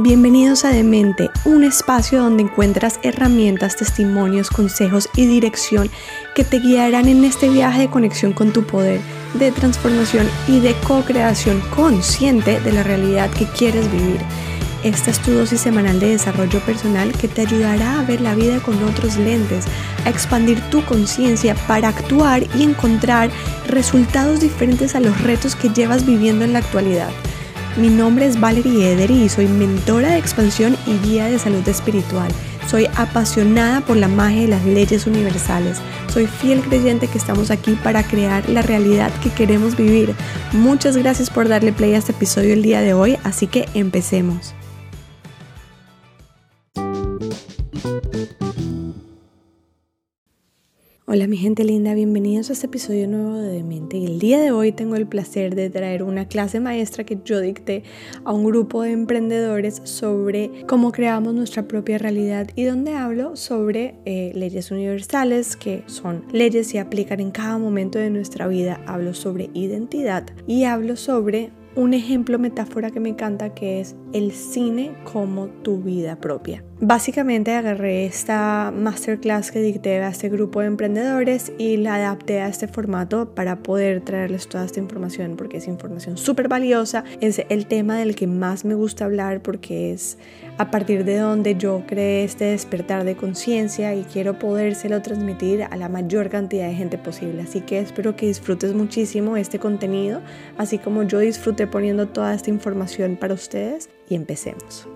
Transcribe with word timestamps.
Bienvenidos 0.00 0.64
a 0.64 0.68
Demente, 0.68 1.28
un 1.44 1.64
espacio 1.64 2.22
donde 2.22 2.44
encuentras 2.44 3.00
herramientas, 3.02 3.74
testimonios, 3.74 4.48
consejos 4.48 5.08
y 5.16 5.26
dirección 5.26 5.90
que 6.36 6.44
te 6.44 6.60
guiarán 6.60 7.08
en 7.08 7.24
este 7.24 7.48
viaje 7.48 7.80
de 7.80 7.90
conexión 7.90 8.32
con 8.32 8.52
tu 8.52 8.62
poder, 8.62 9.00
de 9.34 9.50
transformación 9.50 10.28
y 10.46 10.60
de 10.60 10.76
co-creación 10.86 11.60
consciente 11.74 12.60
de 12.60 12.70
la 12.70 12.84
realidad 12.84 13.28
que 13.32 13.46
quieres 13.46 13.90
vivir. 13.90 14.20
Esta 14.84 15.10
es 15.10 15.18
tu 15.18 15.32
dosis 15.32 15.62
semanal 15.62 15.98
de 15.98 16.10
desarrollo 16.10 16.60
personal 16.60 17.10
que 17.14 17.26
te 17.26 17.40
ayudará 17.40 17.98
a 17.98 18.04
ver 18.04 18.20
la 18.20 18.36
vida 18.36 18.60
con 18.60 18.80
otros 18.84 19.16
lentes, 19.16 19.64
a 20.04 20.10
expandir 20.10 20.60
tu 20.70 20.84
conciencia 20.84 21.56
para 21.66 21.88
actuar 21.88 22.44
y 22.56 22.62
encontrar 22.62 23.30
resultados 23.66 24.38
diferentes 24.38 24.94
a 24.94 25.00
los 25.00 25.20
retos 25.22 25.56
que 25.56 25.70
llevas 25.70 26.06
viviendo 26.06 26.44
en 26.44 26.52
la 26.52 26.60
actualidad. 26.60 27.10
Mi 27.76 27.88
nombre 27.88 28.26
es 28.26 28.40
Valerie 28.40 28.92
Ederi 28.92 29.22
y 29.22 29.28
soy 29.28 29.46
mentora 29.46 30.10
de 30.10 30.18
expansión 30.18 30.76
y 30.86 30.98
guía 31.06 31.26
de 31.26 31.38
salud 31.38 31.66
espiritual. 31.68 32.32
Soy 32.68 32.86
apasionada 32.96 33.80
por 33.80 33.96
la 33.96 34.08
magia 34.08 34.42
de 34.42 34.48
las 34.48 34.64
leyes 34.64 35.06
universales. 35.06 35.78
Soy 36.08 36.26
fiel 36.26 36.60
creyente 36.60 37.06
que 37.06 37.18
estamos 37.18 37.50
aquí 37.50 37.78
para 37.82 38.02
crear 38.02 38.48
la 38.48 38.62
realidad 38.62 39.12
que 39.22 39.30
queremos 39.30 39.76
vivir. 39.76 40.14
Muchas 40.52 40.96
gracias 40.96 41.30
por 41.30 41.48
darle 41.48 41.72
play 41.72 41.94
a 41.94 41.98
este 41.98 42.12
episodio 42.12 42.52
el 42.52 42.62
día 42.62 42.80
de 42.80 42.94
hoy, 42.94 43.16
así 43.22 43.46
que 43.46 43.68
empecemos. 43.74 44.54
Hola 51.10 51.26
mi 51.26 51.38
gente 51.38 51.64
linda, 51.64 51.94
bienvenidos 51.94 52.50
a 52.50 52.52
este 52.52 52.66
episodio 52.66 53.08
nuevo 53.08 53.38
de 53.38 53.48
Demente 53.48 53.96
y 53.96 54.04
el 54.04 54.18
día 54.18 54.38
de 54.38 54.50
hoy 54.50 54.72
tengo 54.72 54.94
el 54.94 55.06
placer 55.06 55.54
de 55.54 55.70
traer 55.70 56.02
una 56.02 56.28
clase 56.28 56.60
maestra 56.60 57.04
que 57.04 57.18
yo 57.24 57.40
dicté 57.40 57.82
a 58.26 58.32
un 58.34 58.44
grupo 58.44 58.82
de 58.82 58.90
emprendedores 58.92 59.80
sobre 59.84 60.66
cómo 60.66 60.92
creamos 60.92 61.32
nuestra 61.32 61.66
propia 61.66 61.96
realidad 61.96 62.50
y 62.56 62.64
donde 62.64 62.92
hablo 62.92 63.36
sobre 63.36 63.94
eh, 64.04 64.32
leyes 64.34 64.70
universales 64.70 65.56
que 65.56 65.82
son 65.86 66.26
leyes 66.30 66.74
y 66.74 66.78
aplican 66.78 67.20
en 67.20 67.30
cada 67.30 67.56
momento 67.56 67.98
de 67.98 68.10
nuestra 68.10 68.46
vida, 68.46 68.82
hablo 68.84 69.14
sobre 69.14 69.48
identidad 69.54 70.26
y 70.46 70.64
hablo 70.64 70.94
sobre 70.96 71.52
un 71.74 71.94
ejemplo 71.94 72.38
metáfora 72.38 72.90
que 72.90 73.00
me 73.00 73.08
encanta 73.08 73.54
que 73.54 73.80
es 73.80 73.96
el 74.12 74.32
cine 74.32 74.92
como 75.10 75.46
tu 75.46 75.80
vida 75.80 76.20
propia. 76.20 76.67
Básicamente 76.80 77.54
agarré 77.54 78.06
esta 78.06 78.72
masterclass 78.72 79.50
que 79.50 79.58
dicté 79.58 80.00
a 80.00 80.10
este 80.10 80.28
grupo 80.28 80.60
de 80.60 80.68
emprendedores 80.68 81.50
y 81.58 81.76
la 81.76 81.96
adapté 81.96 82.40
a 82.40 82.46
este 82.46 82.68
formato 82.68 83.34
para 83.34 83.64
poder 83.64 84.00
traerles 84.02 84.48
toda 84.48 84.64
esta 84.64 84.78
información 84.78 85.34
porque 85.36 85.56
es 85.56 85.66
información 85.66 86.16
súper 86.16 86.46
valiosa. 86.46 87.02
Es 87.20 87.42
el 87.48 87.66
tema 87.66 87.98
del 87.98 88.14
que 88.14 88.28
más 88.28 88.64
me 88.64 88.76
gusta 88.76 89.06
hablar 89.06 89.42
porque 89.42 89.92
es 89.92 90.18
a 90.56 90.70
partir 90.70 91.04
de 91.04 91.18
donde 91.18 91.56
yo 91.56 91.82
creé 91.84 92.22
este 92.22 92.44
despertar 92.44 93.02
de 93.02 93.16
conciencia 93.16 93.96
y 93.96 94.04
quiero 94.04 94.38
podérselo 94.38 95.02
transmitir 95.02 95.64
a 95.64 95.76
la 95.76 95.88
mayor 95.88 96.28
cantidad 96.28 96.68
de 96.68 96.74
gente 96.74 96.96
posible. 96.96 97.42
Así 97.42 97.60
que 97.60 97.80
espero 97.80 98.14
que 98.14 98.26
disfrutes 98.26 98.72
muchísimo 98.72 99.36
este 99.36 99.58
contenido, 99.58 100.20
así 100.58 100.78
como 100.78 101.02
yo 101.02 101.18
disfruté 101.18 101.66
poniendo 101.66 102.06
toda 102.06 102.32
esta 102.36 102.50
información 102.50 103.16
para 103.16 103.34
ustedes 103.34 103.90
y 104.08 104.14
empecemos. 104.14 104.88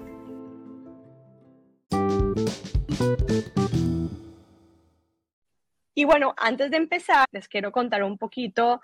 Y 5.95 6.05
bueno, 6.05 6.35
antes 6.37 6.71
de 6.71 6.79
empezar, 6.79 7.27
les 7.33 7.49
quiero 7.49 7.73
contar 7.73 8.03
un 8.03 8.19
poquito, 8.19 8.81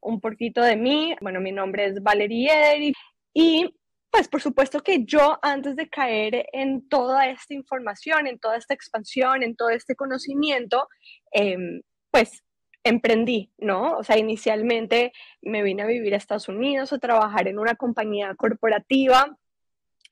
un 0.00 0.20
poquito 0.20 0.62
de 0.62 0.76
mí. 0.76 1.14
Bueno, 1.20 1.40
mi 1.40 1.52
nombre 1.52 1.86
es 1.86 2.02
Valerie 2.02 2.52
Ederi 2.52 2.92
y 3.32 3.74
pues 4.10 4.28
por 4.28 4.40
supuesto 4.40 4.80
que 4.80 5.04
yo 5.04 5.40
antes 5.42 5.74
de 5.74 5.88
caer 5.88 6.46
en 6.52 6.88
toda 6.88 7.26
esta 7.28 7.52
información, 7.52 8.28
en 8.28 8.38
toda 8.38 8.56
esta 8.56 8.72
expansión, 8.72 9.42
en 9.42 9.56
todo 9.56 9.70
este 9.70 9.96
conocimiento, 9.96 10.88
em, 11.32 11.82
pues 12.12 12.44
emprendí, 12.84 13.50
¿no? 13.58 13.96
O 13.96 14.04
sea, 14.04 14.16
inicialmente 14.16 15.12
me 15.42 15.62
vine 15.64 15.82
a 15.82 15.86
vivir 15.86 16.14
a 16.14 16.18
Estados 16.18 16.48
Unidos 16.48 16.92
a 16.92 16.98
trabajar 16.98 17.48
en 17.48 17.58
una 17.58 17.74
compañía 17.74 18.34
corporativa 18.36 19.36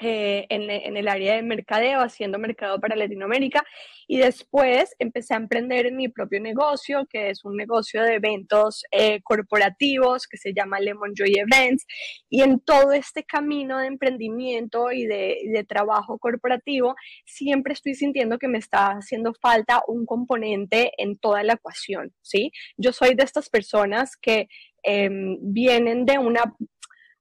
eh, 0.02 0.46
en, 0.48 0.96
el 0.96 1.08
área 1.08 1.34
de 1.34 1.42
mercadeo, 1.42 2.00
haciendo 2.00 2.38
mercado 2.38 2.80
para 2.80 2.96
Latinoamérica. 2.96 3.64
Y 4.06 4.18
después 4.18 4.94
empecé 4.98 5.34
a 5.34 5.38
emprender 5.38 5.86
en 5.86 5.96
mi 5.96 6.08
propio 6.08 6.40
negocio, 6.40 7.06
que 7.08 7.30
es 7.30 7.44
un 7.44 7.56
negocio 7.56 8.02
de 8.02 8.14
eventos 8.14 8.82
eh, 8.90 9.20
corporativos 9.22 10.26
que 10.26 10.36
se 10.36 10.52
llama 10.52 10.80
Lemon 10.80 11.12
Joy 11.14 11.34
Events. 11.38 11.86
Y 12.28 12.42
en 12.42 12.60
todo 12.60 12.92
este 12.92 13.24
camino 13.24 13.78
de 13.78 13.86
emprendimiento 13.86 14.92
y 14.92 15.06
de, 15.06 15.38
de 15.52 15.64
trabajo 15.64 16.18
corporativo, 16.18 16.94
siempre 17.24 17.72
estoy 17.72 17.94
sintiendo 17.94 18.38
que 18.38 18.48
me 18.48 18.58
está 18.58 18.88
haciendo 18.88 19.32
falta 19.34 19.82
un 19.86 20.06
componente 20.06 20.92
en 20.98 21.18
toda 21.18 21.42
la 21.42 21.54
ecuación, 21.54 22.12
¿sí? 22.22 22.52
Yo 22.76 22.92
soy 22.92 23.14
de 23.14 23.24
estas 23.24 23.48
personas 23.48 24.16
que 24.16 24.48
em, 24.82 25.38
vienen 25.40 26.04
de 26.04 26.18
una, 26.18 26.42
o 26.42 26.66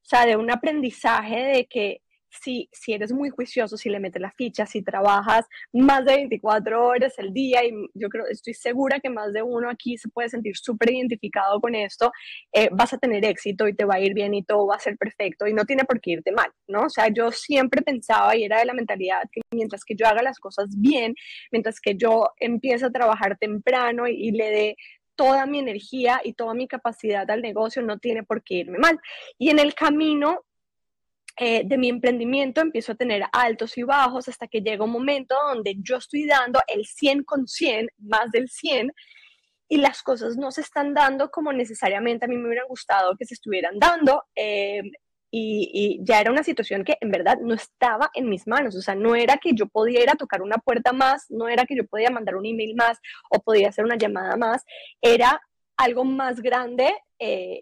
sea, 0.03 0.25
de 0.25 0.35
un 0.35 0.51
aprendizaje 0.51 1.37
de 1.37 1.65
que 1.67 2.01
si, 2.31 2.69
si 2.71 2.93
eres 2.93 3.11
muy 3.11 3.29
juicioso, 3.29 3.77
si 3.77 3.89
le 3.89 3.99
metes 3.99 4.21
la 4.21 4.31
ficha, 4.31 4.65
si 4.65 4.81
trabajas 4.81 5.45
más 5.73 6.05
de 6.05 6.15
24 6.15 6.85
horas 6.85 7.17
al 7.19 7.33
día, 7.33 7.63
y 7.65 7.71
yo 7.93 8.09
creo, 8.09 8.25
estoy 8.27 8.53
segura 8.53 8.99
que 8.99 9.09
más 9.09 9.33
de 9.33 9.43
uno 9.43 9.69
aquí 9.69 9.97
se 9.97 10.09
puede 10.09 10.29
sentir 10.29 10.57
súper 10.57 10.91
identificado 10.91 11.59
con 11.59 11.75
esto, 11.75 12.11
eh, 12.53 12.69
vas 12.71 12.93
a 12.93 12.97
tener 12.97 13.25
éxito 13.25 13.67
y 13.67 13.75
te 13.75 13.85
va 13.85 13.95
a 13.95 13.99
ir 13.99 14.13
bien 14.13 14.33
y 14.33 14.43
todo 14.43 14.67
va 14.67 14.75
a 14.75 14.79
ser 14.79 14.97
perfecto 14.97 15.47
y 15.47 15.53
no 15.53 15.65
tiene 15.65 15.83
por 15.83 15.99
qué 15.99 16.11
irte 16.11 16.31
mal, 16.31 16.51
¿no? 16.67 16.83
O 16.83 16.89
sea, 16.89 17.09
yo 17.09 17.31
siempre 17.31 17.81
pensaba 17.81 18.35
y 18.35 18.43
era 18.43 18.59
de 18.59 18.65
la 18.65 18.73
mentalidad 18.73 19.23
que 19.31 19.41
mientras 19.51 19.83
que 19.83 19.95
yo 19.95 20.07
haga 20.07 20.23
las 20.23 20.39
cosas 20.39 20.67
bien, 20.79 21.15
mientras 21.51 21.79
que 21.79 21.95
yo 21.95 22.29
empiece 22.39 22.85
a 22.85 22.91
trabajar 22.91 23.37
temprano 23.37 24.07
y, 24.07 24.13
y 24.13 24.31
le 24.31 24.49
dé 24.49 24.75
toda 25.15 25.45
mi 25.45 25.59
energía 25.59 26.21
y 26.23 26.33
toda 26.33 26.53
mi 26.53 26.67
capacidad 26.67 27.29
al 27.29 27.41
negocio, 27.41 27.81
no 27.81 27.99
tiene 27.99 28.23
por 28.23 28.43
qué 28.43 28.55
irme 28.55 28.79
mal. 28.79 28.99
Y 29.37 29.49
en 29.49 29.59
el 29.59 29.75
camino 29.75 30.45
eh, 31.37 31.63
de 31.65 31.77
mi 31.77 31.89
emprendimiento 31.89 32.61
empiezo 32.61 32.91
a 32.91 32.95
tener 32.95 33.23
altos 33.31 33.77
y 33.77 33.83
bajos 33.83 34.27
hasta 34.27 34.47
que 34.47 34.61
llega 34.61 34.83
un 34.83 34.91
momento 34.91 35.35
donde 35.47 35.75
yo 35.79 35.97
estoy 35.97 36.25
dando 36.25 36.59
el 36.67 36.85
100 36.85 37.23
con 37.23 37.47
100, 37.47 37.89
más 37.99 38.31
del 38.31 38.49
100, 38.49 38.91
y 39.69 39.77
las 39.77 40.03
cosas 40.03 40.35
no 40.37 40.51
se 40.51 40.61
están 40.61 40.93
dando 40.93 41.31
como 41.31 41.53
necesariamente 41.53 42.25
a 42.25 42.27
mí 42.27 42.35
me 42.35 42.47
hubiera 42.47 42.65
gustado 42.65 43.15
que 43.17 43.25
se 43.25 43.35
estuvieran 43.35 43.79
dando. 43.79 44.25
Eh, 44.35 44.81
y, 45.33 45.99
ya 46.03 46.19
era 46.19 46.29
una 46.29 46.43
situación 46.43 46.83
que 46.83 46.97
en 46.99 47.09
verdad 47.09 47.37
no 47.41 47.53
estaba 47.53 48.11
en 48.13 48.27
mis 48.27 48.47
manos, 48.47 48.75
o 48.75 48.81
sea, 48.81 48.95
no 48.95 49.15
era 49.15 49.37
que 49.37 49.53
yo 49.53 49.65
pudiera 49.67 50.15
tocar 50.15 50.41
una 50.41 50.57
puerta 50.57 50.91
más, 50.91 51.25
no 51.29 51.47
era 51.47 51.65
que 51.65 51.75
yo 51.77 51.85
podía 51.87 52.09
mandar 52.09 52.35
un 52.35 52.45
email 52.45 52.75
más 52.75 52.99
o 53.29 53.39
podía 53.39 53.69
hacer 53.69 53.85
una 53.85 53.95
llamada 53.95 54.35
más, 54.35 54.63
era 55.01 55.41
algo 55.77 56.03
más 56.03 56.41
grande 56.41 56.93
eh, 57.17 57.61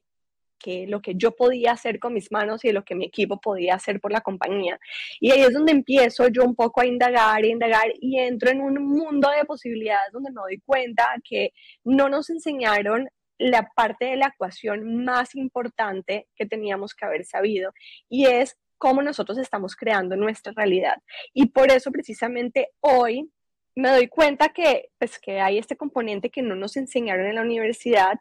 que 0.59 0.85
lo 0.87 1.01
que 1.01 1.13
yo 1.15 1.35
podía 1.35 1.71
hacer 1.71 1.99
con 1.99 2.13
mis 2.13 2.31
manos 2.31 2.63
y 2.65 2.71
lo 2.71 2.83
que 2.83 2.95
mi 2.95 3.05
equipo 3.05 3.39
podía 3.39 3.75
hacer 3.75 3.99
por 3.99 4.11
la 4.11 4.21
compañía. 4.21 4.79
Y 5.19 5.31
ahí 5.31 5.41
es 5.41 5.53
donde 5.53 5.71
empiezo 5.71 6.27
yo 6.27 6.43
un 6.43 6.55
poco 6.55 6.81
a 6.81 6.85
indagar 6.85 7.45
y 7.45 7.51
indagar 7.51 7.91
y 7.99 8.19
entro 8.19 8.49
en 8.51 8.61
un 8.61 8.75
mundo 8.85 9.29
de 9.29 9.45
posibilidades 9.45 10.11
donde 10.11 10.31
me 10.31 10.41
doy 10.41 10.59
cuenta 10.59 11.07
que 11.23 11.53
no 11.83 12.09
nos 12.09 12.29
enseñaron 12.29 13.09
la 13.37 13.69
parte 13.73 14.05
de 14.05 14.17
la 14.17 14.27
ecuación 14.27 15.03
más 15.05 15.33
importante 15.35 16.27
que 16.35 16.45
teníamos 16.45 16.93
que 16.93 17.05
haber 17.05 17.25
sabido 17.25 17.71
y 18.09 18.25
es 18.25 18.57
cómo 18.77 19.01
nosotros 19.01 19.37
estamos 19.37 19.75
creando 19.75 20.15
nuestra 20.15 20.53
realidad. 20.55 20.97
Y 21.33 21.47
por 21.47 21.71
eso 21.71 21.91
precisamente 21.91 22.69
hoy 22.81 23.29
me 23.75 23.89
doy 23.89 24.07
cuenta 24.07 24.49
que, 24.49 24.89
pues, 24.97 25.19
que 25.19 25.39
hay 25.39 25.57
este 25.57 25.77
componente 25.77 26.29
que 26.29 26.41
no 26.41 26.55
nos 26.55 26.75
enseñaron 26.75 27.27
en 27.27 27.35
la 27.35 27.41
universidad 27.41 28.19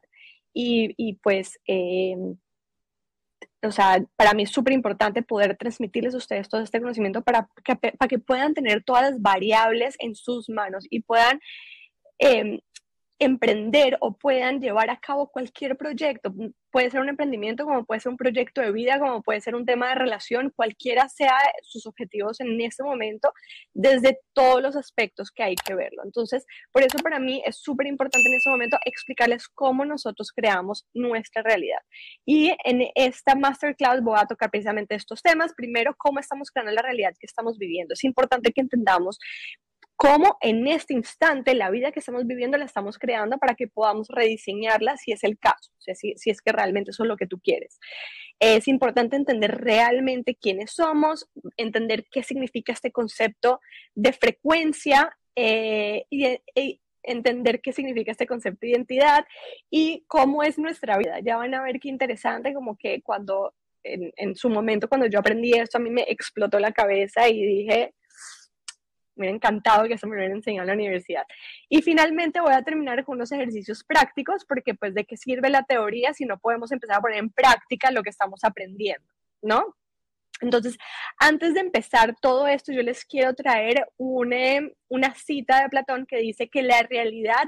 y, 0.52 1.14
pues, 1.22 1.58
eh, 1.66 2.16
o 3.62 3.70
sea, 3.72 4.04
para 4.16 4.34
mí 4.34 4.44
es 4.44 4.50
súper 4.50 4.72
importante 4.72 5.22
poder 5.22 5.56
transmitirles 5.56 6.14
a 6.14 6.18
ustedes 6.18 6.48
todo 6.48 6.60
este 6.62 6.80
conocimiento 6.80 7.22
para 7.22 7.48
que, 7.64 7.76
para 7.76 8.08
que 8.08 8.18
puedan 8.18 8.54
tener 8.54 8.84
todas 8.84 9.10
las 9.10 9.20
variables 9.20 9.96
en 9.98 10.14
sus 10.14 10.48
manos 10.48 10.86
y 10.90 11.02
puedan 11.02 11.40
eh, 12.20 12.60
emprender 13.18 13.96
o 14.00 14.16
puedan 14.16 14.60
llevar 14.60 14.90
a 14.90 14.98
cabo 15.00 15.28
cualquier 15.28 15.76
proyecto. 15.76 16.32
Puede 16.70 16.90
ser 16.90 17.00
un 17.00 17.08
emprendimiento, 17.08 17.64
como 17.64 17.84
puede 17.84 18.00
ser 18.00 18.10
un 18.10 18.16
proyecto 18.16 18.60
de 18.60 18.70
vida, 18.72 18.98
como 18.98 19.22
puede 19.22 19.40
ser 19.40 19.54
un 19.54 19.64
tema 19.64 19.88
de 19.88 19.94
relación, 19.96 20.52
cualquiera 20.54 21.08
sea 21.08 21.36
sus 21.62 21.86
objetivos 21.86 22.40
en 22.40 22.60
este 22.60 22.82
momento, 22.82 23.32
desde 23.74 24.20
todos 24.34 24.62
los 24.62 24.76
aspectos 24.76 25.30
que 25.30 25.42
hay 25.42 25.54
que 25.56 25.74
verlo. 25.74 26.02
Entonces, 26.04 26.44
por 26.70 26.82
eso 26.82 26.98
para 26.98 27.18
mí 27.18 27.42
es 27.44 27.56
súper 27.56 27.86
importante 27.86 28.28
en 28.28 28.34
este 28.34 28.50
momento 28.50 28.76
explicarles 28.84 29.48
cómo 29.48 29.84
nosotros 29.84 30.30
creamos 30.30 30.86
nuestra 30.94 31.42
realidad. 31.42 31.80
Y 32.26 32.54
en 32.64 32.88
esta 32.94 33.34
masterclass 33.34 34.02
voy 34.02 34.18
a 34.18 34.26
tocar 34.26 34.50
precisamente 34.50 34.94
estos 34.94 35.22
temas. 35.22 35.54
Primero, 35.54 35.94
cómo 35.96 36.20
estamos 36.20 36.50
creando 36.50 36.72
la 36.72 36.82
realidad 36.82 37.14
que 37.18 37.26
estamos 37.26 37.58
viviendo. 37.58 37.94
Es 37.94 38.04
importante 38.04 38.52
que 38.52 38.60
entendamos 38.60 39.18
cómo 39.98 40.38
en 40.40 40.64
este 40.68 40.94
instante 40.94 41.54
la 41.54 41.70
vida 41.70 41.90
que 41.90 41.98
estamos 41.98 42.24
viviendo 42.24 42.56
la 42.56 42.64
estamos 42.64 42.98
creando 42.98 43.36
para 43.36 43.56
que 43.56 43.66
podamos 43.66 44.06
rediseñarla 44.08 44.96
si 44.96 45.10
es 45.10 45.24
el 45.24 45.36
caso, 45.40 45.72
o 45.76 45.80
sea, 45.80 45.96
si, 45.96 46.14
es 46.24 46.40
que 46.40 46.52
realmente 46.52 46.92
eso 46.92 47.02
es 47.02 47.08
lo 47.08 47.16
que 47.16 47.26
tú 47.26 47.40
quieres. 47.40 47.80
Es 48.38 48.68
importante 48.68 49.16
entender 49.16 49.60
realmente 49.60 50.36
quiénes 50.36 50.70
somos, 50.70 51.28
entender 51.56 52.06
qué 52.12 52.22
significa 52.22 52.72
este 52.72 52.92
concepto 52.92 53.60
de 53.96 54.12
frecuencia 54.12 55.18
eh, 55.34 56.04
y, 56.10 56.28
y 56.54 56.80
entender 57.02 57.60
qué 57.60 57.72
significa 57.72 58.12
este 58.12 58.28
concepto 58.28 58.60
de 58.60 58.70
identidad 58.70 59.26
y 59.68 60.04
cómo 60.06 60.44
es 60.44 60.60
nuestra 60.60 60.96
vida. 60.96 61.18
Ya 61.18 61.38
van 61.38 61.54
a 61.54 61.62
ver 61.62 61.80
qué 61.80 61.88
interesante, 61.88 62.54
como 62.54 62.76
que 62.76 63.02
cuando 63.02 63.52
en, 63.82 64.12
en, 64.16 64.36
su 64.36 64.48
momento, 64.48 64.88
cuando 64.88 65.08
yo 65.08 65.18
aprendí 65.18 65.54
esto, 65.54 65.78
a 65.78 65.80
mí 65.80 65.90
me 65.90 66.02
explotó 66.02 66.60
la 66.60 66.70
cabeza 66.70 67.28
y 67.28 67.44
dije, 67.44 67.94
me 69.18 69.24
hubiera 69.24 69.36
encantado 69.36 69.86
que 69.86 69.94
eso 69.94 70.06
me 70.06 70.16
hubiera 70.16 70.34
enseñado 70.34 70.62
en 70.62 70.68
la 70.68 70.74
universidad. 70.74 71.24
Y 71.68 71.82
finalmente 71.82 72.40
voy 72.40 72.54
a 72.54 72.62
terminar 72.62 73.04
con 73.04 73.16
unos 73.16 73.32
ejercicios 73.32 73.84
prácticos, 73.84 74.44
porque 74.44 74.74
pues 74.74 74.94
de 74.94 75.04
qué 75.04 75.16
sirve 75.16 75.50
la 75.50 75.64
teoría 75.64 76.14
si 76.14 76.24
no 76.24 76.38
podemos 76.38 76.72
empezar 76.72 76.98
a 76.98 77.00
poner 77.00 77.18
en 77.18 77.30
práctica 77.30 77.90
lo 77.90 78.02
que 78.02 78.10
estamos 78.10 78.44
aprendiendo, 78.44 79.06
¿no? 79.42 79.76
Entonces, 80.40 80.78
antes 81.18 81.54
de 81.54 81.60
empezar 81.60 82.14
todo 82.20 82.46
esto, 82.46 82.72
yo 82.72 82.82
les 82.82 83.04
quiero 83.04 83.34
traer 83.34 83.88
una, 83.96 84.68
una 84.88 85.14
cita 85.14 85.62
de 85.62 85.68
Platón 85.68 86.06
que 86.06 86.18
dice 86.18 86.48
que 86.48 86.62
la 86.62 86.82
realidad 86.82 87.44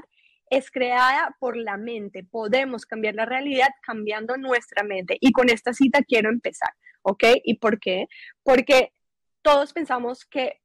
es 0.49 0.69
creada 0.69 1.35
por 1.39 1.55
la 1.55 1.77
mente. 1.77 2.25
Podemos 2.25 2.85
cambiar 2.85 3.15
la 3.15 3.25
realidad 3.25 3.69
cambiando 3.81 4.35
nuestra 4.35 4.83
mente. 4.83 5.17
Y 5.21 5.31
con 5.31 5.49
esta 5.49 5.73
cita 5.73 6.03
quiero 6.03 6.29
empezar, 6.29 6.71
¿ok? 7.03 7.23
¿Y 7.45 7.57
por 7.57 7.79
qué? 7.79 8.07
Porque 8.43 8.91
todos 9.41 9.71
pensamos 9.71 10.25
que 10.25 10.60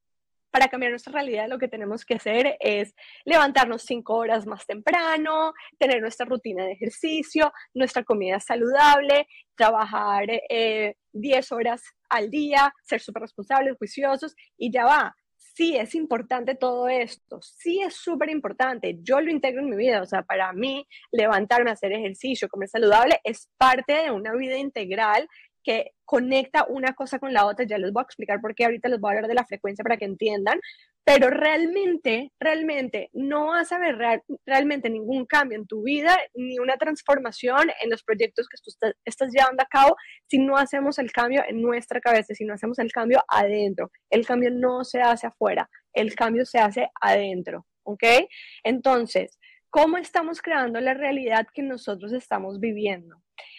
para 0.56 0.69
cambiar 0.69 0.91
nuestra 0.91 1.12
realidad 1.12 1.50
lo 1.50 1.58
que 1.58 1.69
tenemos 1.69 2.06
que 2.06 2.14
hacer 2.14 2.56
es 2.61 2.94
levantarnos 3.26 3.82
cinco 3.82 4.14
horas 4.14 4.47
más 4.47 4.64
temprano, 4.64 5.53
tener 5.76 6.00
nuestra 6.00 6.25
rutina 6.25 6.64
de 6.64 6.73
ejercicio, 6.73 7.53
nuestra 7.75 8.05
comida 8.05 8.41
saludable, 8.41 9.26
trabajar 9.55 10.25
eh, 10.49 10.94
10 11.12 11.53
horas 11.53 11.82
al 12.08 12.31
día, 12.31 12.73
ser 12.85 13.03
súper 13.03 13.20
responsables, 13.20 13.76
juiciosos 13.76 14.35
y 14.56 14.73
ya 14.73 14.87
va. 14.87 15.14
Sí, 15.37 15.76
es 15.76 15.94
importante 15.94 16.55
todo 16.55 16.88
esto, 16.88 17.38
sí 17.43 17.82
es 17.82 17.94
súper 17.94 18.31
importante, 18.31 18.97
yo 19.03 19.20
lo 19.20 19.31
integro 19.31 19.61
en 19.61 19.69
mi 19.69 19.76
vida, 19.76 20.00
o 20.00 20.06
sea, 20.06 20.23
para 20.23 20.55
mí 20.55 20.87
levantarme, 21.12 21.70
hacer 21.70 21.93
ejercicio, 21.93 22.49
comer 22.49 22.70
saludable 22.70 23.20
es 23.25 23.50
parte 23.58 23.93
de 24.05 24.11
una 24.11 24.32
vida 24.35 24.56
integral 24.56 25.29
que 25.66 25.90
conecta 26.04 26.64
una 26.68 26.94
cosa 26.94 27.18
con 27.18 27.32
la 27.32 27.44
otra. 27.44 27.66
Ya 27.66 27.76
les 27.76 27.92
voy 27.92 28.00
a 28.00 28.04
explicar 28.04 28.40
por 28.40 28.54
qué 28.54 28.64
ahorita 28.64 28.88
les 28.88 29.00
voy 29.00 29.08
a 29.08 29.14
hablar 29.14 29.28
de 29.28 29.34
la 29.34 29.44
frecuencia 29.44 29.82
para 29.82 29.96
que 29.96 30.04
entiendan. 30.04 30.60
Pero 31.04 31.28
realmente, 31.28 32.32
realmente 32.38 33.10
no 33.12 33.48
vas 33.48 33.72
a 33.72 33.78
ver 33.78 34.22
realmente 34.46 34.88
ningún 34.88 35.26
cambio 35.26 35.58
en 35.58 35.66
tu 35.66 35.82
vida 35.82 36.16
ni 36.34 36.60
una 36.60 36.76
transformación 36.76 37.68
en 37.82 37.90
los 37.90 38.04
proyectos 38.04 38.48
que 38.48 38.56
tú 38.62 38.70
estás 39.04 39.32
llevando 39.32 39.62
a 39.62 39.66
cabo 39.66 39.96
si 40.28 40.38
no 40.38 40.56
hacemos 40.56 41.00
el 41.00 41.10
cambio 41.10 41.42
en 41.48 41.60
nuestra 41.60 42.00
cabeza, 42.00 42.34
si 42.34 42.44
no 42.44 42.54
hacemos 42.54 42.78
el 42.78 42.92
cambio 42.92 43.24
adentro. 43.26 43.90
El 44.08 44.24
cambio 44.24 44.50
no 44.52 44.84
se 44.84 45.00
hace 45.00 45.26
afuera, 45.26 45.69
el 45.92 46.14
cambio 46.14 46.46
se 46.46 46.58
hace 46.58 46.88
adentro. 47.00 47.66
¿Ok? 47.82 48.04
Entonces, 48.62 49.38
¿cómo 49.70 49.98
estamos 49.98 50.40
creando 50.40 50.80
la 50.80 50.94
realidad 50.94 51.46
que 51.52 51.62
nosotros 51.62 52.12
estamos 52.12 52.60
viviendo? 52.60 53.16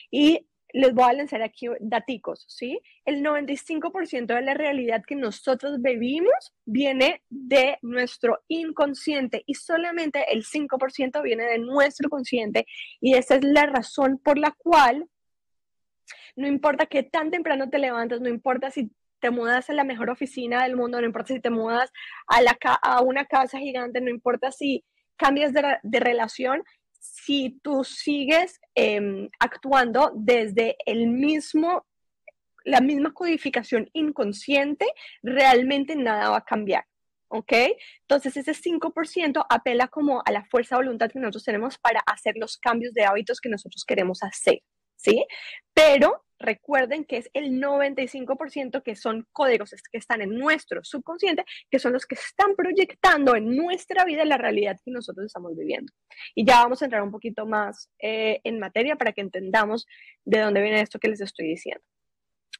Y 0.09 0.47
les 0.73 0.93
voy 0.93 1.09
a 1.09 1.13
lanzar 1.13 1.41
aquí 1.41 1.67
daticos, 1.79 2.45
¿sí? 2.47 2.79
El 3.05 3.23
95% 3.23 4.27
de 4.27 4.41
la 4.41 4.53
realidad 4.53 5.03
que 5.05 5.15
nosotros 5.15 5.81
vivimos 5.81 6.53
viene 6.65 7.23
de 7.29 7.77
nuestro 7.81 8.39
inconsciente 8.47 9.43
y 9.45 9.53
solamente 9.55 10.25
el 10.31 10.43
5% 10.45 11.21
viene 11.23 11.45
de 11.45 11.59
nuestro 11.59 12.09
consciente 12.09 12.65
y 12.99 13.15
esa 13.15 13.35
es 13.35 13.43
la 13.43 13.65
razón 13.65 14.19
por 14.19 14.37
la 14.37 14.51
cual 14.51 15.07
no 16.35 16.47
importa 16.47 16.85
que 16.85 17.03
tan 17.03 17.31
temprano 17.31 17.69
te 17.69 17.79
levantes, 17.79 18.21
no 18.21 18.29
importa 18.29 18.69
si 18.69 18.91
te 19.19 19.31
mudas 19.31 19.69
a 19.69 19.73
la 19.73 19.83
mejor 19.83 20.09
oficina 20.09 20.63
del 20.63 20.75
mundo, 20.75 20.99
no 20.99 21.07
importa 21.07 21.33
si 21.33 21.39
te 21.39 21.49
mudas 21.49 21.91
a, 22.27 23.01
una 23.01 23.25
casa 23.25 23.57
gigante, 23.57 24.01
no 24.01 24.09
importa 24.09 24.51
si 24.51 24.85
cambias 25.15 25.51
de 25.53 25.99
relación, 25.99 26.63
si 26.99 27.59
tú 27.61 27.83
sigues 27.83 28.59
em, 28.75 29.29
actuando 29.39 30.11
desde 30.15 30.77
el 30.85 31.07
mismo, 31.07 31.85
la 32.63 32.81
misma 32.81 33.13
codificación 33.13 33.89
inconsciente, 33.93 34.85
realmente 35.23 35.95
nada 35.95 36.29
va 36.29 36.37
a 36.37 36.45
cambiar. 36.45 36.85
¿Ok? 37.29 37.51
Entonces 38.01 38.37
ese 38.37 38.53
5% 38.53 39.45
apela 39.49 39.89
como 39.89 40.21
a 40.25 40.31
la 40.31 40.45
fuerza 40.45 40.75
de 40.75 40.83
voluntad 40.83 41.11
que 41.11 41.19
nosotros 41.19 41.43
tenemos 41.43 41.77
para 41.77 41.99
hacer 42.05 42.35
los 42.37 42.57
cambios 42.57 42.93
de 42.93 43.03
hábitos 43.03 43.41
que 43.41 43.49
nosotros 43.49 43.83
queremos 43.85 44.23
hacer. 44.23 44.61
¿Sí? 44.95 45.25
Pero 45.73 46.23
recuerden 46.39 47.05
que 47.05 47.17
es 47.17 47.29
el 47.33 47.61
95% 47.61 48.83
que 48.83 48.95
son 48.95 49.27
códigos 49.31 49.71
que 49.91 49.97
están 49.97 50.21
en 50.21 50.37
nuestro 50.37 50.83
subconsciente, 50.83 51.45
que 51.69 51.79
son 51.79 51.93
los 51.93 52.05
que 52.05 52.15
están 52.15 52.55
proyectando 52.55 53.35
en 53.35 53.55
nuestra 53.55 54.05
vida 54.05 54.25
la 54.25 54.37
realidad 54.37 54.77
que 54.83 54.91
nosotros 54.91 55.25
estamos 55.25 55.55
viviendo. 55.57 55.91
Y 56.35 56.45
ya 56.45 56.61
vamos 56.61 56.81
a 56.81 56.85
entrar 56.85 57.01
un 57.01 57.11
poquito 57.11 57.45
más 57.45 57.89
eh, 57.99 58.39
en 58.43 58.59
materia 58.59 58.95
para 58.95 59.13
que 59.13 59.21
entendamos 59.21 59.85
de 60.25 60.39
dónde 60.39 60.61
viene 60.61 60.81
esto 60.81 60.99
que 60.99 61.09
les 61.09 61.21
estoy 61.21 61.47
diciendo. 61.47 61.83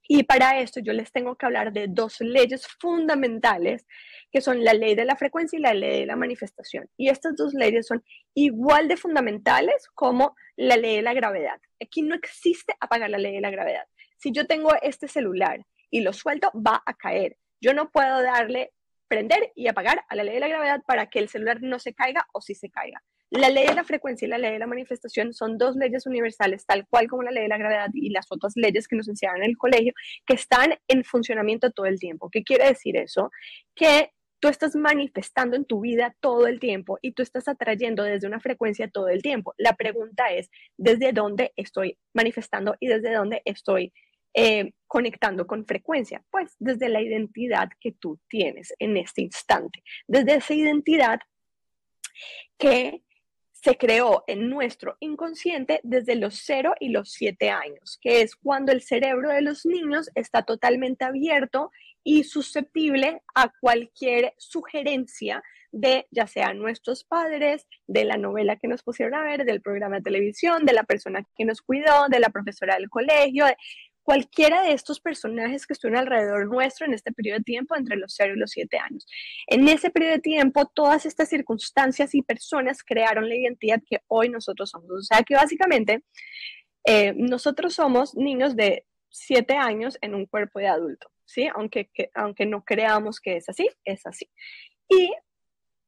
Y 0.07 0.23
para 0.23 0.59
esto 0.59 0.79
yo 0.79 0.93
les 0.93 1.11
tengo 1.11 1.35
que 1.35 1.45
hablar 1.45 1.73
de 1.73 1.87
dos 1.89 2.21
leyes 2.21 2.65
fundamentales, 2.79 3.85
que 4.31 4.41
son 4.41 4.63
la 4.63 4.73
ley 4.73 4.95
de 4.95 5.05
la 5.05 5.17
frecuencia 5.17 5.59
y 5.59 5.61
la 5.61 5.73
ley 5.73 6.01
de 6.01 6.05
la 6.05 6.15
manifestación. 6.15 6.89
Y 6.95 7.09
estas 7.09 7.35
dos 7.35 7.53
leyes 7.53 7.87
son 7.87 8.03
igual 8.33 8.87
de 8.87 8.97
fundamentales 8.97 9.87
como 9.93 10.35
la 10.55 10.77
ley 10.77 10.97
de 10.97 11.01
la 11.01 11.13
gravedad. 11.13 11.59
Aquí 11.81 12.01
no 12.03 12.15
existe 12.15 12.73
apagar 12.79 13.09
la 13.09 13.17
ley 13.17 13.33
de 13.33 13.41
la 13.41 13.51
gravedad. 13.51 13.85
Si 14.17 14.31
yo 14.31 14.47
tengo 14.47 14.71
este 14.81 15.07
celular 15.07 15.65
y 15.89 16.01
lo 16.01 16.13
suelto, 16.13 16.51
va 16.55 16.81
a 16.85 16.93
caer. 16.93 17.37
Yo 17.59 17.73
no 17.73 17.91
puedo 17.91 18.21
darle 18.21 18.73
prender 19.07 19.51
y 19.55 19.67
apagar 19.67 20.03
a 20.09 20.15
la 20.15 20.23
ley 20.23 20.35
de 20.35 20.39
la 20.41 20.47
gravedad 20.47 20.81
para 20.85 21.09
que 21.09 21.19
el 21.19 21.29
celular 21.29 21.61
no 21.61 21.79
se 21.79 21.93
caiga 21.93 22.27
o 22.33 22.41
si 22.41 22.55
se 22.55 22.69
caiga. 22.69 23.03
La 23.29 23.49
ley 23.49 23.67
de 23.67 23.75
la 23.75 23.83
frecuencia 23.83 24.25
y 24.25 24.29
la 24.29 24.37
ley 24.37 24.53
de 24.53 24.59
la 24.59 24.67
manifestación 24.67 25.33
son 25.33 25.57
dos 25.57 25.75
leyes 25.75 26.05
universales, 26.05 26.65
tal 26.65 26.87
cual 26.87 27.07
como 27.07 27.23
la 27.23 27.31
ley 27.31 27.43
de 27.43 27.49
la 27.49 27.57
gravedad 27.57 27.89
y 27.93 28.09
las 28.09 28.27
otras 28.29 28.53
leyes 28.55 28.87
que 28.87 28.95
nos 28.95 29.09
enseñaron 29.09 29.43
en 29.43 29.49
el 29.49 29.57
colegio, 29.57 29.93
que 30.25 30.35
están 30.35 30.75
en 30.87 31.03
funcionamiento 31.03 31.71
todo 31.71 31.87
el 31.87 31.99
tiempo. 31.99 32.29
¿Qué 32.29 32.43
quiere 32.43 32.67
decir 32.67 32.95
eso? 32.95 33.29
Que 33.75 34.11
tú 34.39 34.47
estás 34.47 34.75
manifestando 34.75 35.55
en 35.55 35.65
tu 35.65 35.81
vida 35.81 36.15
todo 36.21 36.47
el 36.47 36.59
tiempo 36.59 36.99
y 37.01 37.11
tú 37.11 37.21
estás 37.21 37.47
atrayendo 37.47 38.03
desde 38.03 38.27
una 38.27 38.39
frecuencia 38.39 38.89
todo 38.89 39.09
el 39.09 39.21
tiempo. 39.21 39.53
La 39.57 39.73
pregunta 39.75 40.27
es, 40.31 40.49
¿desde 40.77 41.11
dónde 41.11 41.53
estoy 41.55 41.97
manifestando 42.13 42.75
y 42.79 42.87
desde 42.87 43.13
dónde 43.13 43.41
estoy 43.45 43.93
eh, 44.33 44.71
conectando 44.85 45.47
con 45.47 45.65
frecuencia? 45.65 46.23
Pues 46.29 46.55
desde 46.59 46.89
la 46.89 47.01
identidad 47.01 47.69
que 47.79 47.91
tú 47.91 48.19
tienes 48.29 48.73
en 48.79 48.95
este 48.97 49.21
instante, 49.21 49.83
desde 50.07 50.35
esa 50.35 50.53
identidad 50.53 51.19
que 52.57 53.01
se 53.61 53.75
creó 53.75 54.23
en 54.27 54.49
nuestro 54.49 54.97
inconsciente 54.99 55.79
desde 55.83 56.15
los 56.15 56.41
0 56.45 56.75
y 56.79 56.89
los 56.89 57.11
7 57.11 57.49
años, 57.49 57.97
que 58.01 58.21
es 58.21 58.35
cuando 58.35 58.71
el 58.71 58.81
cerebro 58.81 59.29
de 59.29 59.41
los 59.41 59.65
niños 59.65 60.09
está 60.15 60.43
totalmente 60.43 61.05
abierto 61.05 61.71
y 62.03 62.23
susceptible 62.23 63.21
a 63.35 63.51
cualquier 63.59 64.33
sugerencia 64.37 65.43
de 65.71 66.07
ya 66.11 66.27
sea 66.27 66.53
nuestros 66.53 67.03
padres, 67.03 67.67
de 67.87 68.05
la 68.05 68.17
novela 68.17 68.55
que 68.55 68.67
nos 68.67 68.83
pusieron 68.83 69.15
a 69.15 69.23
ver, 69.23 69.43
del 69.43 69.61
programa 69.61 69.97
de 69.97 70.03
televisión, 70.03 70.65
de 70.65 70.73
la 70.73 70.83
persona 70.83 71.25
que 71.35 71.45
nos 71.45 71.61
cuidó, 71.61 72.07
de 72.09 72.19
la 72.19 72.29
profesora 72.29 72.75
del 72.75 72.89
colegio, 72.89 73.45
cualquiera 74.07 74.61
de 74.61 74.71
estos 74.71 75.01
personajes 75.01 75.67
que 75.67 75.73
estuvieron 75.73 75.99
alrededor 75.99 76.47
nuestro 76.47 76.85
en 76.85 76.93
este 76.93 77.11
periodo 77.11 77.39
de 77.39 77.43
tiempo 77.43 77.75
entre 77.75 77.97
los 77.97 78.13
0 78.15 78.35
y 78.37 78.39
los 78.39 78.51
7 78.51 78.77
años. 78.77 79.05
En 79.47 79.67
ese 79.67 79.89
periodo 79.89 80.13
de 80.13 80.21
tiempo, 80.21 80.65
todas 80.65 81.05
estas 81.05 81.27
circunstancias 81.27 82.15
y 82.15 82.21
personas 82.21 82.83
crearon 82.83 83.27
la 83.27 83.35
identidad 83.35 83.81
que 83.85 83.99
hoy 84.07 84.29
nosotros 84.29 84.69
somos. 84.69 84.89
O 84.89 85.01
sea 85.01 85.23
que 85.23 85.35
básicamente 85.35 86.05
eh, 86.85 87.15
nosotros 87.17 87.73
somos 87.73 88.15
niños 88.15 88.55
de 88.55 88.85
7 89.09 89.57
años 89.57 89.97
en 89.99 90.15
un 90.15 90.25
cuerpo 90.25 90.59
de 90.59 90.67
adulto, 90.67 91.11
¿sí? 91.25 91.49
Aunque, 91.53 91.89
aunque 92.13 92.45
no 92.45 92.63
creamos 92.63 93.19
que 93.19 93.35
es 93.35 93.49
así, 93.49 93.69
es 93.83 94.05
así. 94.05 94.29
Y 94.87 95.11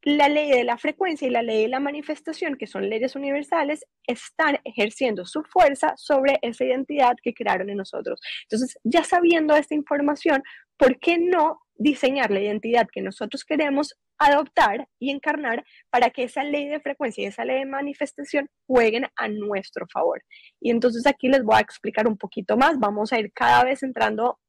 la 0.04 0.30
ley 0.30 0.50
de 0.50 0.64
la 0.64 0.78
frecuencia 0.78 1.28
y 1.28 1.32
la 1.32 1.42
ley 1.42 1.64
de 1.64 1.68
la 1.68 1.80
manifestación, 1.80 2.56
que 2.56 2.68
son 2.68 2.90
leyes 2.90 3.16
universales, 3.16 3.86
están 4.08 4.60
ejerciendo 4.64 5.26
su 5.26 5.44
fuerza 5.44 5.94
sobre 5.98 6.40
esa 6.42 6.64
identidad 6.64 7.16
que 7.22 7.34
crearon 7.34 7.70
en 7.70 7.78
nosotros. 7.78 8.22
Entonces, 8.44 8.78
ya 8.84 9.04
sabiendo 9.04 9.56
esta 9.56 9.76
información, 9.76 10.44
¿por 10.78 11.00
qué 11.00 11.18
no 11.18 11.62
diseñar 11.76 12.32
la 12.32 12.42
identidad 12.42 12.88
que 12.92 13.02
nosotros 13.02 13.44
queremos 13.44 13.96
adoptar 14.18 14.88
y 15.00 15.12
encarnar 15.12 15.64
para 15.90 16.10
que 16.10 16.24
esa 16.24 16.44
ley 16.44 16.68
de 16.68 16.82
frecuencia 16.82 17.24
y 17.24 17.28
esa 17.28 17.46
ley 17.46 17.60
de 17.60 17.66
manifestación 17.66 18.50
jueguen 18.68 19.06
a 19.16 19.28
nuestro 19.28 19.86
favor? 19.88 20.24
Y 20.62 20.72
entonces 20.72 21.06
aquí 21.08 21.28
les 21.28 21.44
voy 21.44 21.58
a 21.58 21.62
explicar 21.62 22.08
un 22.08 22.18
poquito 22.18 22.56
más. 22.56 22.80
Vamos 22.80 23.12
a 23.12 23.20
ir 23.20 23.32
cada 23.34 23.66
vez 23.66 23.84
entrando 23.84 24.40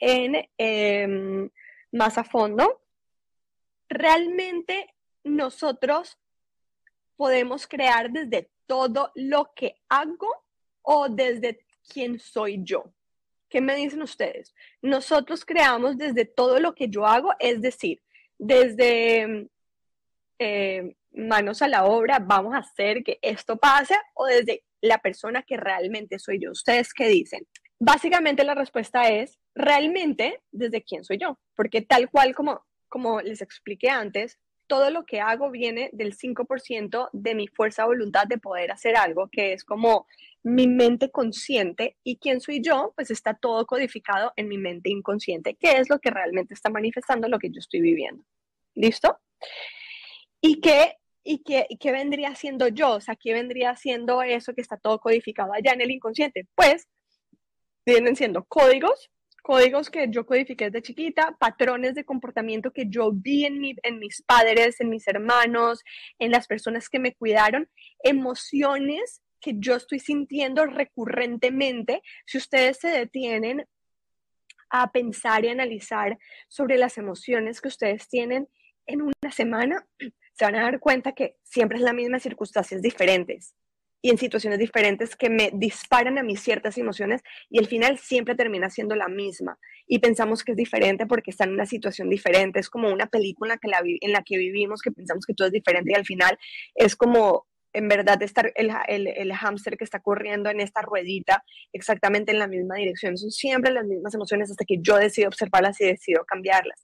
en 0.00 0.48
em, 0.56 1.50
más 1.92 2.16
a 2.16 2.24
fondo 2.24 2.80
realmente 3.90 4.94
nosotros 5.24 6.18
podemos 7.16 7.66
crear 7.66 8.10
desde 8.10 8.50
todo 8.66 9.12
lo 9.14 9.52
que 9.54 9.76
hago 9.88 10.28
o 10.80 11.08
desde 11.08 11.66
quién 11.92 12.18
soy 12.18 12.60
yo. 12.62 12.84
¿Qué 13.48 13.60
me 13.60 13.74
dicen 13.74 14.00
ustedes? 14.00 14.54
Nosotros 14.80 15.44
creamos 15.44 15.98
desde 15.98 16.24
todo 16.24 16.60
lo 16.60 16.74
que 16.74 16.88
yo 16.88 17.04
hago, 17.04 17.32
es 17.40 17.60
decir, 17.60 18.00
desde 18.38 19.48
eh, 20.38 20.94
manos 21.12 21.60
a 21.60 21.68
la 21.68 21.84
obra, 21.84 22.20
vamos 22.20 22.54
a 22.54 22.58
hacer 22.58 23.02
que 23.02 23.18
esto 23.20 23.56
pase, 23.56 23.96
o 24.14 24.26
desde 24.26 24.64
la 24.80 24.98
persona 24.98 25.42
que 25.42 25.56
realmente 25.56 26.18
soy 26.18 26.38
yo. 26.40 26.52
¿Ustedes 26.52 26.94
qué 26.94 27.08
dicen? 27.08 27.46
Básicamente 27.78 28.44
la 28.44 28.54
respuesta 28.54 29.08
es 29.08 29.38
realmente 29.54 30.40
desde 30.52 30.82
quién 30.82 31.02
soy 31.02 31.18
yo, 31.18 31.38
porque 31.56 31.82
tal 31.82 32.08
cual 32.08 32.34
como, 32.34 32.64
como 32.90 33.22
les 33.22 33.40
expliqué 33.40 33.88
antes, 33.88 34.38
todo 34.66 34.90
lo 34.90 35.04
que 35.04 35.20
hago 35.20 35.50
viene 35.50 35.90
del 35.92 36.14
5% 36.16 37.08
de 37.12 37.34
mi 37.34 37.48
fuerza 37.48 37.86
voluntad 37.86 38.26
de 38.26 38.38
poder 38.38 38.70
hacer 38.70 38.96
algo, 38.96 39.28
que 39.28 39.52
es 39.52 39.64
como 39.64 40.06
mi 40.42 40.68
mente 40.68 41.10
consciente 41.10 41.96
y 42.04 42.18
quién 42.18 42.40
soy 42.40 42.60
yo, 42.62 42.92
pues 42.94 43.10
está 43.10 43.34
todo 43.34 43.66
codificado 43.66 44.32
en 44.36 44.48
mi 44.48 44.58
mente 44.58 44.90
inconsciente, 44.90 45.56
que 45.56 45.78
es 45.78 45.90
lo 45.90 45.98
que 45.98 46.10
realmente 46.10 46.54
está 46.54 46.70
manifestando 46.70 47.26
lo 47.26 47.38
que 47.38 47.50
yo 47.50 47.58
estoy 47.58 47.80
viviendo. 47.80 48.24
¿Listo? 48.74 49.18
¿Y 50.40 50.60
qué, 50.60 50.98
y 51.24 51.42
qué, 51.42 51.66
y 51.68 51.76
qué 51.76 51.90
vendría 51.90 52.34
siendo 52.34 52.68
yo? 52.68 52.92
O 52.92 53.00
sea, 53.00 53.16
¿qué 53.16 53.32
vendría 53.32 53.74
siendo 53.76 54.22
eso 54.22 54.54
que 54.54 54.60
está 54.60 54.76
todo 54.76 55.00
codificado 55.00 55.52
allá 55.52 55.72
en 55.72 55.80
el 55.80 55.90
inconsciente? 55.90 56.46
Pues 56.54 56.88
vienen 57.84 58.14
siendo 58.14 58.44
códigos, 58.44 59.10
códigos 59.40 59.90
que 59.90 60.08
yo 60.10 60.26
codifiqué 60.26 60.66
desde 60.66 60.82
chiquita, 60.82 61.36
patrones 61.38 61.94
de 61.94 62.04
comportamiento 62.04 62.72
que 62.72 62.86
yo 62.88 63.10
vi 63.12 63.46
en, 63.46 63.60
en 63.82 63.98
mis 63.98 64.22
padres, 64.22 64.80
en 64.80 64.88
mis 64.88 65.06
hermanos, 65.08 65.82
en 66.18 66.30
las 66.30 66.46
personas 66.46 66.88
que 66.88 66.98
me 66.98 67.14
cuidaron, 67.14 67.68
emociones 68.02 69.22
que 69.40 69.54
yo 69.56 69.76
estoy 69.76 69.98
sintiendo 70.00 70.66
recurrentemente, 70.66 72.02
si 72.26 72.38
ustedes 72.38 72.78
se 72.78 72.88
detienen 72.88 73.66
a 74.68 74.92
pensar 74.92 75.44
y 75.44 75.48
analizar 75.48 76.18
sobre 76.48 76.78
las 76.78 76.98
emociones 76.98 77.60
que 77.60 77.68
ustedes 77.68 78.08
tienen 78.08 78.48
en 78.86 79.02
una 79.02 79.32
semana, 79.32 79.86
se 80.34 80.44
van 80.44 80.56
a 80.56 80.62
dar 80.62 80.80
cuenta 80.80 81.12
que 81.12 81.36
siempre 81.42 81.78
es 81.78 81.84
la 81.84 81.92
misma 81.92 82.18
circunstancias 82.18 82.82
diferentes 82.82 83.54
y 84.02 84.10
en 84.10 84.18
situaciones 84.18 84.58
diferentes 84.58 85.16
que 85.16 85.30
me 85.30 85.50
disparan 85.52 86.18
a 86.18 86.22
mí 86.22 86.36
ciertas 86.36 86.78
emociones 86.78 87.22
y 87.50 87.58
el 87.58 87.66
final 87.66 87.98
siempre 87.98 88.34
termina 88.34 88.70
siendo 88.70 88.94
la 88.94 89.08
misma 89.08 89.58
y 89.86 89.98
pensamos 89.98 90.44
que 90.44 90.52
es 90.52 90.56
diferente 90.56 91.06
porque 91.06 91.30
está 91.30 91.44
en 91.44 91.52
una 91.52 91.66
situación 91.66 92.08
diferente, 92.08 92.60
es 92.60 92.70
como 92.70 92.90
una 92.92 93.06
película 93.06 93.58
que 93.58 93.68
la, 93.68 93.82
en 93.84 94.12
la 94.12 94.22
que 94.22 94.38
vivimos 94.38 94.80
que 94.82 94.92
pensamos 94.92 95.26
que 95.26 95.34
todo 95.34 95.48
es 95.48 95.52
diferente 95.52 95.92
y 95.92 95.94
al 95.94 96.06
final 96.06 96.38
es 96.74 96.96
como 96.96 97.46
en 97.72 97.88
verdad 97.88 98.20
estar 98.22 98.52
el, 98.56 98.70
el, 98.88 99.06
el 99.06 99.32
hámster 99.32 99.76
que 99.76 99.84
está 99.84 100.00
corriendo 100.00 100.50
en 100.50 100.60
esta 100.60 100.82
ruedita 100.82 101.44
exactamente 101.72 102.32
en 102.32 102.38
la 102.38 102.48
misma 102.48 102.76
dirección. 102.76 103.16
Son 103.16 103.30
siempre 103.30 103.72
las 103.72 103.86
mismas 103.86 104.14
emociones 104.14 104.50
hasta 104.50 104.64
que 104.64 104.78
yo 104.80 104.96
decido 104.96 105.28
observarlas 105.28 105.80
y 105.80 105.86
decido 105.86 106.24
cambiarlas. 106.24 106.82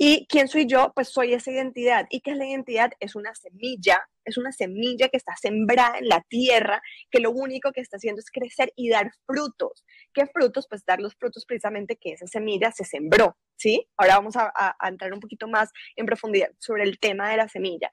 ¿Y 0.00 0.26
quién 0.28 0.46
soy 0.46 0.66
yo? 0.66 0.92
Pues 0.94 1.08
soy 1.08 1.34
esa 1.34 1.50
identidad. 1.50 2.06
¿Y 2.08 2.20
qué 2.20 2.30
es 2.30 2.36
la 2.36 2.46
identidad? 2.46 2.92
Es 3.00 3.16
una 3.16 3.34
semilla, 3.34 4.08
es 4.24 4.38
una 4.38 4.52
semilla 4.52 5.08
que 5.08 5.16
está 5.16 5.34
sembrada 5.36 5.98
en 5.98 6.08
la 6.08 6.22
tierra, 6.28 6.80
que 7.10 7.18
lo 7.18 7.32
único 7.32 7.72
que 7.72 7.80
está 7.80 7.96
haciendo 7.96 8.20
es 8.20 8.30
crecer 8.30 8.72
y 8.76 8.90
dar 8.90 9.10
frutos. 9.26 9.84
¿Qué 10.14 10.26
frutos? 10.26 10.68
Pues 10.68 10.84
dar 10.84 11.00
los 11.00 11.16
frutos 11.16 11.44
precisamente 11.44 11.96
que 11.96 12.12
esa 12.12 12.28
semilla 12.28 12.70
se 12.70 12.84
sembró, 12.84 13.36
¿sí? 13.56 13.88
Ahora 13.96 14.14
vamos 14.18 14.36
a, 14.36 14.52
a 14.54 14.88
entrar 14.88 15.12
un 15.12 15.18
poquito 15.18 15.48
más 15.48 15.70
en 15.96 16.06
profundidad 16.06 16.50
sobre 16.60 16.84
el 16.84 17.00
tema 17.00 17.28
de 17.30 17.36
la 17.36 17.48
semilla. 17.48 17.90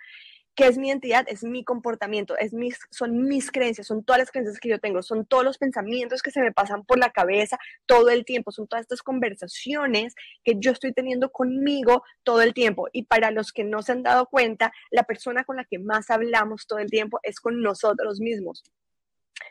¿Qué 0.55 0.67
es 0.67 0.77
mi 0.77 0.87
identidad? 0.87 1.25
Es 1.27 1.43
mi 1.43 1.65
comportamiento, 1.65 2.37
es 2.37 2.53
mis, 2.53 2.79
son 2.89 3.25
mis 3.27 3.51
creencias, 3.51 3.87
son 3.87 4.05
todas 4.05 4.19
las 4.19 4.31
creencias 4.31 4.57
que 4.57 4.69
yo 4.69 4.79
tengo, 4.79 5.03
son 5.03 5.25
todos 5.25 5.43
los 5.43 5.57
pensamientos 5.57 6.21
que 6.21 6.31
se 6.31 6.39
me 6.41 6.53
pasan 6.53 6.85
por 6.85 6.97
la 6.97 7.11
cabeza 7.11 7.59
todo 7.85 8.09
el 8.09 8.23
tiempo, 8.23 8.53
son 8.53 8.65
todas 8.65 8.83
estas 8.83 9.03
conversaciones 9.03 10.15
que 10.45 10.55
yo 10.57 10.71
estoy 10.71 10.93
teniendo 10.93 11.29
conmigo 11.29 12.03
todo 12.23 12.41
el 12.41 12.53
tiempo. 12.53 12.87
Y 12.93 13.03
para 13.03 13.31
los 13.31 13.51
que 13.51 13.65
no 13.65 13.81
se 13.81 13.91
han 13.91 14.03
dado 14.03 14.27
cuenta, 14.27 14.71
la 14.91 15.03
persona 15.03 15.43
con 15.43 15.57
la 15.57 15.65
que 15.65 15.77
más 15.77 16.09
hablamos 16.09 16.67
todo 16.67 16.79
el 16.79 16.89
tiempo 16.89 17.19
es 17.23 17.41
con 17.41 17.61
nosotros 17.61 18.21
mismos. 18.21 18.63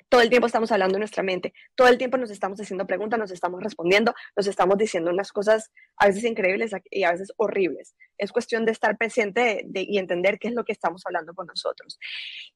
Todo 0.08 0.20
el 0.20 0.30
tiempo 0.30 0.46
estamos 0.46 0.70
hablando 0.70 0.96
en 0.96 1.00
nuestra 1.00 1.23
mente, 1.23 1.52
todo 1.75 1.88
el 1.88 1.99
tiempo 1.99 2.16
nos 2.16 2.30
estamos 2.30 2.61
haciendo 2.61 2.87
preguntas, 2.87 3.18
nos 3.18 3.30
estamos 3.30 3.62
respondiendo, 3.62 4.14
nos 4.37 4.46
estamos 4.46 4.78
diciendo 4.78 5.11
unas 5.11 5.32
cosas 5.32 5.73
a 5.96 6.06
veces 6.06 6.25
increíbles 6.25 6.73
y 6.90 7.02
a 7.04 7.12
veces 7.12 7.32
horribles. 7.37 7.96
Es 8.16 8.30
cuestión 8.30 8.64
de 8.64 8.73
estar 8.73 8.96
presente 8.96 9.66
y 9.75 9.99
entender 9.99 10.38
qué 10.38 10.49
es 10.49 10.54
lo 10.54 10.64
que 10.64 10.73
estamos 10.73 11.02
hablando 11.04 11.34
con 11.34 11.46
nosotros. 11.46 11.99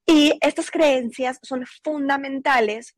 Y 0.06 0.38
estas 0.40 0.70
creencias 0.70 1.38
son 1.42 1.64
fundamentales 1.82 2.96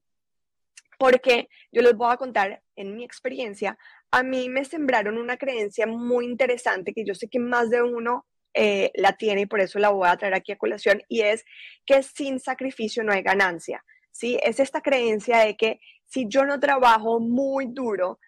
porque 1.00 1.48
yo 1.72 1.80
les 1.80 1.94
voy 1.94 2.12
a 2.12 2.18
contar 2.18 2.62
en 2.76 2.94
mi 2.94 3.04
experiencia, 3.04 3.78
a 4.10 4.22
mí 4.22 4.50
me 4.50 4.66
sembraron 4.66 5.16
una 5.16 5.38
creencia 5.38 5.86
muy 5.86 6.26
interesante 6.26 6.92
que 6.92 7.06
yo 7.06 7.14
sé 7.14 7.28
que 7.28 7.38
más 7.38 7.70
de 7.70 7.82
uno 7.82 8.26
eh, 8.52 8.90
la 8.94 9.14
tiene 9.14 9.42
y 9.42 9.46
por 9.46 9.60
eso 9.60 9.78
la 9.78 9.88
voy 9.88 10.08
a 10.08 10.16
traer 10.18 10.34
aquí 10.34 10.52
a 10.52 10.58
colación 10.58 11.02
y 11.08 11.22
es 11.22 11.44
que 11.86 12.02
sin 12.02 12.38
sacrificio 12.38 13.02
no 13.02 13.12
hay 13.12 13.22
ganancia. 13.22 13.82
¿Sí? 14.10 14.38
Es 14.42 14.60
esta 14.60 14.80
creencia 14.80 15.38
de 15.38 15.56
que 15.56 15.80
si 16.06 16.26
yo 16.28 16.44
no 16.44 16.58
trabajo 16.58 17.20
muy 17.20 17.66
duro, 17.66 18.18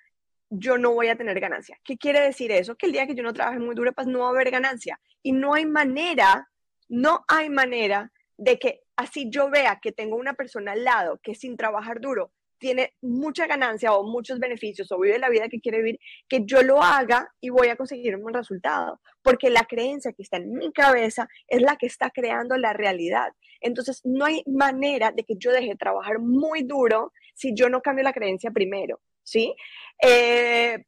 yo 0.50 0.78
no 0.78 0.92
voy 0.92 1.08
a 1.08 1.16
tener 1.16 1.40
ganancia. 1.40 1.78
¿Qué 1.82 1.96
quiere 1.96 2.20
decir 2.20 2.52
eso? 2.52 2.76
Que 2.76 2.86
el 2.86 2.92
día 2.92 3.06
que 3.06 3.14
yo 3.14 3.22
no 3.22 3.32
trabaje 3.32 3.58
muy 3.58 3.74
duro, 3.74 3.92
pues 3.92 4.06
no 4.06 4.20
va 4.20 4.26
a 4.26 4.30
haber 4.30 4.50
ganancia. 4.50 5.00
Y 5.22 5.32
no 5.32 5.54
hay 5.54 5.66
manera, 5.66 6.48
no 6.88 7.24
hay 7.26 7.48
manera 7.48 8.12
de 8.36 8.58
que 8.58 8.80
así 8.96 9.30
yo 9.30 9.50
vea 9.50 9.78
que 9.80 9.92
tengo 9.92 10.16
una 10.16 10.34
persona 10.34 10.72
al 10.72 10.84
lado 10.84 11.18
que 11.22 11.34
sin 11.34 11.56
trabajar 11.56 12.00
duro 12.00 12.32
tiene 12.62 12.94
mucha 13.02 13.48
ganancia 13.48 13.92
o 13.92 14.04
muchos 14.04 14.38
beneficios 14.38 14.92
o 14.92 15.00
vive 15.00 15.18
la 15.18 15.28
vida 15.28 15.48
que 15.48 15.60
quiere 15.60 15.78
vivir, 15.78 16.00
que 16.28 16.44
yo 16.44 16.62
lo 16.62 16.80
haga 16.80 17.28
y 17.40 17.50
voy 17.50 17.66
a 17.68 17.76
conseguir 17.76 18.14
un 18.14 18.22
buen 18.22 18.34
resultado, 18.34 19.00
porque 19.20 19.50
la 19.50 19.64
creencia 19.64 20.12
que 20.12 20.22
está 20.22 20.36
en 20.36 20.52
mi 20.52 20.72
cabeza 20.72 21.28
es 21.48 21.60
la 21.60 21.74
que 21.74 21.86
está 21.86 22.10
creando 22.10 22.56
la 22.56 22.72
realidad. 22.72 23.32
Entonces, 23.60 24.00
no 24.04 24.24
hay 24.26 24.44
manera 24.46 25.10
de 25.10 25.24
que 25.24 25.34
yo 25.36 25.50
deje 25.50 25.70
de 25.70 25.76
trabajar 25.76 26.20
muy 26.20 26.62
duro 26.62 27.12
si 27.34 27.52
yo 27.52 27.68
no 27.68 27.82
cambio 27.82 28.04
la 28.04 28.12
creencia 28.12 28.52
primero, 28.52 29.00
¿sí? 29.24 29.56
Eh, 30.00 30.84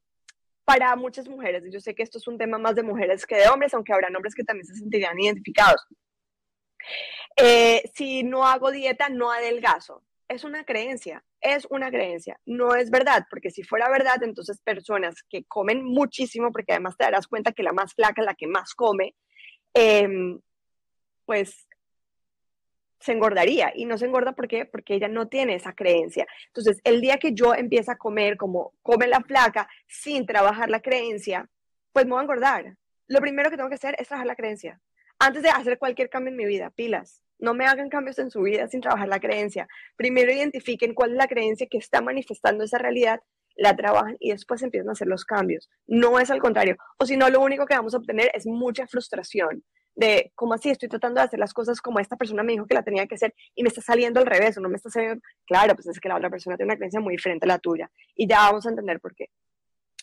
para 0.64 0.95
muchas 0.95 1.28
mujeres, 1.28 1.64
yo 1.73 1.81
sé 1.81 1.97
que 1.97 2.04
esto 2.04 2.19
es 2.19 2.28
un 2.28 2.38
tema 2.38 2.57
más 2.57 2.76
de 2.76 2.85
mujeres 2.85 3.26
que 3.26 3.35
de 3.35 3.49
hombres, 3.49 3.75
aunque 3.75 3.93
habrá 3.93 4.09
hombres 4.14 4.37
que 4.37 4.45
también 4.45 4.66
se 4.66 4.76
sentirían 4.76 5.19
identificados. 5.19 5.85
Eh, 7.37 7.83
si 7.97 8.23
no 8.23 8.47
hago 8.47 8.71
dieta, 8.71 9.09
no 9.09 9.33
adelgazo 9.33 10.04
es 10.28 10.45
una 10.45 10.64
creencia, 10.64 11.25
es 11.44 11.66
una 11.70 11.90
creencia, 11.90 12.40
no 12.46 12.74
es 12.74 12.90
verdad, 12.90 13.26
porque 13.28 13.50
si 13.50 13.62
fuera 13.62 13.90
verdad, 13.90 14.22
entonces 14.22 14.60
personas 14.62 15.22
que 15.28 15.44
comen 15.44 15.84
muchísimo, 15.84 16.50
porque 16.50 16.72
además 16.72 16.96
te 16.96 17.04
darás 17.04 17.28
cuenta 17.28 17.52
que 17.52 17.62
la 17.62 17.74
más 17.74 17.92
flaca 17.94 18.22
es 18.22 18.26
la 18.26 18.34
que 18.34 18.46
más 18.46 18.74
come, 18.74 19.14
em, 19.74 20.40
pues 21.26 21.66
se 22.98 23.12
engordaría 23.12 23.70
y 23.74 23.84
no 23.84 23.98
se 23.98 24.06
engorda 24.06 24.32
¿por 24.32 24.48
porque 24.70 24.94
ella 24.94 25.08
no 25.08 25.28
tiene 25.28 25.56
esa 25.56 25.74
creencia. 25.74 26.26
Entonces, 26.46 26.80
el 26.84 27.02
día 27.02 27.18
que 27.18 27.34
yo 27.34 27.54
empiece 27.54 27.90
a 27.92 27.98
comer 27.98 28.38
como 28.38 28.72
come 28.82 29.06
la 29.06 29.20
flaca 29.20 29.68
sin 29.86 30.24
trabajar 30.24 30.70
la 30.70 30.80
creencia, 30.80 31.50
pues 31.92 32.06
me 32.06 32.12
voy 32.12 32.20
a 32.20 32.22
engordar. 32.22 32.76
Lo 33.06 33.20
primero 33.20 33.50
que 33.50 33.56
tengo 33.56 33.68
que 33.68 33.74
hacer 33.74 33.94
es 33.98 34.08
trabajar 34.08 34.26
la 34.26 34.36
creencia. 34.36 34.80
Antes 35.18 35.42
de 35.42 35.50
hacer 35.50 35.78
cualquier 35.78 36.08
cambio 36.08 36.30
en 36.30 36.36
mi 36.38 36.46
vida, 36.46 36.70
pilas. 36.70 37.24
No 37.44 37.52
me 37.52 37.66
hagan 37.66 37.90
cambios 37.90 38.18
en 38.18 38.30
su 38.30 38.40
vida 38.40 38.66
sin 38.68 38.80
trabajar 38.80 39.06
la 39.06 39.20
creencia. 39.20 39.68
Primero 39.96 40.32
identifiquen 40.32 40.94
cuál 40.94 41.10
es 41.10 41.18
la 41.18 41.28
creencia 41.28 41.66
que 41.70 41.76
está 41.76 42.00
manifestando 42.00 42.64
esa 42.64 42.78
realidad, 42.78 43.20
la 43.54 43.76
trabajan 43.76 44.16
y 44.18 44.30
después 44.30 44.62
empiezan 44.62 44.88
a 44.88 44.92
hacer 44.92 45.08
los 45.08 45.26
cambios. 45.26 45.68
No 45.86 46.18
es 46.18 46.30
al 46.30 46.40
contrario. 46.40 46.76
O 46.98 47.04
si 47.04 47.18
no, 47.18 47.28
lo 47.28 47.42
único 47.42 47.66
que 47.66 47.74
vamos 47.74 47.92
a 47.92 47.98
obtener 47.98 48.30
es 48.32 48.46
mucha 48.46 48.86
frustración 48.86 49.62
de 49.94 50.32
cómo 50.34 50.54
así 50.54 50.70
estoy 50.70 50.88
tratando 50.88 51.20
de 51.20 51.26
hacer 51.26 51.38
las 51.38 51.52
cosas 51.52 51.82
como 51.82 52.00
esta 52.00 52.16
persona 52.16 52.42
me 52.42 52.52
dijo 52.52 52.66
que 52.66 52.74
la 52.74 52.82
tenía 52.82 53.06
que 53.06 53.14
hacer 53.16 53.34
y 53.54 53.62
me 53.62 53.68
está 53.68 53.82
saliendo 53.82 54.20
al 54.20 54.26
revés 54.26 54.56
o 54.56 54.62
no 54.62 54.70
me 54.70 54.76
está 54.76 54.88
saliendo. 54.88 55.20
Claro, 55.46 55.74
pues 55.74 55.86
es 55.86 56.00
que 56.00 56.08
la 56.08 56.16
otra 56.16 56.30
persona 56.30 56.56
tiene 56.56 56.72
una 56.72 56.76
creencia 56.78 57.00
muy 57.00 57.12
diferente 57.12 57.44
a 57.44 57.48
la 57.48 57.58
tuya 57.58 57.90
y 58.14 58.26
ya 58.26 58.38
vamos 58.38 58.64
a 58.64 58.70
entender 58.70 59.00
por 59.00 59.14
qué. 59.14 59.28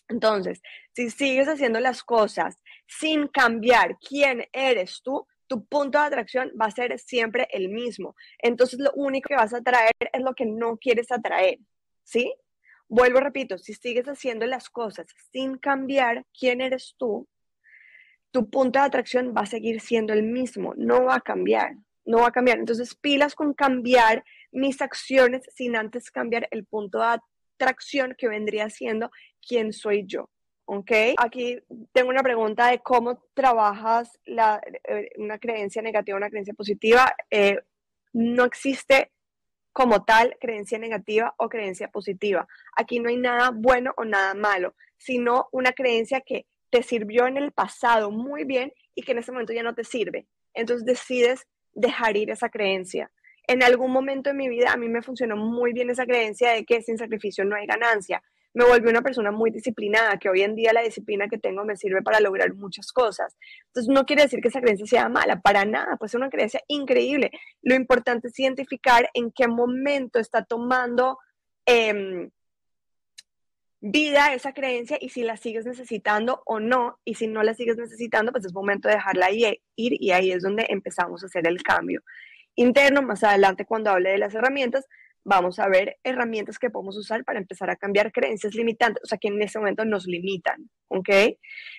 Entonces, 0.08 0.62
si 0.92 1.10
sigues 1.10 1.48
haciendo 1.48 1.80
las 1.80 2.04
cosas 2.04 2.56
sin 2.86 3.26
cambiar 3.26 3.98
quién 3.98 4.46
eres 4.52 5.02
tú, 5.02 5.26
tu 5.52 5.66
punto 5.66 5.98
de 5.98 6.06
atracción 6.06 6.50
va 6.58 6.64
a 6.64 6.70
ser 6.70 6.98
siempre 6.98 7.46
el 7.50 7.68
mismo. 7.68 8.16
Entonces 8.38 8.80
lo 8.80 8.90
único 8.94 9.28
que 9.28 9.34
vas 9.34 9.52
a 9.52 9.58
atraer 9.58 9.92
es 10.10 10.22
lo 10.22 10.32
que 10.32 10.46
no 10.46 10.78
quieres 10.78 11.12
atraer, 11.12 11.58
¿sí? 12.04 12.32
Vuelvo, 12.88 13.20
repito, 13.20 13.58
si 13.58 13.74
sigues 13.74 14.06
haciendo 14.06 14.46
las 14.46 14.70
cosas 14.70 15.08
sin 15.30 15.58
cambiar 15.58 16.24
quién 16.32 16.62
eres 16.62 16.94
tú, 16.96 17.28
tu 18.30 18.48
punto 18.48 18.78
de 18.78 18.86
atracción 18.86 19.34
va 19.36 19.42
a 19.42 19.46
seguir 19.46 19.82
siendo 19.82 20.14
el 20.14 20.22
mismo, 20.22 20.72
no 20.78 21.04
va 21.04 21.16
a 21.16 21.20
cambiar, 21.20 21.74
no 22.06 22.20
va 22.20 22.28
a 22.28 22.32
cambiar. 22.32 22.58
Entonces 22.58 22.94
pilas 22.94 23.34
con 23.34 23.52
cambiar 23.52 24.24
mis 24.52 24.80
acciones 24.80 25.42
sin 25.54 25.76
antes 25.76 26.10
cambiar 26.10 26.48
el 26.50 26.64
punto 26.64 26.98
de 26.98 27.20
atracción 27.58 28.14
que 28.16 28.28
vendría 28.28 28.70
siendo 28.70 29.10
quién 29.46 29.74
soy 29.74 30.06
yo, 30.06 30.30
¿ok? 30.64 30.90
Aquí 31.18 31.58
tengo 31.92 32.10
una 32.10 32.22
pregunta 32.22 32.68
de 32.68 32.80
cómo 32.80 33.22
trabajas 33.34 34.18
la, 34.24 34.60
eh, 34.84 35.10
una 35.16 35.38
creencia 35.38 35.82
negativa, 35.82 36.16
una 36.16 36.30
creencia 36.30 36.54
positiva. 36.54 37.14
Eh, 37.30 37.58
no 38.12 38.44
existe 38.44 39.10
como 39.72 40.04
tal 40.04 40.36
creencia 40.40 40.78
negativa 40.78 41.34
o 41.38 41.48
creencia 41.48 41.88
positiva. 41.88 42.46
Aquí 42.76 43.00
no 43.00 43.08
hay 43.08 43.16
nada 43.16 43.50
bueno 43.54 43.92
o 43.96 44.04
nada 44.04 44.34
malo, 44.34 44.74
sino 44.98 45.48
una 45.52 45.72
creencia 45.72 46.20
que 46.20 46.46
te 46.70 46.82
sirvió 46.82 47.26
en 47.26 47.36
el 47.36 47.52
pasado 47.52 48.10
muy 48.10 48.44
bien 48.44 48.72
y 48.94 49.02
que 49.02 49.12
en 49.12 49.18
ese 49.18 49.32
momento 49.32 49.52
ya 49.52 49.62
no 49.62 49.74
te 49.74 49.84
sirve. 49.84 50.26
Entonces 50.54 50.84
decides 50.84 51.46
dejar 51.74 52.16
ir 52.16 52.30
esa 52.30 52.50
creencia. 52.50 53.10
En 53.46 53.62
algún 53.62 53.90
momento 53.90 54.30
de 54.30 54.34
mi 54.34 54.48
vida 54.48 54.72
a 54.72 54.76
mí 54.76 54.88
me 54.88 55.02
funcionó 55.02 55.36
muy 55.36 55.72
bien 55.72 55.90
esa 55.90 56.06
creencia 56.06 56.52
de 56.52 56.64
que 56.64 56.82
sin 56.82 56.98
sacrificio 56.98 57.44
no 57.44 57.56
hay 57.56 57.66
ganancia 57.66 58.22
me 58.54 58.64
volví 58.64 58.88
una 58.88 59.02
persona 59.02 59.30
muy 59.30 59.50
disciplinada, 59.50 60.18
que 60.18 60.28
hoy 60.28 60.42
en 60.42 60.54
día 60.54 60.72
la 60.72 60.82
disciplina 60.82 61.28
que 61.28 61.38
tengo 61.38 61.64
me 61.64 61.76
sirve 61.76 62.02
para 62.02 62.20
lograr 62.20 62.54
muchas 62.54 62.92
cosas. 62.92 63.36
Entonces, 63.68 63.92
no 63.92 64.04
quiere 64.04 64.22
decir 64.22 64.40
que 64.40 64.48
esa 64.48 64.60
creencia 64.60 64.86
sea 64.86 65.08
mala, 65.08 65.40
para 65.40 65.64
nada, 65.64 65.96
pues 65.96 66.12
es 66.12 66.16
una 66.16 66.30
creencia 66.30 66.60
increíble. 66.68 67.30
Lo 67.62 67.74
importante 67.74 68.28
es 68.28 68.38
identificar 68.38 69.08
en 69.14 69.32
qué 69.32 69.48
momento 69.48 70.18
está 70.18 70.44
tomando 70.44 71.18
em, 71.64 72.30
vida 73.80 74.32
esa 74.34 74.52
creencia 74.52 74.96
y 75.00 75.08
si 75.08 75.22
la 75.22 75.36
sigues 75.36 75.64
necesitando 75.64 76.42
o 76.44 76.60
no. 76.60 76.98
Y 77.04 77.14
si 77.14 77.28
no 77.28 77.42
la 77.42 77.54
sigues 77.54 77.76
necesitando, 77.78 78.32
pues 78.32 78.44
es 78.44 78.52
momento 78.52 78.88
de 78.88 78.94
dejarla 78.94 79.30
ir 79.30 79.60
y 79.76 80.10
ahí 80.10 80.30
es 80.30 80.42
donde 80.42 80.66
empezamos 80.68 81.22
a 81.22 81.26
hacer 81.26 81.46
el 81.48 81.62
cambio 81.62 82.02
interno. 82.54 83.02
Más 83.02 83.24
adelante, 83.24 83.64
cuando 83.64 83.90
hable 83.90 84.10
de 84.10 84.18
las 84.18 84.34
herramientas, 84.34 84.86
vamos 85.24 85.58
a 85.58 85.68
ver 85.68 85.98
herramientas 86.02 86.58
que 86.58 86.70
podemos 86.70 86.96
usar 86.96 87.24
para 87.24 87.38
empezar 87.38 87.70
a 87.70 87.76
cambiar 87.76 88.12
creencias 88.12 88.54
limitantes, 88.54 89.02
o 89.04 89.06
sea, 89.06 89.18
que 89.18 89.28
en 89.28 89.40
ese 89.42 89.58
momento 89.58 89.84
nos 89.84 90.06
limitan, 90.06 90.68
¿ok? 90.88 91.08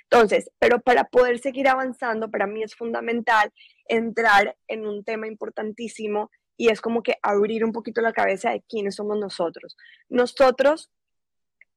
Entonces, 0.04 0.50
pero 0.60 0.80
para 0.80 1.06
poder 1.06 1.40
seguir 1.40 1.68
avanzando, 1.68 2.32
para 2.32 2.48
mí 2.48 2.64
es 2.64 2.76
fundamental 2.76 3.52
entrar 3.88 4.56
en 4.68 4.86
un 4.86 5.04
tema 5.04 5.28
importantísimo 5.28 6.32
y 6.56 6.70
es 6.70 6.82
como 6.82 7.04
que 7.04 7.18
abrir 7.22 7.66
un 7.66 7.72
poquito 7.72 8.02
la 8.02 8.14
cabeza 8.14 8.52
de 8.52 8.64
quiénes 8.70 8.96
somos 8.96 9.20
nosotros. 9.20 9.76
Nosotros, 10.10 10.92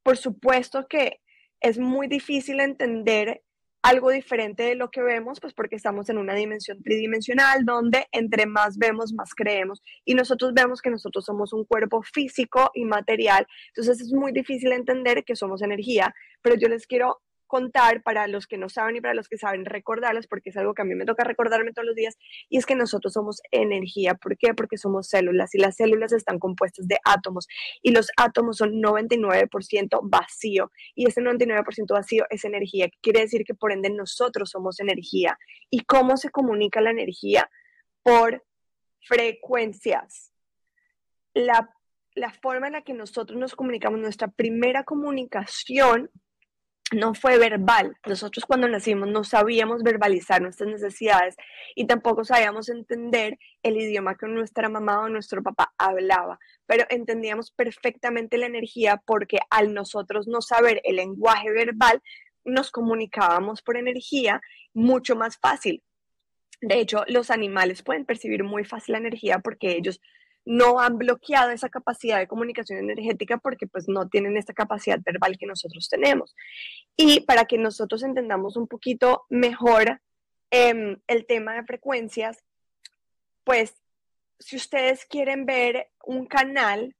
por 0.03 0.17
supuesto 0.17 0.87
que 0.89 1.21
es 1.61 1.79
muy 1.79 2.07
difícil 2.07 2.61
entender 2.61 3.43
algo 3.87 4.11
diferente 4.11 4.65
de 4.65 4.75
lo 4.75 4.91
que 4.91 5.01
vemos, 5.01 5.39
pues 5.39 5.55
porque 5.55 5.77
estamos 5.77 6.09
en 6.09 6.19
una 6.19 6.35
dimensión 6.35 6.83
tridimensional 6.83 7.65
donde 7.65 8.07
entre 8.11 8.45
más 8.47 8.79
vemos, 8.79 9.13
más 9.13 9.33
creemos. 9.33 9.81
Y 10.05 10.15
nosotros 10.15 10.53
vemos 10.55 10.83
que 10.83 10.91
nosotros 10.91 11.25
somos 11.25 11.53
un 11.53 11.65
cuerpo 11.65 12.03
físico 12.03 12.73
y 12.75 12.85
material. 12.85 13.47
Entonces 13.69 14.01
es 14.01 14.13
muy 14.13 14.33
difícil 14.33 14.73
entender 14.73 15.23
que 15.25 15.37
somos 15.37 15.63
energía, 15.63 16.13
pero 16.43 16.57
yo 16.57 16.69
les 16.69 16.85
quiero 16.89 17.21
contar 17.47 18.03
para 18.03 18.27
los 18.27 18.47
que 18.47 18.59
no 18.59 18.69
saben 18.69 18.97
y 18.97 19.01
para 19.01 19.15
los 19.15 19.29
que 19.29 19.39
saben 19.39 19.65
recordarles, 19.65 20.27
porque 20.27 20.51
es 20.51 20.57
algo 20.57 20.75
que 20.75 20.83
a 20.83 20.85
mí 20.85 20.95
me 20.95 21.05
toca 21.05 21.25
recordarme 21.25 21.73
todos 21.73 21.87
los 21.87 21.95
días, 21.95 22.17
y 22.49 22.59
es 22.59 22.67
que 22.67 22.75
nosotros 22.75 23.13
somos 23.13 23.41
energía. 23.51 24.15
¿Por 24.15 24.37
qué? 24.37 24.55
Porque 24.55 24.77
somos 24.79 25.09
células 25.09 25.55
y 25.55 25.59
las 25.59 25.77
células 25.77 26.13
están 26.13 26.39
compuestas 26.39 26.87
de 26.89 26.99
átomos 27.05 27.47
y 27.83 27.93
los 27.93 28.09
átomos 28.17 28.59
son 28.59 28.83
99% 28.83 30.01
vacío 30.03 30.71
y 30.95 31.07
ese 31.07 31.21
99% 31.21 31.93
vacío 31.93 32.25
es 32.31 32.45
energía. 32.45 32.89
Quiere 33.01 33.21
decir 33.21 33.45
que 33.45 33.55
por 33.55 33.73
ende 33.73 33.91
nosotros 33.91 34.51
somos 34.51 34.81
energía. 34.81 35.39
¿Y 35.71 35.81
cómo 35.85 36.17
se 36.17 36.31
comunica 36.31 36.81
la 36.81 36.91
energía? 36.91 37.49
Por 38.03 38.45
frecuencias. 39.01 40.33
La, 41.35 41.71
la 42.15 42.33
forma 42.33 42.67
en 42.69 42.75
la 42.75 42.83
que 42.83 42.95
nosotros 42.95 43.39
nos 43.39 43.55
comunicamos, 43.55 44.01
nuestra 44.01 44.29
primera 44.29 44.85
comunicación 44.85 46.11
no 46.93 47.15
fue 47.15 47.39
verbal. 47.39 47.97
Nosotros 48.07 48.45
cuando 48.47 48.69
nacimos 48.69 49.09
no 49.09 49.25
sabíamos 49.25 49.83
verbalizar 49.83 50.41
nuestras 50.41 50.69
necesidades 50.71 51.37
y 51.75 51.87
tampoco 51.87 52.25
sabíamos 52.25 52.69
entender 52.69 53.39
el 53.63 53.77
idioma 53.77 54.17
que 54.17 54.27
nuestra 54.27 54.69
mamá 54.69 55.01
o 55.01 55.09
nuestro 55.09 55.43
papá 55.43 55.75
hablaba, 55.79 56.39
pero 56.67 56.85
entendíamos 56.89 57.51
perfectamente 57.51 58.39
la 58.39 58.47
energía 58.47 59.03
porque 59.05 59.39
al 59.51 59.75
nosotros 59.75 60.29
no 60.29 60.41
saber 60.41 60.81
el 60.85 60.97
lenguaje 60.97 61.51
verbal, 61.51 62.03
nos 62.45 62.71
comunicábamos 62.71 63.63
por 63.63 63.77
energía 63.77 64.41
mucho 64.73 65.17
más 65.17 65.37
fácil. 65.39 65.83
De 66.61 66.79
hecho, 66.79 67.05
los 67.09 67.31
animales 67.31 67.83
pueden 67.83 68.05
percibir 68.05 68.45
muy 68.45 68.65
fácil 68.65 68.93
la 68.93 68.99
energía 68.99 69.41
porque 69.41 69.73
ellos 69.73 70.01
no 70.47 70.81
han 70.81 70.97
bloqueado 70.97 71.51
esa 71.51 71.69
capacidad 71.69 72.19
de 72.19 72.29
comunicación 72.29 72.79
energética 72.79 73.37
porque 73.37 73.67
pues 73.67 73.89
no 73.89 74.09
tienen 74.09 74.37
esta 74.37 74.55
capacidad 74.55 75.01
verbal 75.05 75.37
que 75.37 75.47
nosotros 75.47 75.89
tenemos. 75.89 76.35
Y 76.97 77.21
para 77.21 77.45
que 77.45 77.59
nosotros 77.59 78.05
entendamos 78.05 78.57
un 78.57 78.69
poquito 78.69 79.27
mejor 79.29 80.01
em, 80.51 80.99
el 81.09 81.27
tema 81.27 81.55
de 81.55 81.65
frecuencias, 81.65 82.45
pues 83.43 83.75
si 84.39 84.57
ustedes 84.57 85.05
quieren 85.05 85.47
ver 85.47 85.91
un 86.05 86.27
canal, 86.27 86.95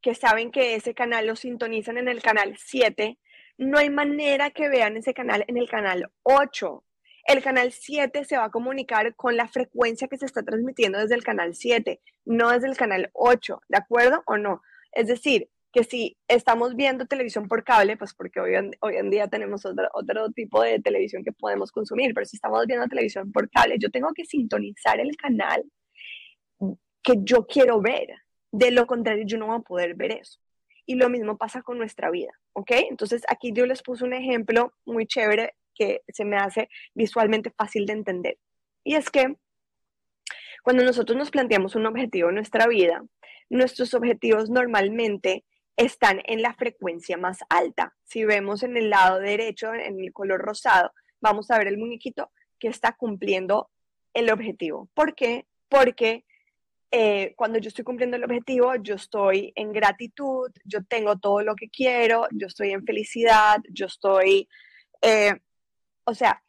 que 0.00 0.14
saben 0.14 0.50
que 0.50 0.74
ese 0.74 0.94
canal 0.94 1.26
lo 1.26 1.36
sintonizan 1.36 1.98
en 1.98 2.08
el 2.08 2.22
canal 2.22 2.56
7, 2.58 3.18
no 3.58 3.78
hay 3.78 3.90
manera 3.90 4.50
que 4.50 4.68
vean 4.70 4.96
ese 4.96 5.12
canal 5.12 5.44
en 5.48 5.58
el 5.58 5.68
canal 5.68 6.10
8 6.22 6.82
el 7.24 7.42
canal 7.42 7.72
7 7.72 8.24
se 8.24 8.36
va 8.36 8.44
a 8.44 8.50
comunicar 8.50 9.14
con 9.16 9.36
la 9.36 9.48
frecuencia 9.48 10.08
que 10.08 10.18
se 10.18 10.26
está 10.26 10.42
transmitiendo 10.42 10.98
desde 10.98 11.14
el 11.14 11.24
canal 11.24 11.54
7, 11.54 12.00
no 12.26 12.50
desde 12.50 12.68
el 12.68 12.76
canal 12.76 13.10
8, 13.14 13.62
¿de 13.68 13.78
acuerdo 13.78 14.22
o 14.26 14.36
no? 14.36 14.62
Es 14.92 15.08
decir, 15.08 15.48
que 15.72 15.82
si 15.82 16.16
estamos 16.28 16.76
viendo 16.76 17.06
televisión 17.06 17.48
por 17.48 17.64
cable, 17.64 17.96
pues 17.96 18.14
porque 18.14 18.38
hoy 18.38 18.54
en, 18.54 18.70
hoy 18.80 18.96
en 18.96 19.10
día 19.10 19.26
tenemos 19.26 19.66
otro, 19.66 19.88
otro 19.92 20.30
tipo 20.30 20.62
de 20.62 20.80
televisión 20.80 21.24
que 21.24 21.32
podemos 21.32 21.72
consumir, 21.72 22.14
pero 22.14 22.26
si 22.26 22.36
estamos 22.36 22.64
viendo 22.66 22.86
televisión 22.86 23.32
por 23.32 23.50
cable, 23.50 23.76
yo 23.80 23.90
tengo 23.90 24.12
que 24.14 24.24
sintonizar 24.24 25.00
el 25.00 25.16
canal 25.16 25.64
que 27.02 27.14
yo 27.18 27.46
quiero 27.46 27.80
ver. 27.80 28.08
De 28.52 28.70
lo 28.70 28.86
contrario, 28.86 29.24
yo 29.26 29.36
no 29.36 29.46
voy 29.46 29.56
a 29.56 29.60
poder 29.60 29.96
ver 29.96 30.12
eso. 30.12 30.38
Y 30.86 30.94
lo 30.94 31.08
mismo 31.08 31.36
pasa 31.36 31.62
con 31.62 31.76
nuestra 31.78 32.10
vida, 32.10 32.30
¿ok? 32.52 32.70
Entonces, 32.90 33.22
aquí 33.28 33.52
yo 33.52 33.66
les 33.66 33.82
puse 33.82 34.04
un 34.04 34.12
ejemplo 34.12 34.74
muy 34.84 35.06
chévere 35.06 35.54
que 35.74 36.02
se 36.08 36.24
me 36.24 36.36
hace 36.36 36.68
visualmente 36.94 37.50
fácil 37.50 37.86
de 37.86 37.92
entender. 37.92 38.38
Y 38.82 38.94
es 38.94 39.10
que 39.10 39.36
cuando 40.62 40.82
nosotros 40.84 41.16
nos 41.18 41.30
planteamos 41.30 41.74
un 41.74 41.86
objetivo 41.86 42.30
en 42.30 42.36
nuestra 42.36 42.66
vida, 42.66 43.04
nuestros 43.50 43.94
objetivos 43.94 44.48
normalmente 44.48 45.44
están 45.76 46.22
en 46.24 46.42
la 46.42 46.54
frecuencia 46.54 47.16
más 47.16 47.38
alta. 47.48 47.94
Si 48.04 48.24
vemos 48.24 48.62
en 48.62 48.76
el 48.76 48.90
lado 48.90 49.18
derecho, 49.18 49.74
en 49.74 50.00
el 50.00 50.12
color 50.12 50.40
rosado, 50.40 50.92
vamos 51.20 51.50
a 51.50 51.58
ver 51.58 51.68
el 51.68 51.78
muñequito 51.78 52.30
que 52.58 52.68
está 52.68 52.92
cumpliendo 52.92 53.70
el 54.14 54.30
objetivo. 54.30 54.88
¿Por 54.94 55.14
qué? 55.14 55.46
Porque 55.68 56.24
eh, 56.90 57.34
cuando 57.36 57.58
yo 57.58 57.68
estoy 57.68 57.84
cumpliendo 57.84 58.16
el 58.16 58.24
objetivo, 58.24 58.76
yo 58.76 58.94
estoy 58.94 59.52
en 59.56 59.72
gratitud, 59.72 60.50
yo 60.64 60.84
tengo 60.84 61.18
todo 61.18 61.42
lo 61.42 61.56
que 61.56 61.68
quiero, 61.68 62.28
yo 62.30 62.46
estoy 62.46 62.70
en 62.70 62.84
felicidad, 62.84 63.58
yo 63.68 63.86
estoy 63.86 64.48
eh, 65.02 65.34
o 66.04 66.14
sea, 66.14 66.42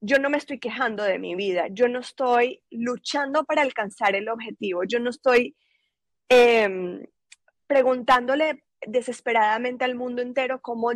yo 0.00 0.18
no 0.18 0.28
me 0.28 0.36
estoy 0.36 0.58
quejando 0.58 1.02
de 1.02 1.18
mi 1.18 1.34
vida, 1.34 1.66
yo 1.70 1.88
no 1.88 2.00
estoy 2.00 2.62
luchando 2.70 3.44
para 3.44 3.62
alcanzar 3.62 4.14
el 4.14 4.28
objetivo, 4.28 4.82
yo 4.84 5.00
no 5.00 5.10
estoy 5.10 5.56
em, 6.28 7.02
preguntándole 7.66 8.64
desesperadamente 8.86 9.84
al 9.84 9.94
mundo 9.94 10.20
entero 10.20 10.60
cómo, 10.60 10.90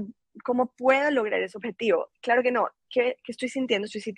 cómo 0.45 0.75
puedo 0.77 1.11
lograr 1.11 1.41
ese 1.41 1.57
objetivo. 1.57 2.11
Claro 2.21 2.43
que 2.43 2.53
no, 2.53 2.69
¿qué, 2.91 3.17
estoy 3.27 3.49
sintiendo? 3.49 3.87
Estoy 3.87 4.15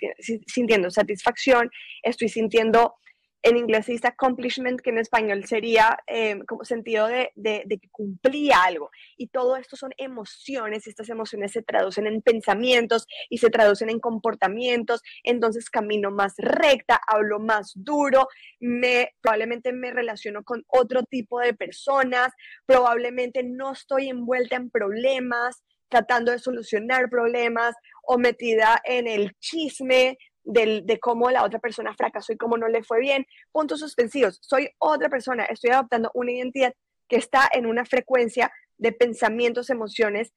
sintiendo 0.47 0.89
satisfacción, 0.91 1.69
estoy 2.03 2.27
sintiendo 2.27 2.95
en 3.43 3.57
inglés 3.57 3.85
se 3.85 3.93
dice 3.93 4.07
accomplishment, 4.07 4.81
que 4.81 4.91
en 4.91 4.99
español 4.99 5.45
sería 5.45 5.97
eh, 6.07 6.39
como 6.47 6.63
sentido 6.63 7.07
de, 7.07 7.31
de, 7.35 7.79
que 7.79 7.89
cumplía 7.89 8.63
algo. 8.63 8.91
Y 9.17 9.27
todo 9.27 9.57
esto 9.57 9.75
son 9.75 9.91
emociones, 9.97 10.85
y 10.85 10.89
estas 10.89 11.09
emociones 11.09 11.51
se 11.51 11.61
traducen 11.61 12.07
en 12.07 12.21
pensamientos 12.21 13.07
y 13.29 13.39
se 13.39 13.49
traducen 13.49 13.89
en 13.89 13.99
comportamientos. 13.99 15.01
Entonces 15.23 15.69
camino 15.69 16.11
más 16.11 16.35
recta, 16.37 16.99
hablo 17.07 17.39
más 17.39 17.71
duro, 17.75 18.27
me, 18.59 19.13
probablemente 19.21 19.73
me 19.73 19.91
relaciono 19.91 20.43
con 20.43 20.63
otro 20.67 21.03
tipo 21.03 21.39
de 21.39 21.53
personas, 21.53 22.31
probablemente 22.65 23.43
no 23.43 23.71
estoy 23.71 24.09
envuelta 24.09 24.55
en 24.55 24.69
problemas, 24.69 25.63
tratando 25.89 26.31
de 26.31 26.39
solucionar 26.39 27.09
problemas 27.09 27.75
o 28.03 28.17
metida 28.17 28.81
en 28.85 29.07
el 29.07 29.35
chisme 29.39 30.17
de 30.43 30.99
cómo 30.99 31.29
la 31.29 31.43
otra 31.43 31.59
persona 31.59 31.93
fracasó 31.95 32.33
y 32.33 32.37
cómo 32.37 32.57
no 32.57 32.67
le 32.67 32.83
fue 32.83 32.99
bien. 32.99 33.25
Puntos 33.51 33.79
suspensivos. 33.79 34.39
Soy 34.41 34.69
otra 34.79 35.09
persona, 35.09 35.45
estoy 35.45 35.71
adoptando 35.71 36.11
una 36.13 36.31
identidad 36.31 36.73
que 37.07 37.17
está 37.17 37.49
en 37.51 37.65
una 37.65 37.85
frecuencia 37.85 38.51
de 38.77 38.91
pensamientos, 38.91 39.69
emociones 39.69 40.33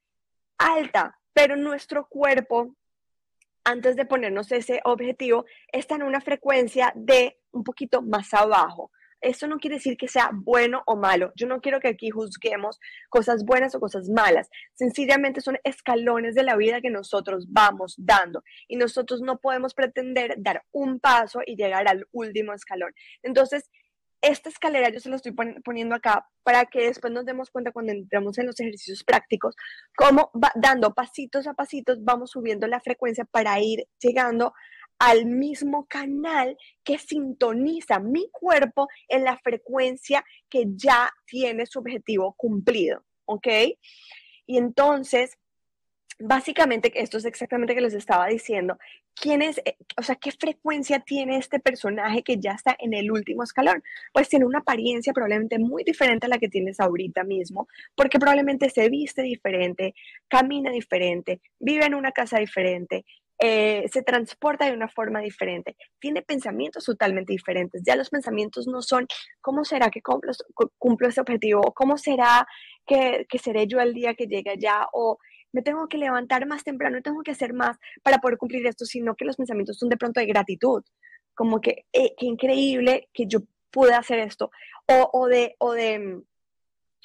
alta, 0.57 1.17
pero 1.33 1.55
nuestro 1.55 2.07
cuerpo, 2.07 2.75
antes 3.63 3.95
de 3.95 4.05
ponernos 4.05 4.51
ese 4.51 4.81
objetivo, 4.83 5.45
está 5.71 5.95
en 5.95 6.03
una 6.03 6.21
frecuencia 6.21 6.91
de 6.95 7.39
un 7.51 7.63
poquito 7.63 8.01
más 8.01 8.33
abajo. 8.33 8.91
Eso 9.21 9.47
no 9.47 9.57
quiere 9.57 9.77
decir 9.77 9.97
que 9.97 10.07
sea 10.07 10.29
bueno 10.33 10.83
o 10.85 10.95
malo. 10.95 11.31
Yo 11.35 11.47
no 11.47 11.61
quiero 11.61 11.79
que 11.79 11.87
aquí 11.87 12.09
juzguemos 12.09 12.79
cosas 13.09 13.43
buenas 13.45 13.73
o 13.75 13.79
cosas 13.79 14.09
malas. 14.09 14.49
Sencillamente 14.73 15.41
son 15.41 15.57
escalones 15.63 16.35
de 16.35 16.43
la 16.43 16.55
vida 16.55 16.81
que 16.81 16.89
nosotros 16.89 17.47
vamos 17.49 17.95
dando 17.97 18.43
y 18.67 18.75
nosotros 18.75 19.21
no 19.21 19.39
podemos 19.39 19.73
pretender 19.73 20.35
dar 20.37 20.63
un 20.71 20.99
paso 20.99 21.39
y 21.45 21.55
llegar 21.55 21.87
al 21.87 22.07
último 22.11 22.53
escalón. 22.53 22.93
Entonces, 23.23 23.69
esta 24.21 24.49
escalera 24.49 24.89
yo 24.89 24.99
se 24.99 25.09
la 25.09 25.17
estoy 25.17 25.33
poniendo 25.63 25.95
acá 25.95 26.27
para 26.43 26.65
que 26.65 26.87
después 26.87 27.13
nos 27.13 27.25
demos 27.25 27.51
cuenta 27.51 27.71
cuando 27.71 27.91
entramos 27.91 28.37
en 28.37 28.47
los 28.47 28.59
ejercicios 28.59 29.03
prácticos, 29.03 29.55
cómo 29.95 30.31
va 30.33 30.51
dando 30.55 30.93
pasitos 30.93 31.47
a 31.47 31.53
pasitos 31.53 32.03
vamos 32.03 32.31
subiendo 32.31 32.65
la 32.67 32.79
frecuencia 32.79 33.25
para 33.25 33.59
ir 33.59 33.87
llegando 33.99 34.53
al 34.99 35.25
mismo 35.25 35.85
canal 35.87 36.57
que 36.83 36.97
sintoniza 36.97 37.99
mi 37.99 38.29
cuerpo 38.31 38.87
en 39.07 39.23
la 39.23 39.37
frecuencia 39.37 40.23
que 40.49 40.65
ya 40.75 41.11
tiene 41.25 41.65
su 41.65 41.79
objetivo 41.79 42.33
cumplido, 42.37 43.03
¿ok? 43.25 43.47
Y 44.45 44.57
entonces, 44.57 45.37
básicamente, 46.19 46.91
esto 46.95 47.17
es 47.17 47.25
exactamente 47.25 47.75
que 47.75 47.81
les 47.81 47.93
estaba 47.93 48.27
diciendo, 48.27 48.77
¿quién 49.15 49.41
es, 49.41 49.59
eh, 49.65 49.77
o 49.97 50.03
sea, 50.03 50.15
qué 50.15 50.31
frecuencia 50.31 50.99
tiene 50.99 51.37
este 51.37 51.59
personaje 51.59 52.23
que 52.23 52.37
ya 52.39 52.51
está 52.51 52.75
en 52.79 52.93
el 52.93 53.11
último 53.11 53.43
escalón? 53.43 53.83
Pues 54.13 54.29
tiene 54.29 54.45
una 54.45 54.59
apariencia 54.59 55.13
probablemente 55.13 55.59
muy 55.59 55.83
diferente 55.83 56.27
a 56.27 56.29
la 56.29 56.37
que 56.37 56.49
tienes 56.49 56.79
ahorita 56.79 57.23
mismo, 57.23 57.67
porque 57.95 58.19
probablemente 58.19 58.69
se 58.69 58.89
viste 58.89 59.23
diferente, 59.23 59.93
camina 60.27 60.71
diferente, 60.71 61.41
vive 61.59 61.85
en 61.85 61.95
una 61.95 62.11
casa 62.11 62.39
diferente, 62.39 63.05
eh, 63.39 63.85
se 63.91 64.01
transporta 64.01 64.65
de 64.65 64.73
una 64.73 64.87
forma 64.87 65.19
diferente, 65.19 65.75
tiene 65.99 66.21
pensamientos 66.21 66.85
totalmente 66.85 67.33
diferentes. 67.33 67.81
Ya 67.85 67.95
los 67.95 68.09
pensamientos 68.09 68.67
no 68.67 68.81
son 68.81 69.07
cómo 69.41 69.65
será 69.65 69.89
que 69.89 70.01
cumplo, 70.01 70.31
cumplo 70.77 71.07
ese 71.07 71.21
objetivo, 71.21 71.61
o 71.61 71.73
cómo 71.73 71.97
será 71.97 72.47
que, 72.85 73.25
que, 73.29 73.37
seré 73.37 73.67
yo 73.67 73.79
el 73.79 73.93
día 73.93 74.13
que 74.15 74.27
llegue 74.27 74.51
allá, 74.51 74.87
o 74.93 75.17
me 75.51 75.61
tengo 75.61 75.87
que 75.87 75.97
levantar 75.97 76.45
más 76.45 76.63
temprano, 76.63 77.01
tengo 77.01 77.23
que 77.23 77.31
hacer 77.31 77.53
más 77.53 77.77
para 78.03 78.19
poder 78.19 78.37
cumplir 78.37 78.65
esto, 78.67 78.85
sino 78.85 79.15
que 79.15 79.25
los 79.25 79.37
pensamientos 79.37 79.77
son 79.77 79.89
de 79.89 79.97
pronto 79.97 80.19
de 80.19 80.27
gratitud, 80.27 80.83
como 81.33 81.59
que 81.61 81.85
eh, 81.93 82.13
qué 82.17 82.25
increíble 82.25 83.09
que 83.13 83.25
yo 83.27 83.39
pude 83.71 83.93
hacer 83.93 84.19
esto, 84.19 84.51
o, 84.87 85.09
o, 85.11 85.27
de, 85.27 85.55
o, 85.59 85.73
de, 85.73 86.21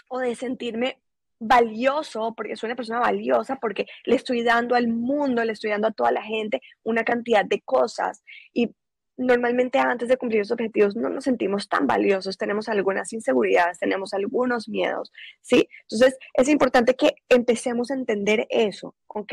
o 0.09 0.19
de 0.21 0.35
sentirme 0.37 1.01
valioso, 1.41 2.35
porque 2.37 2.55
soy 2.55 2.69
una 2.69 2.77
persona 2.77 3.01
valiosa, 3.01 3.57
porque 3.57 3.87
le 4.05 4.15
estoy 4.15 4.45
dando 4.45 4.75
al 4.77 4.89
mundo, 4.89 5.43
le 5.45 5.53
estoy 5.53 5.71
dando 5.71 5.89
a 5.89 5.93
toda 5.93 6.13
la 6.13 6.23
gente 6.23 6.61
una 6.83 7.03
cantidad 7.03 7.45
de 7.45 7.63
cosas. 7.63 8.23
Y 8.53 8.71
normalmente 9.17 9.79
antes 9.79 10.09
de 10.09 10.17
cumplir 10.19 10.43
esos 10.43 10.53
objetivos 10.53 10.97
no 10.97 11.09
nos 11.09 11.25
sentimos 11.25 11.69
tan 11.69 11.87
valiosos, 11.87 12.37
tenemos 12.37 12.69
algunas 12.69 13.13
inseguridades, 13.13 13.79
tenemos 13.79 14.13
algunos 14.15 14.69
miedos, 14.69 15.13
¿sí? 15.41 15.69
Entonces 15.91 16.19
es 16.35 16.49
importante 16.49 16.95
que 16.95 17.15
empecemos 17.29 17.91
a 17.91 17.95
entender 17.95 18.47
eso, 18.51 18.95
¿ok? 19.09 19.33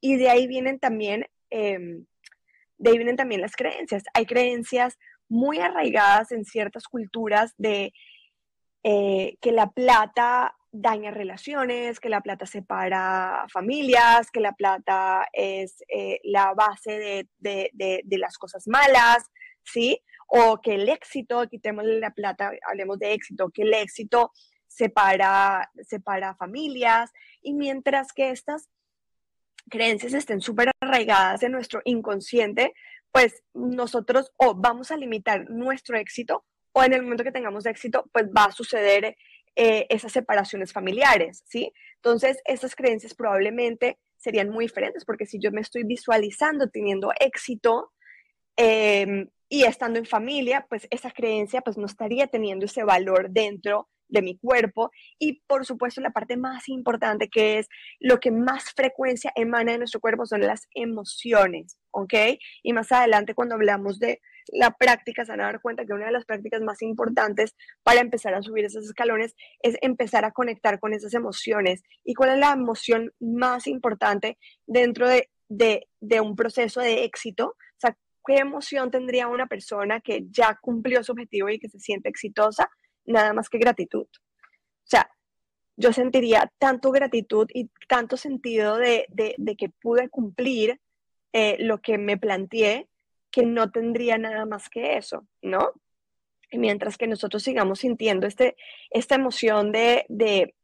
Y 0.00 0.16
de 0.16 0.28
ahí 0.28 0.46
vienen 0.46 0.78
también, 0.78 1.26
em, 1.50 2.04
de 2.76 2.90
ahí 2.90 2.98
vienen 2.98 3.16
también 3.16 3.40
las 3.40 3.56
creencias. 3.56 4.02
Hay 4.14 4.26
creencias 4.26 4.98
muy 5.28 5.58
arraigadas 5.58 6.30
en 6.32 6.44
ciertas 6.44 6.84
culturas 6.88 7.54
de 7.56 7.92
eh, 8.84 9.36
que 9.40 9.52
la 9.52 9.70
plata 9.70 10.54
daña 10.70 11.10
relaciones, 11.10 12.00
que 12.00 12.08
la 12.08 12.20
plata 12.20 12.46
separa 12.46 13.46
familias, 13.52 14.30
que 14.30 14.40
la 14.40 14.52
plata 14.52 15.26
es 15.32 15.82
eh, 15.88 16.20
la 16.24 16.54
base 16.54 17.26
de, 17.38 18.04
las 18.10 18.36
cosas 18.38 18.68
malas, 18.68 19.30
¿sí? 19.64 20.00
O 20.26 20.60
que 20.60 20.74
el 20.74 20.88
éxito, 20.88 21.48
quitémosle 21.48 22.00
la 22.00 22.10
plata, 22.10 22.52
hablemos 22.68 22.98
de 22.98 23.12
éxito, 23.12 23.50
que 23.50 23.62
el 23.62 23.74
éxito 23.74 24.32
separa, 24.66 25.70
separa 25.82 26.34
familias, 26.34 27.10
y 27.40 27.54
mientras 27.54 28.12
que 28.12 28.30
estas 28.30 28.68
creencias 29.70 30.14
estén 30.14 30.40
súper 30.40 30.70
arraigadas 30.80 31.42
en 31.42 31.52
nuestro 31.52 31.80
inconsciente, 31.84 32.74
pues 33.10 33.42
nosotros 33.54 34.32
o 34.36 34.54
vamos 34.54 34.90
a 34.90 34.96
limitar 34.96 35.48
nuestro 35.50 35.96
éxito 35.96 36.44
o 36.72 36.82
en 36.84 36.92
el 36.92 37.02
momento 37.02 37.24
que 37.24 37.32
tengamos 37.32 37.66
éxito, 37.66 38.08
pues 38.12 38.26
va 38.26 38.44
a 38.44 38.52
suceder 38.52 39.16
eh, 39.60 39.88
esas 39.88 40.12
separaciones 40.12 40.72
familiares, 40.72 41.42
¿sí? 41.44 41.72
Entonces, 41.96 42.38
esas 42.44 42.76
creencias 42.76 43.12
probablemente 43.12 43.98
serían 44.16 44.50
muy 44.50 44.66
diferentes, 44.66 45.04
porque 45.04 45.26
si 45.26 45.40
yo 45.40 45.50
me 45.50 45.62
estoy 45.62 45.82
visualizando 45.82 46.68
teniendo 46.68 47.10
éxito 47.18 47.90
em, 48.56 49.28
y 49.48 49.64
estando 49.64 49.98
en 49.98 50.06
familia, 50.06 50.64
pues 50.70 50.86
esa 50.92 51.10
creencia 51.10 51.60
pues 51.62 51.76
no 51.76 51.86
estaría 51.86 52.28
teniendo 52.28 52.66
ese 52.66 52.84
valor 52.84 53.30
dentro 53.30 53.88
de 54.06 54.22
mi 54.22 54.38
cuerpo 54.38 54.92
y 55.18 55.42
por 55.48 55.66
supuesto 55.66 56.00
la 56.00 56.12
parte 56.12 56.36
más 56.36 56.68
importante 56.68 57.28
que 57.28 57.58
es 57.58 57.68
lo 57.98 58.20
que 58.20 58.30
más 58.30 58.70
frecuencia 58.76 59.32
emana 59.34 59.72
de 59.72 59.78
nuestro 59.78 59.98
cuerpo 60.00 60.24
son 60.24 60.42
las 60.42 60.68
emociones, 60.72 61.78
¿ok? 61.90 62.14
Y 62.62 62.72
más 62.74 62.92
adelante 62.92 63.34
cuando 63.34 63.56
hablamos 63.56 63.98
de 63.98 64.20
la 64.52 64.70
práctica, 64.72 65.24
se 65.24 65.32
van 65.32 65.40
a 65.40 65.44
dar 65.44 65.60
cuenta 65.60 65.84
que 65.84 65.92
una 65.92 66.06
de 66.06 66.12
las 66.12 66.24
prácticas 66.24 66.60
más 66.62 66.82
importantes 66.82 67.54
para 67.82 68.00
empezar 68.00 68.34
a 68.34 68.42
subir 68.42 68.64
esos 68.64 68.84
escalones 68.84 69.34
es 69.62 69.76
empezar 69.80 70.24
a 70.24 70.32
conectar 70.32 70.78
con 70.78 70.92
esas 70.92 71.14
emociones. 71.14 71.82
¿Y 72.04 72.14
cuál 72.14 72.30
es 72.30 72.38
la 72.38 72.52
emoción 72.52 73.12
más 73.20 73.66
importante 73.66 74.38
dentro 74.66 75.08
de, 75.08 75.28
de, 75.48 76.20
un 76.20 76.36
proceso 76.36 76.80
de 76.80 77.04
éxito? 77.04 77.48
O 77.48 77.78
sea, 77.78 77.96
¿qué 78.26 78.36
emoción 78.36 78.90
tendría 78.90 79.28
una 79.28 79.46
persona 79.46 80.00
que 80.00 80.26
ya 80.30 80.58
cumplió 80.60 81.02
su 81.02 81.12
objetivo 81.12 81.48
y 81.48 81.58
que 81.58 81.68
se 81.68 81.78
siente 81.78 82.08
exitosa? 82.08 82.70
Nada 83.04 83.32
más 83.32 83.48
que 83.48 83.58
gratitud. 83.58 84.06
O 84.06 84.90
sea, 84.90 85.10
yo 85.76 85.92
sentiría 85.92 86.52
tanto 86.58 86.90
gratitud 86.90 87.48
y 87.54 87.70
tanto 87.88 88.16
sentido 88.16 88.76
de, 88.76 89.06
que 89.56 89.68
pude 89.68 90.08
cumplir 90.08 90.80
eh, 91.32 91.56
lo 91.60 91.78
que 91.78 91.98
me 91.98 92.16
planteé 92.16 92.88
que 93.30 93.44
no 93.44 93.70
tendría 93.70 94.18
nada 94.18 94.46
más 94.46 94.68
que 94.68 94.96
eso, 94.96 95.26
¿no? 95.42 95.72
Y 96.50 96.58
mientras 96.58 96.96
que 96.96 97.06
nosotros 97.06 97.42
sigamos 97.42 97.80
sintiendo 97.80 98.26
este, 98.26 98.56
esta 98.90 99.16
emoción 99.16 99.70
de, 99.70 100.06
de, 100.08 100.54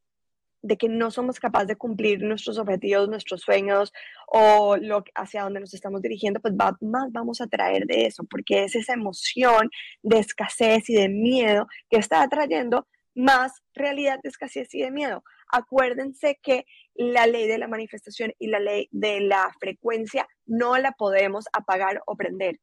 de 0.62 0.78
que 0.78 0.88
no 0.88 1.10
somos 1.10 1.38
capaces 1.38 1.68
de 1.68 1.76
cumplir 1.76 2.22
nuestros 2.22 2.58
objetivos, 2.58 3.08
nuestros 3.08 3.42
sueños 3.42 3.92
o 4.26 4.76
lo, 4.78 5.04
hacia 5.14 5.42
donde 5.42 5.60
nos 5.60 5.74
estamos 5.74 6.00
dirigiendo, 6.00 6.40
pues 6.40 6.54
más 6.54 7.12
vamos 7.12 7.42
a 7.42 7.46
traer 7.46 7.84
de 7.86 8.06
eso, 8.06 8.24
porque 8.24 8.64
es 8.64 8.74
esa 8.74 8.94
emoción 8.94 9.70
de 10.02 10.20
escasez 10.20 10.88
y 10.88 10.94
de 10.94 11.10
miedo 11.10 11.66
que 11.90 11.98
está 11.98 12.22
atrayendo 12.22 12.86
más 13.14 13.62
realidad 13.74 14.20
de 14.22 14.30
escasez 14.30 14.74
y 14.74 14.80
de 14.80 14.90
miedo. 14.90 15.22
Acuérdense 15.52 16.40
que 16.42 16.64
la 16.94 17.26
ley 17.26 17.46
de 17.46 17.58
la 17.58 17.68
manifestación 17.68 18.32
y 18.38 18.48
la 18.48 18.58
ley 18.58 18.88
de 18.90 19.20
la 19.20 19.52
frecuencia 19.60 20.26
no 20.46 20.76
la 20.78 20.92
podemos 20.92 21.46
apagar 21.52 22.02
o 22.06 22.16
prender. 22.16 22.60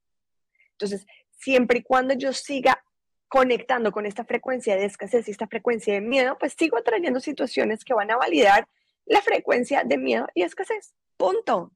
Entonces, 0.73 1.05
siempre 1.31 1.79
y 1.79 1.83
cuando 1.83 2.13
yo 2.13 2.33
siga 2.33 2.83
conectando 3.27 3.91
con 3.91 4.05
esta 4.05 4.25
frecuencia 4.25 4.75
de 4.75 4.85
escasez 4.85 5.27
y 5.27 5.31
esta 5.31 5.47
frecuencia 5.47 5.93
de 5.93 6.01
miedo, 6.01 6.37
pues 6.39 6.53
sigo 6.57 6.77
atrayendo 6.77 7.19
situaciones 7.19 7.85
que 7.85 7.93
van 7.93 8.11
a 8.11 8.17
validar 8.17 8.67
la 9.05 9.21
frecuencia 9.21 9.83
de 9.85 9.97
miedo 9.97 10.27
y 10.33 10.43
escasez. 10.43 10.93
Punto. 11.17 11.71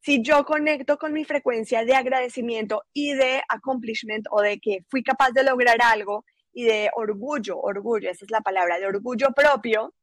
Si 0.00 0.22
yo 0.22 0.44
conecto 0.44 0.98
con 0.98 1.14
mi 1.14 1.24
frecuencia 1.24 1.84
de 1.84 1.94
agradecimiento 1.94 2.82
y 2.92 3.14
de 3.14 3.42
accomplishment 3.48 4.26
o 4.30 4.42
de 4.42 4.60
que 4.60 4.84
fui 4.90 5.02
capaz 5.02 5.30
de 5.30 5.44
lograr 5.44 5.78
algo 5.82 6.26
y 6.52 6.64
de 6.64 6.90
orgullo, 6.94 7.58
orgullo, 7.58 8.10
esa 8.10 8.24
es 8.24 8.30
la 8.30 8.42
palabra, 8.42 8.78
de 8.78 8.86
orgullo 8.86 9.28
propio, 9.34 9.94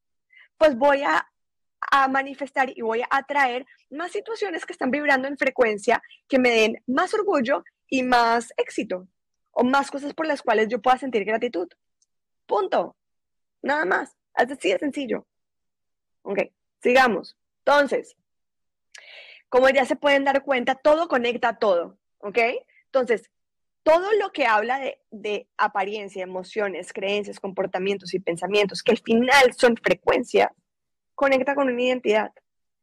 pues 0.57 0.75
voy 0.75 1.03
a 1.03 1.30
a 1.91 2.07
manifestar 2.07 2.71
y 2.75 2.81
voy 2.81 3.01
a 3.01 3.07
atraer 3.11 3.65
más 3.89 4.11
situaciones 4.11 4.65
que 4.65 4.73
están 4.73 4.89
vibrando 4.89 5.27
en 5.27 5.37
frecuencia 5.37 6.01
que 6.27 6.39
me 6.39 6.49
den 6.49 6.81
más 6.87 7.13
orgullo 7.13 7.63
y 7.89 8.01
más 8.01 8.53
éxito 8.57 9.07
o 9.51 9.63
más 9.63 9.91
cosas 9.91 10.13
por 10.13 10.25
las 10.25 10.41
cuales 10.41 10.69
yo 10.69 10.81
pueda 10.81 10.97
sentir 10.97 11.25
gratitud. 11.25 11.67
Punto. 12.45 12.95
Nada 13.61 13.85
más. 13.85 14.15
Así 14.33 14.69
de 14.69 14.79
sencillo. 14.79 15.27
Ok, 16.23 16.39
sigamos. 16.81 17.37
Entonces, 17.59 18.15
como 19.49 19.69
ya 19.69 19.85
se 19.85 19.97
pueden 19.97 20.23
dar 20.23 20.43
cuenta, 20.43 20.75
todo 20.75 21.09
conecta 21.09 21.49
a 21.49 21.59
todo. 21.59 21.97
¿Ok? 22.19 22.37
Entonces, 22.85 23.29
todo 23.83 24.13
lo 24.13 24.31
que 24.31 24.45
habla 24.45 24.79
de, 24.79 25.01
de, 25.09 25.49
apariencia, 25.57 26.23
emociones, 26.23 26.93
creencias, 26.93 27.39
comportamientos 27.39 28.13
y 28.13 28.19
pensamientos, 28.19 28.83
que 28.83 28.91
al 28.91 28.99
final 28.99 29.53
son 29.57 29.75
frecuencias, 29.75 30.51
conecta 31.21 31.53
con 31.53 31.69
una 31.69 31.79
identidad. 31.79 32.31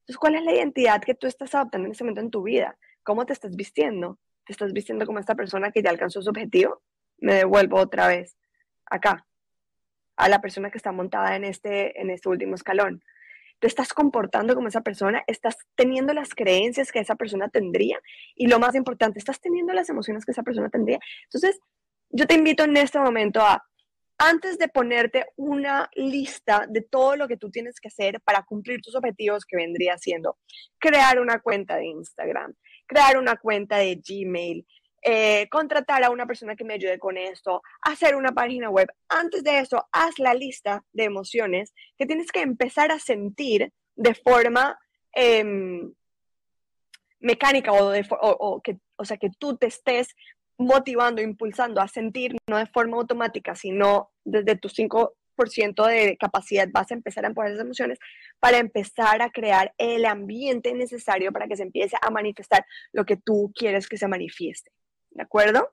Entonces, 0.03 0.17
¿cuál 0.17 0.37
es 0.37 0.45
la 0.45 0.53
identidad 0.53 1.03
que 1.03 1.17
tú 1.17 1.27
estás 1.27 1.57
adoptando 1.57 1.87
en 1.87 1.93
este 1.93 2.05
momento 2.05 2.21
en 2.21 2.31
tu 2.31 2.45
vida? 2.45 2.79
¿Cómo 3.03 3.27
te 3.27 3.33
estás 3.33 3.57
vistiendo? 3.57 4.21
¿Te 4.47 4.53
estás 4.53 4.73
vistiendo 4.73 5.07
como 5.07 5.19
esta 5.19 5.35
persona 5.35 5.73
que 5.73 5.83
ya 5.83 5.91
alcanzó 5.91 6.23
su 6.23 6.31
objetivo? 6.31 6.81
Me 7.19 7.35
devuelvo 7.35 7.79
otra 7.79 8.07
vez 8.07 8.37
acá, 8.87 9.27
a 10.17 10.29
la 10.29 10.41
persona 10.41 10.71
que 10.71 10.79
está 10.79 10.93
montada 10.93 11.35
en 11.35 11.43
este, 11.43 12.01
en 12.01 12.11
este 12.11 12.29
último 12.29 12.55
escalón. 12.55 13.03
Te 13.59 13.67
estás 13.67 13.93
comportando 13.93 14.55
como 14.55 14.69
esa 14.69 14.83
persona, 14.83 15.25
estás 15.27 15.57
teniendo 15.75 16.15
las 16.15 16.29
creencias 16.37 16.93
que 16.93 17.01
esa 17.01 17.17
persona 17.17 17.49
tendría 17.49 17.99
y 18.37 18.47
lo 18.47 18.61
más 18.61 18.77
importante, 18.77 19.19
estás 19.19 19.41
teniendo 19.41 19.73
las 19.73 19.91
emociones 19.91 20.25
que 20.25 20.31
esa 20.31 20.45
persona 20.45 20.69
tendría. 20.69 21.01
Entonces, 21.25 21.59
yo 22.11 22.29
te 22.29 22.35
invito 22.35 22.63
en 22.63 22.77
este 22.77 23.01
momento 23.01 23.41
a, 23.41 23.68
antes 24.19 24.59
de 24.59 24.69
ponerte 24.69 25.27
una 25.37 25.89
lista 25.95 26.67
de 26.69 26.83
todo 26.83 27.17
lo 27.17 27.29
que 27.29 27.37
tú 27.37 27.51
tienes 27.51 27.81
que 27.81 27.89
hacer 27.89 28.21
para 28.21 28.43
cumplir 28.43 28.83
tus 28.83 28.97
objetivos, 28.97 29.45
que 29.45 29.57
vendría 29.57 29.97
siendo 29.97 30.37
crear 30.79 31.21
una 31.21 31.41
cuenta 31.41 31.77
de 31.77 31.87
Instagram, 31.87 32.55
crear 32.87 33.17
una 33.17 33.37
cuenta 33.37 33.77
de 33.79 33.95
Gmail, 33.97 34.67
eh, 35.03 35.49
contratar 35.51 36.03
a 36.03 36.11
una 36.11 36.27
persona 36.27 36.57
que 36.57 36.65
me 36.65 36.75
ayude 36.75 36.99
con 36.99 37.17
esto, 37.17 37.63
hacer 37.83 38.17
una 38.17 38.33
página 38.33 38.69
web. 38.69 38.89
Antes 39.09 39.45
de 39.45 39.61
eso, 39.61 39.87
haz 39.93 40.19
la 40.19 40.35
lista 40.35 40.85
de 40.93 41.05
emociones 41.05 41.73
que 41.97 42.07
tienes 42.07 42.33
que 42.33 42.41
empezar 42.41 42.91
a 42.91 42.99
sentir 42.99 43.73
de 43.95 44.15
forma 44.15 44.77
em, 45.13 45.93
mecánica 47.21 47.73
o, 47.73 47.91
de, 47.91 48.03
que, 48.65 48.79
o 48.97 49.05
sea, 49.05 49.17
que 49.17 49.31
tú 49.39 49.57
te 49.57 49.67
estés 49.67 50.09
motivando, 50.59 51.23
impulsando 51.23 51.81
a 51.81 51.89
sentir, 51.89 52.37
no 52.49 52.59
de 52.59 52.67
forma 52.67 52.97
automática, 52.97 53.55
sino 53.55 54.11
desde 54.25 54.57
tu 54.57 54.69
5% 54.69 55.87
de 55.87 56.17
capacidad 56.17 56.69
vas 56.71 56.91
a 56.91 56.95
empezar 56.95 57.25
a 57.25 57.29
empujar 57.29 57.51
esas 57.51 57.65
emociones 57.65 57.99
para 58.41 58.59
empezar 58.59 59.23
a 59.23 59.31
crear 59.31 59.73
el 59.79 60.05
ambiente 60.05 60.75
necesario 60.75 61.33
para 61.33 61.47
que 61.47 61.57
se 61.57 61.63
empiece 61.63 61.97
a 62.03 62.11
manifestar 62.11 62.67
lo 62.93 63.07
que 63.07 63.17
tú 63.17 63.53
quieres 63.55 63.89
que 63.89 63.97
se 63.97 64.09
manifieste. 64.09 64.73
¿De 65.11 65.23
acuerdo? 65.23 65.73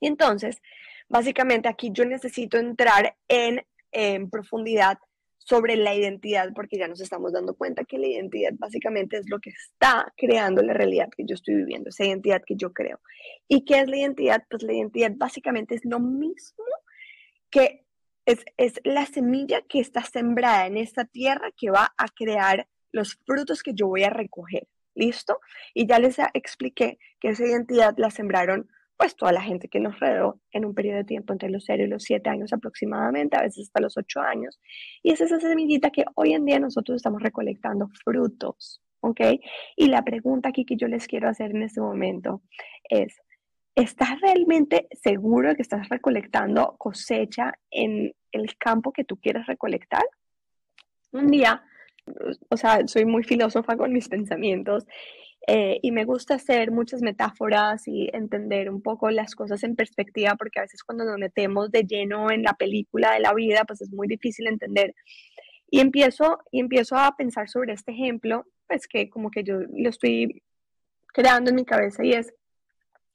Y 0.00 0.06
entonces, 0.06 0.62
básicamente 1.08 1.68
aquí 1.68 1.90
yo 1.92 2.04
necesito 2.04 2.58
entrar 2.58 3.16
en, 3.28 3.66
en 3.90 4.30
profundidad 4.30 4.98
sobre 5.44 5.76
la 5.76 5.94
identidad, 5.94 6.52
porque 6.54 6.78
ya 6.78 6.88
nos 6.88 7.00
estamos 7.00 7.32
dando 7.32 7.54
cuenta 7.54 7.84
que 7.84 7.98
la 7.98 8.06
identidad 8.06 8.52
básicamente 8.54 9.16
es 9.16 9.28
lo 9.28 9.40
que 9.40 9.50
está 9.50 10.12
creando 10.16 10.62
la 10.62 10.72
realidad 10.72 11.08
que 11.16 11.24
yo 11.24 11.34
estoy 11.34 11.56
viviendo, 11.56 11.90
esa 11.90 12.04
identidad 12.04 12.42
que 12.46 12.56
yo 12.56 12.72
creo. 12.72 13.00
¿Y 13.48 13.64
qué 13.64 13.80
es 13.80 13.88
la 13.88 13.96
identidad? 13.96 14.44
Pues 14.48 14.62
la 14.62 14.72
identidad 14.72 15.12
básicamente 15.16 15.74
es 15.74 15.84
lo 15.84 16.00
mismo 16.00 16.64
que 17.50 17.84
es, 18.24 18.44
es 18.56 18.80
la 18.84 19.04
semilla 19.06 19.62
que 19.62 19.80
está 19.80 20.02
sembrada 20.04 20.66
en 20.66 20.76
esta 20.76 21.04
tierra 21.04 21.50
que 21.56 21.70
va 21.70 21.92
a 21.96 22.06
crear 22.08 22.68
los 22.92 23.16
frutos 23.26 23.62
que 23.62 23.74
yo 23.74 23.88
voy 23.88 24.04
a 24.04 24.10
recoger. 24.10 24.68
¿Listo? 24.94 25.40
Y 25.72 25.86
ya 25.86 25.98
les 25.98 26.18
expliqué 26.34 26.98
que 27.18 27.28
esa 27.28 27.46
identidad 27.46 27.94
la 27.96 28.10
sembraron 28.10 28.68
pues 29.02 29.16
toda 29.16 29.32
la 29.32 29.42
gente 29.42 29.66
que 29.66 29.80
nos 29.80 29.98
rodeó 29.98 30.38
en 30.52 30.64
un 30.64 30.74
periodo 30.74 30.98
de 30.98 31.04
tiempo 31.04 31.32
entre 31.32 31.50
los 31.50 31.64
0 31.66 31.82
y 31.82 31.86
los 31.88 32.04
7 32.04 32.30
años 32.30 32.52
aproximadamente, 32.52 33.36
a 33.36 33.42
veces 33.42 33.66
hasta 33.66 33.80
los 33.80 33.96
8 33.96 34.20
años. 34.20 34.60
Y 35.02 35.10
es 35.10 35.20
esa 35.20 35.40
semillita 35.40 35.90
que 35.90 36.04
hoy 36.14 36.34
en 36.34 36.44
día 36.44 36.60
nosotros 36.60 36.94
estamos 36.94 37.20
recolectando 37.20 37.88
frutos, 38.04 38.80
¿ok? 39.00 39.20
Y 39.74 39.88
la 39.88 40.04
pregunta 40.04 40.50
aquí 40.50 40.64
que 40.64 40.76
yo 40.76 40.86
les 40.86 41.08
quiero 41.08 41.28
hacer 41.28 41.50
en 41.50 41.64
este 41.64 41.80
momento 41.80 42.42
es, 42.84 43.20
¿estás 43.74 44.20
realmente 44.20 44.86
seguro 44.92 45.48
de 45.48 45.56
que 45.56 45.62
estás 45.62 45.88
recolectando 45.88 46.76
cosecha 46.78 47.54
en 47.72 48.14
el 48.30 48.56
campo 48.56 48.92
que 48.92 49.02
tú 49.02 49.16
quieres 49.16 49.46
recolectar? 49.48 50.04
Un 51.10 51.26
día, 51.26 51.60
o 52.50 52.56
sea, 52.56 52.86
soy 52.86 53.04
muy 53.04 53.24
filósofa 53.24 53.76
con 53.76 53.92
mis 53.92 54.08
pensamientos 54.08 54.86
eh, 55.46 55.78
y 55.82 55.90
me 55.92 56.04
gusta 56.04 56.34
hacer 56.34 56.70
muchas 56.70 57.02
metáforas 57.02 57.86
y 57.88 58.08
entender 58.12 58.70
un 58.70 58.82
poco 58.82 59.10
las 59.10 59.34
cosas 59.34 59.62
en 59.64 59.76
perspectiva, 59.76 60.36
porque 60.36 60.60
a 60.60 60.62
veces 60.62 60.84
cuando 60.84 61.04
nos 61.04 61.18
metemos 61.18 61.70
de 61.70 61.84
lleno 61.84 62.30
en 62.30 62.42
la 62.42 62.54
película 62.54 63.12
de 63.12 63.20
la 63.20 63.34
vida, 63.34 63.64
pues 63.66 63.80
es 63.82 63.90
muy 63.92 64.08
difícil 64.08 64.46
entender. 64.46 64.94
Y 65.70 65.80
empiezo, 65.80 66.38
y 66.50 66.60
empiezo 66.60 66.96
a 66.96 67.16
pensar 67.16 67.48
sobre 67.48 67.72
este 67.72 67.92
ejemplo, 67.92 68.46
pues 68.68 68.86
que 68.86 69.10
como 69.10 69.30
que 69.30 69.42
yo 69.44 69.60
lo 69.60 69.90
estoy 69.90 70.42
creando 71.08 71.50
en 71.50 71.56
mi 71.56 71.64
cabeza 71.64 72.04
y 72.04 72.12
es, 72.12 72.32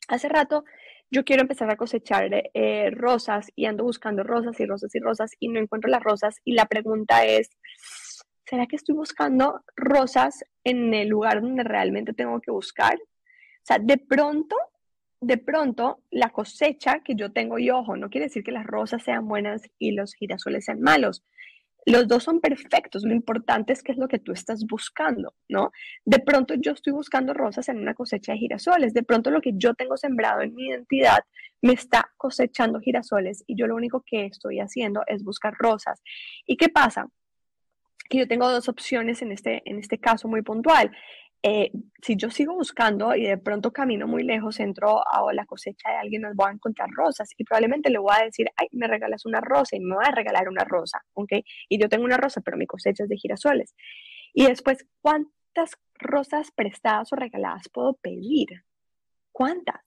hace 0.08 0.30
rato 0.30 0.66
yo 1.10 1.24
quiero 1.24 1.42
empezar 1.42 1.70
a 1.72 1.78
cosechar 1.78 2.30
eh, 2.32 2.90
rosas 2.92 3.50
y 3.56 3.66
ando 3.66 3.84
buscando 3.84 4.24
rosas 4.24 4.60
y 4.60 4.66
rosas 4.66 4.94
y 4.94 5.00
rosas 5.00 5.32
y 5.40 5.48
no 5.50 5.60
encuentro 5.60 5.90
las 5.90 6.04
rosas 6.04 6.38
y 6.44 6.54
la 6.54 6.66
pregunta 6.66 7.26
es, 7.26 7.50
¿será 8.50 8.66
que 8.66 8.78
estoy 8.78 8.96
buscando 8.96 9.64
rosas 9.76 10.46
en 10.64 10.94
el 10.94 11.10
lugar 11.10 11.42
donde 11.42 11.64
realmente 11.64 12.14
tengo 12.14 12.40
que 12.40 12.52
buscar? 12.52 12.96
O 12.96 13.66
sea, 13.66 13.78
de 13.80 13.98
pronto, 13.98 14.56
de 15.20 15.38
pronto, 15.38 16.00
la 16.12 16.30
cosecha 16.30 17.02
que 17.04 17.16
yo 17.16 17.32
tengo, 17.32 17.60
y 17.60 17.70
ojo, 17.70 17.98
no 17.98 18.10
quiere 18.10 18.28
decir 18.28 18.44
que 18.44 18.52
las 18.52 18.66
rosas 18.66 19.04
sean 19.04 19.28
buenas 19.28 19.64
y 19.78 19.92
los 19.92 20.14
girasoles 20.14 20.66
sean 20.66 20.82
malos. 20.82 21.24
Los 21.86 22.08
dos 22.08 22.24
son 22.24 22.42
perfectos, 22.42 23.04
lo 23.04 23.14
importante 23.14 23.72
es 23.72 23.82
qué 23.82 23.94
es 23.94 23.98
lo 23.98 24.10
que 24.10 24.20
tú 24.20 24.34
estás 24.34 24.66
buscando, 24.66 25.34
¿no? 25.48 25.72
De 26.04 26.20
pronto 26.20 26.54
yo 26.56 26.74
estoy 26.74 26.92
buscando 26.92 27.34
rosas 27.34 27.70
en 27.70 27.78
una 27.78 27.94
cosecha 27.94 28.34
de 28.34 28.40
girasoles, 28.40 28.94
de 28.94 29.04
pronto 29.04 29.32
lo 29.32 29.42
que 29.42 29.54
yo 29.56 29.74
tengo 29.74 29.96
sembrado 29.96 30.42
en 30.42 30.54
mi 30.54 30.68
identidad 30.68 31.20
me 31.62 31.74
está 31.74 32.12
cosechando 32.18 32.80
girasoles 32.80 33.44
y 33.48 33.58
yo 33.58 33.68
lo 33.68 33.76
único 33.76 34.04
que 34.06 34.26
estoy 34.26 34.60
haciendo 34.60 35.04
es 35.08 35.24
buscar 35.24 35.54
rosas. 35.58 36.02
¿Y 36.46 36.58
qué 36.58 36.70
pasa? 36.70 37.08
Que 38.08 38.20
yo 38.20 38.28
tengo 38.28 38.50
dos 38.50 38.70
opciones 38.70 39.22
en 39.22 39.32
este, 39.32 39.62
en 39.66 39.80
este 39.80 39.98
caso 39.98 40.28
muy 40.28 40.42
puntual. 40.42 40.92
Eh, 41.44 41.72
si 42.02 42.16
yo 42.16 42.30
sigo 42.32 42.56
buscando 42.56 43.16
y 43.16 43.24
de 43.24 43.38
pronto 43.38 43.72
camino 43.72 44.08
muy 44.08 44.24
lejos, 44.24 44.60
entro 44.60 45.02
a 45.08 45.34
la 45.34 45.46
cosecha 45.46 45.90
de 45.92 45.98
alguien, 45.98 46.24
nos 46.24 46.36
voy 46.36 46.50
a 46.50 46.54
encontrar 46.54 46.90
rosas 46.90 47.30
y 47.38 47.44
probablemente 47.44 47.90
le 47.90 48.00
voy 48.00 48.14
a 48.20 48.26
decir, 48.26 48.48
ay, 48.58 48.68
me 48.72 48.88
regalas 48.88 49.26
una 49.26 49.40
rosa 49.40 49.76
y 49.76 49.80
me 49.80 49.96
voy 49.96 50.06
a 50.06 50.12
regalar 50.12 50.50
una 50.50 50.64
rosa, 50.64 51.04
¿ok? 51.14 51.34
Y 51.70 51.80
yo 51.80 51.90
tengo 51.90 52.06
una 52.06 52.18
rosa, 52.18 52.42
pero 52.42 52.58
mi 52.58 52.66
cosecha 52.66 53.04
es 53.04 53.10
de 53.10 53.18
girasoles. 53.18 53.76
Y 54.34 54.46
después, 54.46 54.88
¿cuántas 55.02 55.78
rosas 56.00 56.52
prestadas 56.52 57.14
o 57.14 57.16
regaladas 57.16 57.70
puedo 57.70 57.94
pedir? 57.94 58.64
¿Cuántas? 59.32 59.82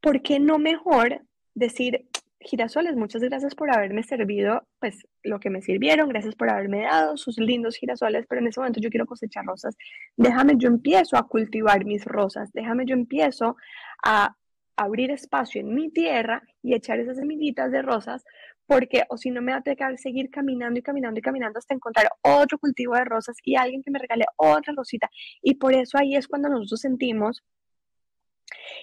¿Por 0.00 0.22
qué 0.22 0.38
no 0.38 0.58
mejor 0.58 1.22
decir, 1.54 2.08
girasoles, 2.40 2.96
muchas 2.96 3.22
gracias 3.22 3.54
por 3.54 3.70
haberme 3.70 4.02
servido, 4.02 4.66
pues 4.78 5.06
lo 5.22 5.40
que 5.40 5.50
me 5.50 5.62
sirvieron, 5.62 6.08
gracias 6.08 6.34
por 6.34 6.50
haberme 6.50 6.82
dado 6.82 7.16
sus 7.16 7.38
lindos 7.38 7.76
girasoles, 7.76 8.26
pero 8.28 8.40
en 8.40 8.48
ese 8.48 8.60
momento 8.60 8.80
yo 8.80 8.90
quiero 8.90 9.06
cosechar 9.06 9.44
rosas. 9.44 9.76
Déjame, 10.16 10.54
yo 10.56 10.68
empiezo 10.68 11.16
a 11.16 11.26
cultivar 11.26 11.84
mis 11.84 12.04
rosas, 12.04 12.52
déjame, 12.52 12.84
yo 12.86 12.94
empiezo 12.94 13.56
a 14.04 14.36
abrir 14.76 15.10
espacio 15.10 15.60
en 15.60 15.74
mi 15.74 15.90
tierra 15.90 16.42
y 16.62 16.74
echar 16.74 17.00
esas 17.00 17.16
semillitas 17.16 17.72
de 17.72 17.82
rosas, 17.82 18.24
porque 18.66 19.04
o 19.08 19.16
si 19.16 19.30
no 19.30 19.40
me 19.40 19.52
va 19.52 19.58
a 19.58 19.62
que 19.62 19.98
seguir 19.98 20.30
caminando 20.30 20.78
y 20.78 20.82
caminando 20.82 21.18
y 21.18 21.22
caminando 21.22 21.58
hasta 21.58 21.74
encontrar 21.74 22.08
otro 22.22 22.58
cultivo 22.58 22.94
de 22.94 23.04
rosas 23.04 23.36
y 23.44 23.56
alguien 23.56 23.82
que 23.82 23.90
me 23.90 23.98
regale 23.98 24.26
otra 24.36 24.74
rosita. 24.76 25.08
Y 25.40 25.54
por 25.54 25.72
eso 25.72 25.98
ahí 25.98 26.16
es 26.16 26.28
cuando 26.28 26.48
nosotros 26.48 26.80
sentimos 26.80 27.42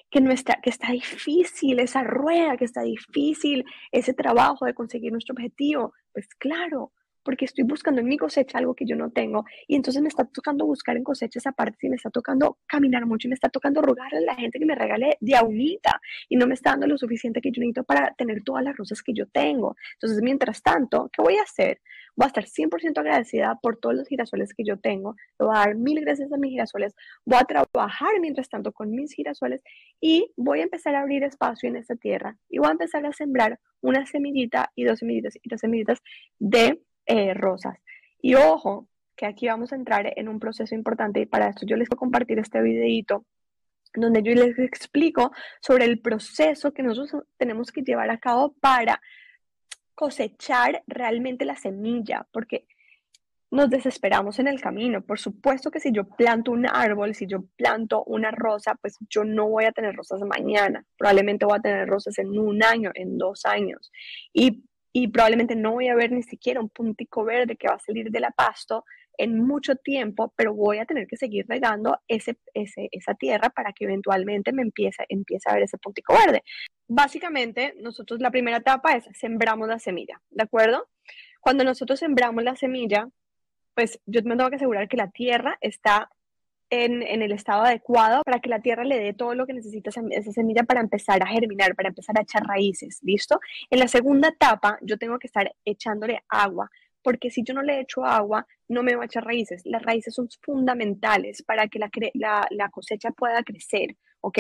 que, 0.09 0.21
no 0.21 0.31
está, 0.31 0.59
que 0.61 0.69
está 0.69 0.91
difícil 0.91 1.79
esa 1.79 2.03
rueda, 2.03 2.57
que 2.57 2.65
está 2.65 2.81
difícil 2.83 3.65
ese 3.91 4.13
trabajo 4.13 4.65
de 4.65 4.73
conseguir 4.73 5.11
nuestro 5.11 5.33
objetivo. 5.33 5.93
Pues 6.13 6.27
claro, 6.35 6.91
porque 7.23 7.45
estoy 7.45 7.63
buscando 7.63 8.01
en 8.01 8.07
mi 8.07 8.17
cosecha 8.17 8.57
algo 8.57 8.75
que 8.75 8.85
yo 8.85 8.95
no 8.95 9.11
tengo. 9.11 9.45
Y 9.67 9.75
entonces 9.75 10.01
me 10.01 10.07
está 10.07 10.25
tocando 10.25 10.65
buscar 10.65 10.97
en 10.97 11.03
cosecha 11.03 11.39
esa 11.39 11.51
parte 11.51 11.77
y 11.87 11.89
me 11.89 11.95
está 11.95 12.09
tocando 12.09 12.57
caminar 12.67 13.05
mucho 13.05 13.27
y 13.27 13.29
me 13.29 13.35
está 13.35 13.49
tocando 13.49 13.81
rogarle 13.81 14.19
a 14.19 14.21
la 14.21 14.35
gente 14.35 14.59
que 14.59 14.65
me 14.65 14.75
regale 14.75 15.17
de 15.19 15.35
aunita 15.35 15.99
y 16.29 16.35
no 16.35 16.47
me 16.47 16.53
está 16.53 16.71
dando 16.71 16.87
lo 16.87 16.97
suficiente 16.97 17.41
que 17.41 17.51
yo 17.51 17.59
necesito 17.59 17.83
para 17.83 18.13
tener 18.15 18.43
todas 18.43 18.63
las 18.63 18.75
rosas 18.75 19.01
que 19.01 19.13
yo 19.13 19.27
tengo. 19.27 19.75
Entonces, 19.93 20.21
mientras 20.21 20.61
tanto, 20.61 21.09
¿qué 21.13 21.21
voy 21.21 21.37
a 21.37 21.43
hacer? 21.43 21.81
Voy 22.15 22.25
a 22.25 22.27
estar 22.27 22.45
100% 22.45 22.99
agradecida 22.99 23.57
por 23.61 23.77
todos 23.77 23.95
los 23.95 24.07
girasoles 24.07 24.53
que 24.53 24.63
yo 24.63 24.77
tengo, 24.77 25.15
le 25.39 25.47
voy 25.47 25.55
a 25.55 25.59
dar 25.59 25.75
mil 25.75 25.99
gracias 26.01 26.31
a 26.31 26.37
mis 26.37 26.51
girasoles, 26.51 26.93
voy 27.25 27.39
a 27.39 27.45
trabajar 27.45 28.19
mientras 28.21 28.49
tanto 28.49 28.71
con 28.71 28.91
mis 28.91 29.13
girasoles 29.13 29.63
y 29.99 30.31
voy 30.37 30.59
a 30.59 30.63
empezar 30.63 30.93
a 30.95 31.01
abrir 31.01 31.23
espacio 31.23 31.69
en 31.69 31.77
esta 31.77 31.95
tierra. 31.95 32.37
Y 32.49 32.59
voy 32.59 32.67
a 32.67 32.73
empezar 32.73 33.05
a 33.05 33.13
sembrar 33.13 33.59
una 33.81 34.05
semillita 34.05 34.71
y 34.75 34.83
dos 34.83 34.99
semillitas 34.99 35.37
y 35.41 35.49
dos 35.49 35.59
semillitas 35.59 36.01
de 36.39 36.81
eh, 37.05 37.33
rosas. 37.33 37.77
Y 38.21 38.35
ojo, 38.35 38.87
que 39.15 39.25
aquí 39.25 39.47
vamos 39.47 39.71
a 39.71 39.75
entrar 39.75 40.11
en 40.15 40.27
un 40.27 40.39
proceso 40.39 40.75
importante 40.75 41.19
y 41.19 41.25
para 41.25 41.49
esto 41.49 41.65
yo 41.65 41.75
les 41.75 41.89
voy 41.89 41.95
a 41.95 41.99
compartir 41.99 42.39
este 42.39 42.61
videito 42.61 43.25
donde 43.95 44.23
yo 44.23 44.33
les 44.33 44.57
explico 44.59 45.31
sobre 45.61 45.85
el 45.85 45.99
proceso 45.99 46.73
que 46.73 46.83
nosotros 46.83 47.23
tenemos 47.37 47.71
que 47.71 47.81
llevar 47.81 48.09
a 48.09 48.17
cabo 48.17 48.55
para 48.59 49.01
cosechar 49.93 50.83
realmente 50.87 51.45
la 51.45 51.55
semilla, 51.55 52.27
porque 52.31 52.65
nos 53.51 53.69
desesperamos 53.69 54.39
en 54.39 54.47
el 54.47 54.59
camino. 54.59 55.03
Por 55.03 55.19
supuesto 55.19 55.69
que 55.69 55.79
si 55.79 55.91
yo 55.91 56.05
planto 56.05 56.51
un 56.51 56.65
árbol, 56.65 57.13
si 57.13 57.27
yo 57.27 57.43
planto 57.55 58.03
una 58.05 58.31
rosa, 58.31 58.73
pues 58.81 58.97
yo 59.09 59.23
no 59.23 59.47
voy 59.47 59.65
a 59.65 59.71
tener 59.71 59.95
rosas 59.95 60.21
mañana. 60.21 60.83
Probablemente 60.97 61.45
voy 61.45 61.59
a 61.59 61.61
tener 61.61 61.87
rosas 61.87 62.17
en 62.17 62.37
un 62.39 62.63
año, 62.63 62.89
en 62.95 63.19
dos 63.19 63.45
años. 63.45 63.91
Y 64.33 64.63
y 64.93 65.07
probablemente 65.07 65.55
no 65.55 65.71
voy 65.71 65.87
a 65.87 65.95
ver 65.95 66.11
ni 66.11 66.21
siquiera 66.21 66.61
un 66.61 66.69
puntico 66.69 67.25
verde 67.25 67.55
que 67.55 67.67
va 67.67 67.75
a 67.75 67.79
salir 67.79 68.11
de 68.11 68.19
la 68.19 68.29
pasto 68.29 68.85
en 69.17 69.39
mucho 69.39 69.75
tiempo, 69.75 70.33
pero 70.35 70.53
voy 70.53 70.77
a 70.77 70.85
tener 70.85 71.07
que 71.07 71.17
seguir 71.17 71.45
regando 71.47 71.99
ese, 72.07 72.37
esa 72.53 73.13
tierra 73.15 73.49
para 73.49 73.73
que 73.73 73.85
eventualmente 73.85 74.53
me 74.53 74.61
empiece, 74.61 75.05
empiece 75.09 75.49
a 75.49 75.53
ver 75.53 75.63
ese 75.63 75.77
puntico 75.77 76.13
verde. 76.13 76.43
Básicamente, 76.87 77.75
nosotros 77.79 78.19
la 78.19 78.31
primera 78.31 78.57
etapa 78.57 78.95
es 78.95 79.05
sembramos 79.13 79.67
la 79.67 79.79
semilla, 79.79 80.21
¿de 80.29 80.43
acuerdo? 80.43 80.87
Cuando 81.41 81.63
nosotros 81.63 81.99
sembramos 81.99 82.43
la 82.43 82.55
semilla, 82.55 83.09
pues 83.73 83.99
yo 84.05 84.21
me 84.23 84.35
tengo 84.35 84.49
que 84.49 84.57
asegurar 84.57 84.87
que 84.87 84.97
la 84.97 85.09
tierra 85.09 85.57
está 85.59 86.09
en, 86.81 87.03
el 87.21 87.31
estado 87.31 87.63
adecuado 87.63 88.23
para 88.23 88.39
que 88.39 88.49
la 88.49 88.59
tierra 88.59 88.83
le 88.83 88.99
dé 88.99 89.13
todo 89.13 89.35
lo 89.35 89.45
que 89.45 89.53
necesita 89.53 89.91
esa, 89.91 90.31
semilla 90.31 90.63
para 90.63 90.81
empezar 90.81 91.21
a 91.21 91.27
germinar, 91.27 91.75
para 91.75 91.89
empezar 91.89 92.17
a 92.17 92.23
echar 92.23 92.43
raíces, 92.43 92.99
¿listo? 93.03 93.39
En 93.69 93.79
la 93.79 93.87
segunda 93.87 94.29
etapa 94.29 94.79
yo 94.81 94.97
tengo 94.97 95.19
que 95.19 95.27
estar 95.27 95.53
echándole 95.65 96.23
agua, 96.29 96.71
porque 97.03 97.29
si 97.29 97.43
yo 97.43 97.53
no 97.53 97.61
le 97.61 97.81
echo 97.81 98.03
agua, 98.05 98.47
no 98.67 98.81
me 98.81 98.95
va 98.95 99.03
a 99.03 99.05
echar 99.05 99.23
raíces. 99.23 99.61
Las 99.65 99.83
raíces 99.83 100.15
son 100.15 100.29
fundamentales 100.41 101.43
para 101.43 101.67
que 101.67 101.79
la, 101.79 102.69
cosecha 102.71 103.11
pueda 103.11 103.43
crecer, 103.43 103.95
¿ok? 104.21 104.39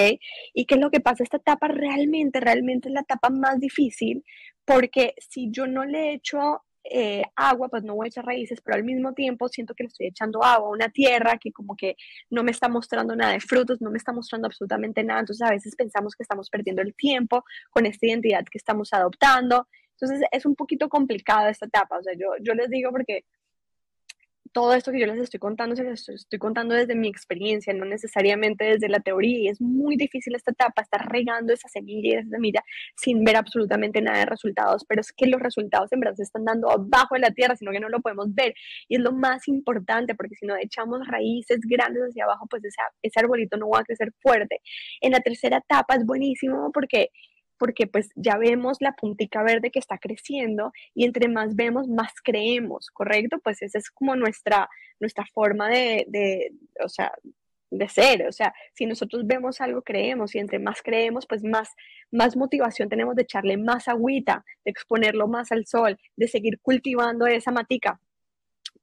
¿Y 0.53 0.65
qué 0.65 0.75
es 0.75 0.81
lo 0.81 0.89
que 0.89 1.01
pasa? 1.01 1.23
Esta 1.23 1.37
etapa 1.37 1.67
realmente, 1.67 2.39
realmente 2.39 2.87
es 2.87 2.93
la 2.93 3.01
etapa 3.01 3.29
más 3.29 3.59
difícil 3.59 4.23
porque 4.65 5.13
si 5.19 5.51
yo 5.51 5.67
no 5.67 5.85
le 5.85 6.13
echo 6.13 6.63
eh, 6.83 7.23
agua, 7.35 7.69
pues 7.69 7.83
no 7.83 7.95
voy 7.95 8.07
a 8.07 8.09
echar 8.09 8.25
raíces, 8.25 8.61
pero 8.61 8.75
al 8.75 8.83
mismo 8.83 9.13
tiempo 9.13 9.47
siento 9.47 9.73
que 9.73 9.83
le 9.83 9.87
estoy 9.87 10.07
echando 10.07 10.43
agua 10.43 10.67
a 10.67 10.71
una 10.71 10.89
tierra 10.89 11.37
que 11.37 11.51
como 11.51 11.75
que 11.75 11.95
no 12.29 12.43
me 12.43 12.51
está 12.51 12.67
mostrando 12.67 13.15
nada 13.15 13.33
de 13.33 13.39
frutos, 13.39 13.81
no 13.81 13.89
me 13.91 13.97
está 13.97 14.11
mostrando 14.11 14.47
absolutamente 14.47 15.03
nada. 15.03 15.21
Entonces 15.21 15.47
a 15.47 15.51
veces 15.51 15.75
pensamos 15.75 16.15
que 16.15 16.23
estamos 16.23 16.49
perdiendo 16.49 16.81
el 16.81 16.93
tiempo 16.95 17.43
con 17.71 17.85
esta 17.85 18.05
identidad 18.07 18.43
que 18.45 18.57
estamos 18.57 18.93
adoptando. 18.93 19.67
Entonces 19.93 20.27
es 20.31 20.45
un 20.45 20.55
poquito 20.55 20.89
complicado 20.89 21.47
esta 21.49 21.65
etapa. 21.65 21.97
O 21.97 22.03
sea, 22.03 22.13
yo, 22.13 22.27
yo 22.41 22.53
les 22.53 22.69
digo 22.69 22.91
porque 22.91 23.25
todo 24.53 24.73
esto 24.73 24.91
que 24.91 24.99
yo 24.99 25.07
les 25.07 25.17
estoy 25.17 25.39
contando, 25.39 25.75
se 25.75 25.83
les 25.83 26.07
estoy, 26.07 26.39
contando 26.39 26.75
desde 26.75 26.95
mi 26.95 27.07
experiencia, 27.07 27.73
no 27.73 27.85
necesariamente 27.85 28.63
desde 28.65 28.87
la 28.87 28.99
teoría. 28.99 29.39
Y 29.39 29.47
es 29.49 29.59
muy 29.59 29.97
difícil 29.97 30.35
esta 30.35 30.51
etapa, 30.51 30.81
estar 30.81 31.11
regando 31.11 31.53
esa 31.53 31.67
semilla 31.67 32.15
y 32.15 32.19
esa 32.19 32.29
semilla 32.29 32.63
sin 32.95 33.23
ver 33.23 33.35
absolutamente 33.35 34.01
nada 34.01 34.19
de 34.19 34.25
resultados. 34.25 34.85
Pero 34.87 35.01
es 35.01 35.11
que 35.11 35.27
los 35.27 35.41
resultados 35.41 35.91
en 35.91 35.99
verdad 35.99 36.15
se 36.15 36.23
están 36.23 36.45
dando 36.45 36.69
abajo 36.69 37.15
de 37.15 37.21
la 37.21 37.31
tierra, 37.31 37.55
sino 37.55 37.71
que 37.71 37.79
no 37.79 37.89
lo 37.89 38.01
podemos 38.01 38.33
ver. 38.33 38.53
Y 38.87 38.95
es 38.95 39.01
lo 39.01 39.11
más 39.11 39.47
importante, 39.47 40.15
porque 40.15 40.35
si 40.35 40.45
no 40.45 40.55
echamos 40.55 41.05
raíces 41.07 41.59
grandes 41.67 42.03
hacia 42.03 42.25
abajo, 42.25 42.45
pues 42.49 42.63
ese, 42.63 42.77
ese 43.01 43.19
arbolito 43.19 43.57
no 43.57 43.69
va 43.69 43.79
a 43.79 43.83
crecer 43.83 44.13
fuerte. 44.21 44.61
En 45.01 45.11
la 45.11 45.19
tercera 45.19 45.57
etapa 45.57 45.95
es 45.95 46.05
buenísimo 46.05 46.71
porque 46.71 47.09
porque 47.63 47.87
pues 47.87 48.09
ya 48.15 48.35
vemos 48.37 48.79
la 48.81 48.91
puntica 48.91 49.41
verde 49.41 49.71
que 49.71 49.79
está 49.79 49.97
creciendo 49.97 50.73
y 50.93 51.05
entre 51.05 51.29
más 51.29 51.55
vemos, 51.55 51.87
más 51.87 52.11
creemos, 52.21 52.89
¿correcto? 52.91 53.39
Pues 53.41 53.61
esa 53.61 53.77
es 53.77 53.89
como 53.89 54.17
nuestra, 54.17 54.67
nuestra 54.99 55.25
forma 55.33 55.69
de, 55.69 56.51
o 56.83 56.89
sea, 56.89 57.13
de 57.71 57.87
ser, 57.87 58.27
o 58.27 58.33
sea, 58.33 58.53
si 58.73 58.85
nosotros 58.85 59.25
vemos 59.25 59.61
algo, 59.61 59.81
creemos 59.81 60.35
y 60.35 60.39
entre 60.39 60.59
más 60.59 60.81
creemos, 60.81 61.25
pues 61.25 61.41
más, 61.41 61.69
más 62.11 62.35
motivación 62.35 62.89
tenemos 62.89 63.15
de 63.15 63.21
echarle 63.21 63.55
más 63.55 63.87
agüita, 63.87 64.43
de 64.65 64.71
exponerlo 64.71 65.29
más 65.29 65.53
al 65.53 65.65
sol, 65.65 65.97
de 66.17 66.27
seguir 66.27 66.59
cultivando 66.59 67.27
esa 67.27 67.51
matica 67.51 68.01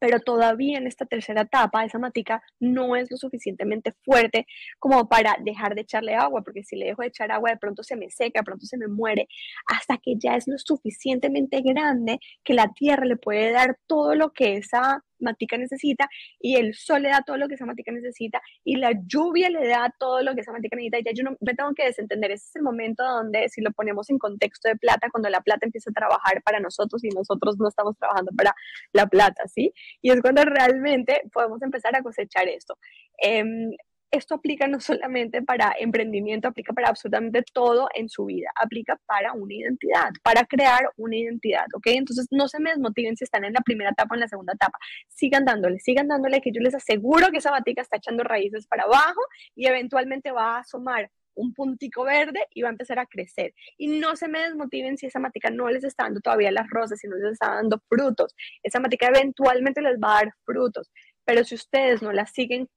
pero 0.00 0.18
todavía 0.18 0.78
en 0.78 0.88
esta 0.88 1.06
tercera 1.06 1.42
etapa 1.42 1.84
esa 1.84 2.00
matica 2.00 2.42
no 2.58 2.96
es 2.96 3.10
lo 3.10 3.16
suficientemente 3.16 3.92
fuerte 4.04 4.46
como 4.80 5.08
para 5.08 5.36
dejar 5.44 5.76
de 5.76 5.82
echarle 5.82 6.16
agua, 6.16 6.42
porque 6.42 6.64
si 6.64 6.74
le 6.74 6.86
dejo 6.86 7.02
de 7.02 7.08
echar 7.08 7.30
agua 7.30 7.50
de 7.50 7.58
pronto 7.58 7.84
se 7.84 7.96
me 7.96 8.10
seca, 8.10 8.40
de 8.40 8.44
pronto 8.44 8.66
se 8.66 8.78
me 8.78 8.88
muere, 8.88 9.28
hasta 9.66 9.98
que 9.98 10.14
ya 10.18 10.34
es 10.34 10.48
lo 10.48 10.58
suficientemente 10.58 11.60
grande 11.62 12.18
que 12.42 12.54
la 12.54 12.72
tierra 12.72 13.04
le 13.04 13.16
puede 13.16 13.52
dar 13.52 13.78
todo 13.86 14.14
lo 14.14 14.32
que 14.32 14.56
esa 14.56 15.04
matica 15.20 15.56
necesita 15.56 16.08
y 16.38 16.56
el 16.56 16.74
sol 16.74 17.02
le 17.02 17.10
da 17.10 17.22
todo 17.22 17.36
lo 17.36 17.48
que 17.48 17.54
esa 17.54 17.66
matica 17.66 17.92
necesita 17.92 18.40
y 18.64 18.76
la 18.76 18.92
lluvia 19.06 19.50
le 19.50 19.66
da 19.66 19.94
todo 19.98 20.22
lo 20.22 20.34
que 20.34 20.40
esa 20.40 20.52
matica 20.52 20.76
necesita 20.76 20.98
y 20.98 21.04
ya 21.04 21.12
yo 21.12 21.24
no 21.24 21.36
me 21.40 21.54
tengo 21.54 21.72
que 21.74 21.84
desentender. 21.84 22.30
Ese 22.32 22.46
es 22.46 22.56
el 22.56 22.62
momento 22.62 23.04
donde 23.04 23.48
si 23.48 23.60
lo 23.60 23.70
ponemos 23.72 24.10
en 24.10 24.18
contexto 24.18 24.68
de 24.68 24.76
plata, 24.76 25.08
cuando 25.10 25.28
la 25.28 25.40
plata 25.40 25.66
empieza 25.66 25.90
a 25.90 25.94
trabajar 25.94 26.42
para 26.42 26.60
nosotros 26.60 27.02
y 27.04 27.08
nosotros 27.08 27.56
no 27.58 27.68
estamos 27.68 27.96
trabajando 27.96 28.32
para 28.36 28.54
la 28.92 29.06
plata, 29.06 29.46
¿sí? 29.48 29.72
Y 30.02 30.10
es 30.10 30.20
cuando 30.20 30.42
realmente 30.44 31.22
podemos 31.32 31.62
empezar 31.62 31.96
a 31.96 32.02
cosechar 32.02 32.48
esto. 32.48 32.78
Em, 33.18 33.70
esto 34.10 34.34
aplica 34.34 34.66
no 34.66 34.80
solamente 34.80 35.42
para 35.42 35.74
emprendimiento, 35.78 36.48
aplica 36.48 36.72
para 36.72 36.88
absolutamente 36.88 37.42
todo 37.52 37.88
en 37.94 38.08
su 38.08 38.26
vida, 38.26 38.50
aplica 38.56 38.98
para 39.06 39.32
una 39.32 39.54
identidad, 39.54 40.10
para 40.22 40.44
crear 40.44 40.90
una 40.96 41.16
identidad, 41.16 41.66
¿ok? 41.74 41.86
Entonces 41.86 42.26
no 42.30 42.48
se 42.48 42.60
me 42.60 42.70
desmotiven 42.70 43.16
si 43.16 43.24
están 43.24 43.44
en 43.44 43.52
la 43.52 43.60
primera 43.60 43.90
etapa 43.90 44.14
o 44.14 44.16
en 44.16 44.20
la 44.20 44.28
segunda 44.28 44.52
etapa, 44.54 44.78
sigan 45.08 45.44
dándole, 45.44 45.78
sigan 45.78 46.08
dándole, 46.08 46.40
que 46.40 46.52
yo 46.52 46.60
les 46.60 46.74
aseguro 46.74 47.30
que 47.30 47.38
esa 47.38 47.50
batica 47.50 47.82
está 47.82 47.96
echando 47.96 48.24
raíces 48.24 48.66
para 48.66 48.84
abajo 48.84 49.20
y 49.54 49.66
eventualmente 49.66 50.32
va 50.32 50.56
a 50.56 50.60
asomar 50.60 51.10
un 51.34 51.54
puntico 51.54 52.04
verde 52.04 52.40
y 52.54 52.62
va 52.62 52.68
a 52.68 52.72
empezar 52.72 52.98
a 52.98 53.06
crecer. 53.06 53.54
Y 53.78 53.98
no 53.98 54.16
se 54.16 54.28
me 54.28 54.40
desmotiven 54.40 54.98
si 54.98 55.06
esa 55.06 55.20
matica 55.20 55.50
no 55.50 55.68
les 55.68 55.84
está 55.84 56.04
dando 56.04 56.20
todavía 56.20 56.50
las 56.50 56.68
rosas, 56.68 56.98
si 56.98 57.08
no 57.08 57.16
les 57.16 57.32
está 57.32 57.54
dando 57.54 57.80
frutos. 57.88 58.34
Esa 58.62 58.80
matica 58.80 59.08
eventualmente 59.08 59.80
les 59.80 59.98
va 59.98 60.18
a 60.18 60.24
dar 60.24 60.34
frutos. 60.44 60.90
Pero 61.24 61.44
si 61.44 61.54
ustedes 61.54 62.02
no 62.02 62.12
la 62.12 62.26
siguen 62.26 62.68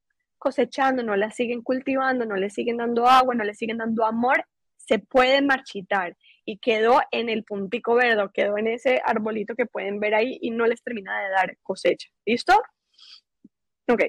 cosechando, 0.43 1.03
no 1.03 1.15
la 1.15 1.32
siguen 1.32 1.62
cultivando, 1.62 2.25
no 2.25 2.36
le 2.36 2.49
siguen 2.49 2.75
dando 2.75 3.08
agua, 3.08 3.34
no 3.34 3.45
le 3.45 3.53
siguen 3.53 3.77
dando 3.77 4.06
amor, 4.06 4.45
se 4.75 4.99
puede 4.99 5.41
marchitar 5.41 6.17
y 6.43 6.58
quedó 6.58 6.99
en 7.12 7.29
el 7.29 7.45
puntico 7.45 7.95
verde, 7.95 8.27
quedó 8.34 8.58
en 8.58 8.67
ese 8.67 9.01
arbolito 9.06 9.56
que 9.56 9.65
pueden 9.65 10.01
ver 10.01 10.13
ahí 10.13 10.38
y 10.41 10.51
no 10.51 10.65
les 10.67 10.84
termina 10.84 11.17
de 11.23 11.29
dar 11.29 11.58
cosecha. 11.63 12.10
¿Listo? 12.25 12.62
Ok. 13.88 14.01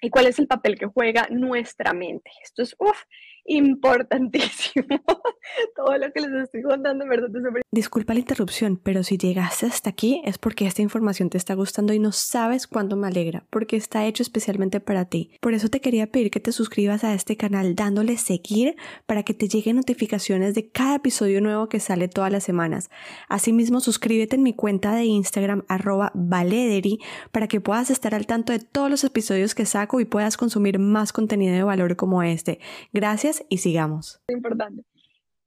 ¿Y 0.00 0.10
cuál 0.10 0.26
es 0.26 0.38
el 0.38 0.46
papel 0.46 0.78
que 0.78 0.86
juega 0.86 1.26
nuestra 1.30 1.92
mente? 1.92 2.30
Esto 2.42 2.62
es, 2.62 2.74
uff, 2.78 3.04
importantísimo. 3.48 4.86
Todo 5.76 5.96
lo 5.96 6.12
que 6.12 6.20
les 6.20 6.44
estoy 6.44 6.62
contando, 6.62 7.06
verdad, 7.08 7.28
Disculpa 7.72 8.12
la 8.12 8.20
interrupción, 8.20 8.76
pero 8.76 9.02
si 9.02 9.16
llegaste 9.16 9.66
hasta 9.66 9.90
aquí 9.90 10.20
es 10.24 10.38
porque 10.38 10.66
esta 10.66 10.82
información 10.82 11.30
te 11.30 11.38
está 11.38 11.54
gustando 11.54 11.92
y 11.92 11.98
no 11.98 12.12
sabes 12.12 12.66
cuánto 12.66 12.96
me 12.96 13.08
alegra, 13.08 13.46
porque 13.50 13.76
está 13.76 14.04
hecho 14.06 14.22
especialmente 14.22 14.80
para 14.80 15.06
ti. 15.06 15.30
Por 15.40 15.54
eso 15.54 15.68
te 15.68 15.80
quería 15.80 16.06
pedir 16.08 16.30
que 16.30 16.40
te 16.40 16.52
suscribas 16.52 17.02
a 17.02 17.14
este 17.14 17.36
canal 17.36 17.74
dándole 17.74 18.18
seguir 18.18 18.76
para 19.06 19.22
que 19.22 19.34
te 19.34 19.48
lleguen 19.48 19.76
notificaciones 19.76 20.54
de 20.54 20.68
cada 20.70 20.96
episodio 20.96 21.40
nuevo 21.40 21.68
que 21.68 21.80
sale 21.80 22.08
todas 22.08 22.30
las 22.30 22.44
semanas. 22.44 22.90
Asimismo, 23.28 23.80
suscríbete 23.80 24.36
en 24.36 24.42
mi 24.42 24.52
cuenta 24.52 24.94
de 24.94 25.04
Instagram 25.04 25.64
arroba 25.68 26.12
valederi 26.14 26.98
para 27.32 27.48
que 27.48 27.60
puedas 27.60 27.90
estar 27.90 28.14
al 28.14 28.26
tanto 28.26 28.52
de 28.52 28.58
todos 28.58 28.90
los 28.90 29.04
episodios 29.04 29.54
que 29.54 29.64
saco 29.64 29.87
y 30.00 30.04
puedas 30.04 30.36
consumir 30.36 30.78
más 30.78 31.12
contenido 31.12 31.54
de 31.54 31.62
valor 31.62 31.96
como 31.96 32.22
este. 32.22 32.60
Gracias 32.92 33.44
y 33.48 33.58
sigamos. 33.58 34.20
Importante. 34.28 34.84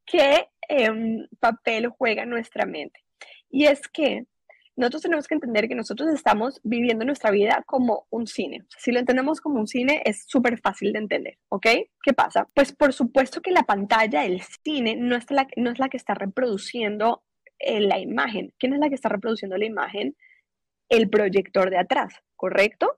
¿Qué 0.06 0.50
em, 0.68 1.28
papel 1.40 1.90
juega 1.90 2.26
nuestra 2.26 2.66
mente? 2.66 3.00
Y 3.50 3.66
es 3.66 3.88
que 3.88 4.26
nosotros 4.76 5.04
tenemos 5.04 5.28
que 5.28 5.36
entender 5.36 5.68
que 5.68 5.76
nosotros 5.76 6.10
estamos 6.10 6.60
viviendo 6.64 7.06
nuestra 7.06 7.30
vida 7.30 7.64
como 7.68 8.08
un 8.10 8.26
cine. 8.26 8.66
si 8.78 8.92
lo 8.92 9.00
entendemos 9.00 9.42
como 9.42 9.60
un 9.60 9.68
cine, 9.68 10.02
es 10.06 10.24
súper 10.28 10.60
fácil 10.60 10.94
de 10.94 11.00
entender, 11.00 11.38
¿ok? 11.50 11.68
¿Qué 12.02 12.14
pasa? 12.14 12.48
Pues 12.54 12.74
por 12.74 12.94
supuesto 12.94 13.42
que 13.42 13.52
la 13.52 13.64
pantalla 13.64 14.24
del 14.24 14.42
cine 14.64 14.96
no 14.96 15.16
es 15.16 15.30
la, 15.30 15.48
no 15.58 15.72
es 15.72 15.80
la 15.80 15.90
que 15.90 15.98
está 15.98 16.14
reproduciendo 16.14 17.24
eh, 17.60 17.82
la 17.82 18.00
imagen. 18.00 18.54
¿Quién 18.58 18.74
es 18.74 18.80
la 18.80 18.90
que 18.90 18.96
está 18.96 19.10
reproduciendo 19.10 19.58
la 19.58 19.66
imagen? 19.66 20.16
El 20.90 21.10
proyector 21.10 21.70
de 21.70 21.78
atrás, 21.78 22.16
¿correcto? 22.36 22.98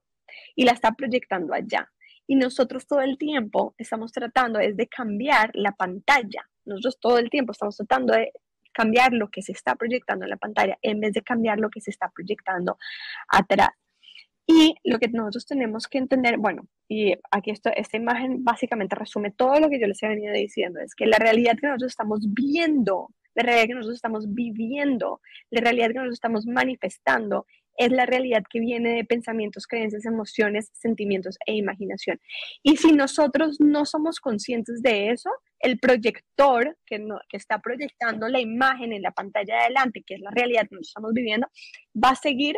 Y 0.56 0.66
la 0.66 0.72
está 0.72 0.92
proyectando 0.92 1.54
allá. 1.54 1.92
Y 2.28 2.36
nosotros 2.36 2.88
todo 2.88 3.02
el 3.02 3.18
tiempo 3.18 3.76
estamos 3.78 4.12
tratando 4.12 4.60
es 4.60 4.78
de 4.78 4.88
cambiar 4.88 5.52
la 5.54 5.74
pantalla. 5.74 6.50
Nosotros 6.66 7.00
todo 7.00 7.18
el 7.18 7.30
tiempo 7.30 7.52
estamos 7.52 7.76
tratando 7.76 8.14
de 8.14 8.32
cambiar 8.74 9.14
lo 9.14 9.30
que 9.30 9.42
se 9.42 9.52
está 9.52 9.76
proyectando 9.76 10.26
en 10.26 10.32
la 10.32 10.38
pantalla 10.38 10.78
en 10.82 11.00
vez 11.00 11.14
de 11.14 11.22
cambiar 11.22 11.60
lo 11.60 11.70
que 11.70 11.82
se 11.82 11.92
está 11.92 12.10
proyectando 12.10 12.78
atrás. 13.28 13.70
Y 14.46 14.76
lo 14.84 15.00
que 15.00 15.08
nosotros 15.08 15.46
tenemos 15.46 15.88
que 15.88 16.00
entender, 16.00 16.38
bueno, 16.38 16.68
y 16.90 17.14
aquí 17.32 17.52
esto, 17.52 17.70
esta 17.74 17.96
imagen 17.96 18.44
básicamente 18.44 18.96
resume 18.96 19.32
todo 19.32 19.60
lo 19.60 19.70
que 19.70 19.80
yo 19.80 19.88
les 19.88 20.04
he 20.04 20.08
venido 20.08 20.34
diciendo, 20.34 20.82
es 20.82 20.96
que 20.96 21.06
la 21.06 21.18
realidad 21.18 21.56
que 21.60 21.68
nosotros 21.68 21.92
estamos 21.92 22.34
viendo, 22.34 23.10
la 23.36 23.44
realidad 23.44 23.68
que 23.68 23.74
nosotros 23.76 23.96
estamos 23.96 24.34
viviendo, 24.34 25.22
la 25.50 25.62
realidad 25.62 25.88
que 25.88 25.94
nosotros 25.94 26.16
estamos 26.16 26.46
manifestando 26.46 27.46
es 27.78 27.92
la 27.92 28.06
realidad 28.06 28.44
que 28.50 28.60
viene 28.60 28.96
de 28.96 29.06
pensamientos, 29.06 29.68
creencias, 29.68 30.06
emociones, 30.06 30.70
sentimientos 30.74 31.38
e 31.46 31.56
imaginación. 31.56 32.20
Y 32.62 32.78
si 32.78 32.92
nosotros 32.92 33.60
no 33.60 33.86
somos 33.86 34.20
conscientes 34.20 34.82
de 34.82 35.12
eso, 35.12 35.30
el 35.60 35.80
proyector 35.80 36.78
que, 36.86 37.04
está 37.32 37.60
proyectando 37.60 38.28
la 38.28 38.40
imagen 38.40 38.94
en 38.94 39.02
la 39.02 39.12
pantalla 39.12 39.56
de 39.56 39.62
adelante, 39.62 40.04
que 40.06 40.16
es 40.16 40.22
la 40.22 40.32
realidad 40.32 40.68
que 40.70 40.78
estamos 40.82 41.14
viviendo, 41.14 41.48
va 41.96 42.10
a 42.10 42.16
seguir 42.16 42.58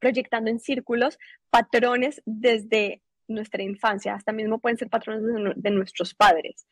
proyectando 0.00 0.50
en 0.50 0.60
círculos 0.60 1.18
patrones 1.50 2.22
desde 2.26 3.02
nuestra 3.28 3.62
infancia, 3.62 4.14
hasta 4.14 4.32
mismo 4.32 4.60
pueden 4.60 4.78
ser 4.78 4.88
patrones 4.88 5.54
de 5.56 5.70
nuestros 5.70 6.14
padres 6.14 6.66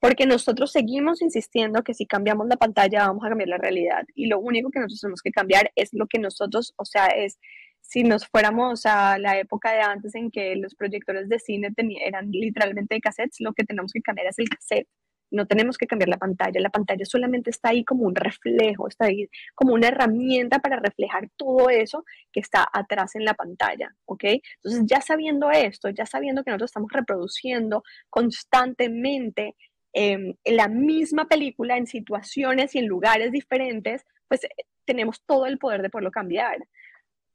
porque 0.00 0.26
nosotros 0.26 0.72
seguimos 0.72 1.22
insistiendo 1.22 1.82
que 1.82 1.94
si 1.94 2.06
cambiamos 2.06 2.46
la 2.48 2.56
pantalla 2.56 3.08
vamos 3.08 3.24
a 3.24 3.28
cambiar 3.28 3.48
la 3.48 3.58
realidad 3.58 4.04
y 4.14 4.26
lo 4.26 4.38
único 4.38 4.70
que 4.70 4.80
nosotros 4.80 5.00
tenemos 5.00 5.22
que 5.22 5.32
cambiar 5.32 5.72
es 5.74 5.90
lo 5.92 6.06
que 6.06 6.18
nosotros, 6.18 6.72
o 6.76 6.84
sea, 6.84 7.06
es 7.06 7.38
si 7.80 8.02
nos 8.04 8.26
fuéramos 8.28 8.84
a 8.86 9.18
la 9.18 9.38
época 9.38 9.72
de 9.72 9.80
antes 9.80 10.14
en 10.14 10.30
que 10.30 10.56
los 10.56 10.74
proyectores 10.74 11.28
de 11.28 11.38
cine 11.38 11.72
eran 12.04 12.30
literalmente 12.30 12.94
de 12.94 13.00
cassettes, 13.00 13.40
lo 13.40 13.54
que 13.54 13.64
tenemos 13.64 13.92
que 13.92 14.02
cambiar 14.02 14.26
es 14.26 14.38
el 14.38 14.48
cassette, 14.48 14.88
No 15.30 15.46
tenemos 15.46 15.78
que 15.78 15.86
cambiar 15.86 16.08
la 16.10 16.18
pantalla. 16.18 16.60
La 16.60 16.70
pantalla 16.70 17.04
solamente 17.04 17.50
está 17.50 17.70
ahí 17.70 17.84
como 17.84 18.04
un 18.04 18.14
reflejo, 18.14 18.88
está 18.88 19.06
ahí 19.06 19.28
como 19.54 19.74
una 19.74 19.88
herramienta 19.88 20.58
para 20.58 20.76
reflejar 20.80 21.30
todo 21.36 21.70
eso 21.70 22.04
que 22.32 22.40
está 22.40 22.66
atrás 22.72 23.14
en 23.14 23.24
la 23.24 23.34
pantalla, 23.34 23.94
¿ok? 24.06 24.24
Entonces, 24.56 24.84
ya 24.86 25.00
sabiendo 25.00 25.50
esto, 25.50 25.88
ya 25.90 26.06
sabiendo 26.06 26.44
que 26.44 26.50
nosotros 26.50 26.70
estamos 26.70 26.92
reproduciendo 26.92 27.82
constantemente 28.10 29.54
em, 29.92 30.34
la 30.44 30.68
misma 30.68 31.26
película 31.26 31.76
en 31.76 31.86
situaciones 31.86 32.74
y 32.74 32.78
en 32.78 32.86
lugares 32.86 33.32
diferentes, 33.32 34.04
pues 34.28 34.44
eh, 34.44 34.48
tenemos 34.84 35.22
todo 35.26 35.46
el 35.46 35.58
poder 35.58 35.82
de 35.82 35.90
poderlo 35.90 36.10
cambiar. 36.10 36.58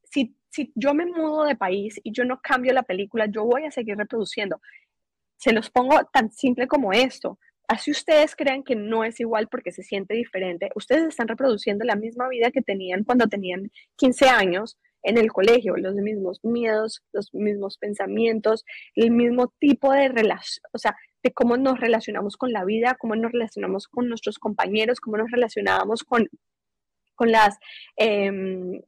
Si, 0.04 0.36
si 0.50 0.72
yo 0.76 0.94
me 0.94 1.06
mudo 1.06 1.44
de 1.46 1.56
país 1.56 2.00
y 2.04 2.12
yo 2.12 2.26
no 2.26 2.40
cambio 2.42 2.74
la 2.74 2.84
película, 2.84 3.26
yo 3.26 3.46
voy 3.46 3.66
a 3.66 3.72
seguir 3.72 3.98
reproduciendo. 3.98 4.62
Se 5.38 5.52
los 5.52 5.70
pongo 5.70 6.04
tan 6.12 6.32
simple 6.32 6.68
como 6.68 6.94
esto. 6.94 7.40
Así 7.68 7.92
ustedes 7.92 8.36
crean 8.36 8.64
que 8.64 8.76
no 8.76 9.04
es 9.04 9.20
igual 9.20 9.48
porque 9.48 9.72
se 9.72 9.84
siente 9.84 10.14
diferente, 10.14 10.70
ustedes 10.76 11.06
están 11.08 11.28
reproduciendo 11.28 11.86
la 11.86 11.96
misma 11.96 12.28
vida 12.28 12.52
que 12.52 12.62
tenían 12.62 13.04
cuando 13.04 13.28
tenían 13.28 13.72
15 13.96 14.30
años 14.30 14.78
en 15.04 15.18
el 15.18 15.32
colegio, 15.32 15.76
los 15.78 15.96
mismos 15.96 16.40
miedos, 16.44 17.04
los 17.12 17.34
mismos 17.34 17.78
pensamientos, 17.78 18.66
el 18.96 19.12
mismo 19.12 19.54
tipo 19.60 19.92
de 19.92 20.10
relación, 20.10 20.64
o 20.72 20.78
sea, 20.78 20.96
de 21.22 21.32
cómo 21.32 21.58
nos 21.58 21.80
relacionamos 21.80 22.38
con 22.38 22.52
la 22.52 22.66
vida, 22.66 22.96
cómo 23.00 23.16
nos 23.16 23.32
relacionamos 23.32 23.88
con 23.88 24.08
nuestros 24.10 24.40
compañeros, 24.40 25.00
cómo 25.00 25.18
nos 25.18 25.32
relacionábamos 25.32 26.04
con, 26.04 26.28
con 27.16 27.32
las... 27.32 27.58
Em, 27.96 28.82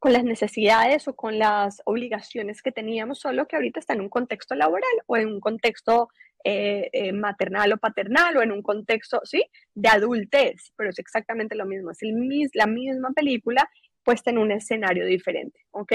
con 0.00 0.12
las 0.12 0.22
necesidades 0.22 1.08
o 1.08 1.16
con 1.16 1.40
las 1.40 1.82
obligaciones 1.84 2.62
que 2.62 2.70
teníamos, 2.70 3.18
solo 3.18 3.46
que 3.48 3.56
ahorita 3.56 3.80
está 3.80 3.94
en 3.94 4.00
un 4.02 4.08
contexto 4.08 4.54
laboral 4.54 4.88
o 5.06 5.16
en 5.16 5.26
un 5.26 5.40
contexto 5.40 6.08
eh, 6.44 6.88
eh, 6.92 7.12
maternal 7.12 7.72
o 7.72 7.78
paternal 7.78 8.36
o 8.36 8.42
en 8.42 8.52
un 8.52 8.62
contexto, 8.62 9.20
¿sí? 9.24 9.44
De 9.74 9.88
adultez, 9.88 10.72
pero 10.76 10.90
es 10.90 10.98
exactamente 11.00 11.56
lo 11.56 11.66
mismo, 11.66 11.90
es 11.90 11.98
el, 12.02 12.14
la 12.54 12.68
misma 12.68 13.10
película 13.10 13.68
puesta 14.08 14.30
en 14.30 14.38
un 14.38 14.50
escenario 14.52 15.04
diferente, 15.04 15.66
¿ok? 15.70 15.92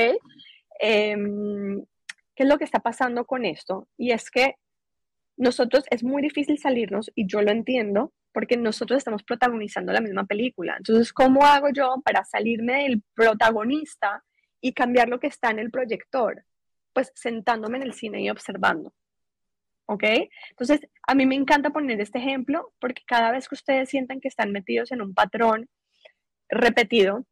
Em, 0.80 1.84
¿Qué 2.36 2.44
es 2.44 2.48
lo 2.48 2.60
que 2.60 2.64
está 2.64 2.80
pasando 2.80 3.26
con 3.26 3.44
esto? 3.44 3.88
Y 3.98 4.12
es 4.12 4.30
que 4.30 4.54
nosotros 5.36 5.84
es 5.90 6.04
muy 6.04 6.22
difícil 6.22 6.60
salirnos, 6.60 7.12
y 7.16 7.26
yo 7.26 7.42
lo 7.42 7.50
entiendo, 7.50 8.14
porque 8.32 8.56
nosotros 8.56 9.00
estamos 9.00 9.24
protagonizando 9.24 9.92
la 9.92 10.00
misma 10.00 10.26
película. 10.26 10.76
Entonces, 10.78 11.12
¿cómo 11.12 11.44
hago 11.44 11.70
yo 11.74 11.96
para 12.06 12.24
salirme 12.24 12.84
del 12.84 13.02
protagonista 13.16 14.24
y 14.62 14.74
cambiar 14.74 15.10
lo 15.10 15.20
que 15.20 15.26
está 15.26 15.50
en 15.50 15.58
el 15.58 15.72
proyector? 15.72 16.46
Pues 16.94 17.12
sentándome 17.16 17.78
en 17.78 17.84
el 17.84 17.94
cine 17.94 18.22
y 18.22 18.30
observando. 18.30 18.94
¿Ok? 19.88 20.04
Entonces, 20.52 20.88
a 21.08 21.16
mí 21.16 21.26
me 21.26 21.34
encanta 21.34 21.72
poner 21.72 22.00
este 22.00 22.20
ejemplo 22.20 22.74
porque 22.80 23.02
cada 23.08 23.32
vez 23.32 23.50
que 23.50 23.56
ustedes 23.56 23.90
sientan 23.90 24.22
que 24.22 24.28
están 24.28 24.52
metidos 24.52 24.92
en 24.92 25.02
un 25.02 25.16
patrón 25.16 25.68
repetido, 26.48 27.26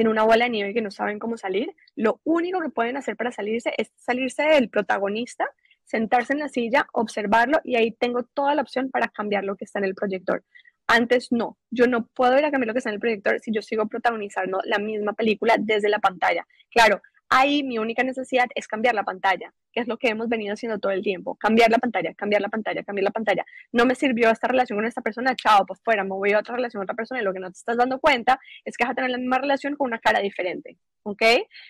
en 0.00 0.08
una 0.08 0.24
bola 0.24 0.44
de 0.44 0.50
nieve 0.50 0.74
que 0.74 0.82
no 0.82 0.90
saben 0.90 1.18
cómo 1.18 1.36
salir, 1.36 1.74
lo 1.94 2.20
único 2.24 2.60
que 2.60 2.68
pueden 2.68 2.96
hacer 2.96 3.16
para 3.16 3.32
salirse 3.32 3.72
es 3.76 3.92
salirse 3.96 4.42
del 4.42 4.68
protagonista 4.68 5.46
sentarse 5.86 6.32
en 6.32 6.40
la 6.40 6.48
silla, 6.48 6.86
observarlo 6.92 7.60
y 7.64 7.76
ahí 7.76 7.92
tengo 7.92 8.24
toda 8.24 8.54
la 8.54 8.62
opción 8.62 8.90
para 8.90 9.08
cambiar 9.08 9.44
lo 9.44 9.56
que 9.56 9.64
está 9.64 9.78
en 9.78 9.86
el 9.86 9.94
proyector. 9.94 10.44
Antes 10.88 11.32
no, 11.32 11.56
yo 11.70 11.86
no 11.86 12.06
puedo 12.06 12.38
ir 12.38 12.44
a 12.44 12.50
cambiar 12.50 12.68
lo 12.68 12.74
que 12.74 12.78
está 12.78 12.90
en 12.90 12.94
el 12.94 13.00
proyector 13.00 13.40
si 13.40 13.52
yo 13.52 13.62
sigo 13.62 13.86
protagonizando 13.88 14.60
la 14.64 14.78
misma 14.78 15.14
película 15.14 15.56
desde 15.58 15.88
la 15.88 15.98
pantalla. 15.98 16.46
Claro, 16.70 17.00
ahí 17.28 17.62
mi 17.62 17.78
única 17.78 18.02
necesidad 18.02 18.46
es 18.54 18.68
cambiar 18.68 18.94
la 18.94 19.04
pantalla, 19.04 19.52
que 19.72 19.80
es 19.80 19.88
lo 19.88 19.98
que 19.98 20.08
hemos 20.08 20.28
venido 20.28 20.54
haciendo 20.54 20.78
todo 20.78 20.92
el 20.92 21.02
tiempo. 21.02 21.34
Cambiar 21.36 21.70
la 21.70 21.78
pantalla, 21.78 22.14
cambiar 22.14 22.42
la 22.42 22.48
pantalla, 22.48 22.82
cambiar 22.82 23.04
la 23.04 23.10
pantalla. 23.10 23.44
No 23.72 23.86
me 23.86 23.94
sirvió 23.94 24.30
esta 24.30 24.48
relación 24.48 24.78
con 24.78 24.86
esta 24.86 25.02
persona, 25.02 25.34
chao, 25.36 25.66
pues 25.66 25.80
fuera, 25.82 26.04
me 26.04 26.10
voy 26.10 26.32
a 26.32 26.38
otra 26.38 26.56
relación 26.56 26.80
con 26.80 26.84
otra 26.84 26.96
persona 26.96 27.20
y 27.20 27.24
lo 27.24 27.32
que 27.32 27.40
no 27.40 27.50
te 27.50 27.58
estás 27.58 27.76
dando 27.76 27.98
cuenta 28.00 28.38
es 28.64 28.76
que 28.76 28.84
vas 28.84 28.92
a 28.92 28.94
tener 28.94 29.10
la 29.10 29.18
misma 29.18 29.38
relación 29.38 29.76
con 29.76 29.86
una 29.86 29.98
cara 29.98 30.20
diferente. 30.20 30.78
¿ok? 31.06 31.22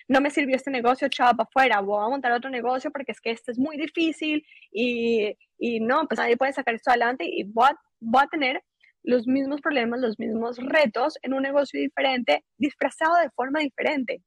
No 0.09 0.21
me 0.23 0.31
sirvió 0.31 0.57
este 0.57 0.71
negocio, 0.71 1.09
chao, 1.09 1.37
para 1.37 1.47
afuera, 1.49 1.81
voy 1.81 2.05
a 2.05 2.09
montar 2.09 2.33
otro 2.33 2.49
negocio 2.49 2.91
porque 2.91 3.13
es 3.13 3.21
que 3.21 3.31
este 3.31 3.53
es 3.53 3.59
muy 3.59 3.77
difícil 3.77 4.45
y, 4.73 5.37
y 5.59 5.81
no, 5.81 6.07
pues 6.09 6.19
nadie 6.19 6.39
puede 6.39 6.55
sacar 6.55 6.75
esto 6.75 6.91
adelante 6.91 7.27
y 7.27 7.45
voy 7.45 7.67
a, 7.69 7.79
voy 8.01 8.23
a 8.25 8.29
tener 8.29 8.63
los 9.03 9.27
mismos 9.27 9.61
problemas, 9.61 10.01
los 10.01 10.19
mismos 10.19 10.59
retos 10.59 11.19
en 11.23 11.35
un 11.35 11.43
negocio 11.43 11.79
diferente, 11.79 12.45
disfrazado 12.57 13.15
de 13.17 13.31
forma 13.31 13.61
diferente. 13.61 14.23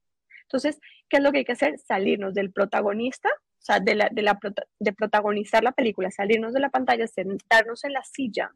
Entonces, 0.50 0.80
¿qué 1.08 1.18
es 1.18 1.24
lo 1.24 1.32
que 1.32 1.40
hay 1.40 1.46
que 1.46 1.52
hacer? 1.52 1.78
Salirnos 1.78 2.34
del 2.34 2.52
protagonista, 2.52 3.30
o 3.30 3.62
sea, 3.62 3.80
de, 3.80 3.94
la, 3.94 4.10
de, 4.12 4.24
la, 4.24 4.40
de 4.80 4.94
protagonizar 4.94 5.64
la 5.64 5.74
película, 5.74 6.10
salirnos 6.10 6.54
de 6.54 6.60
la 6.60 6.70
pantalla, 6.70 7.06
sentarnos 7.06 7.84
en 7.84 7.94
la 7.94 8.04
silla, 8.04 8.52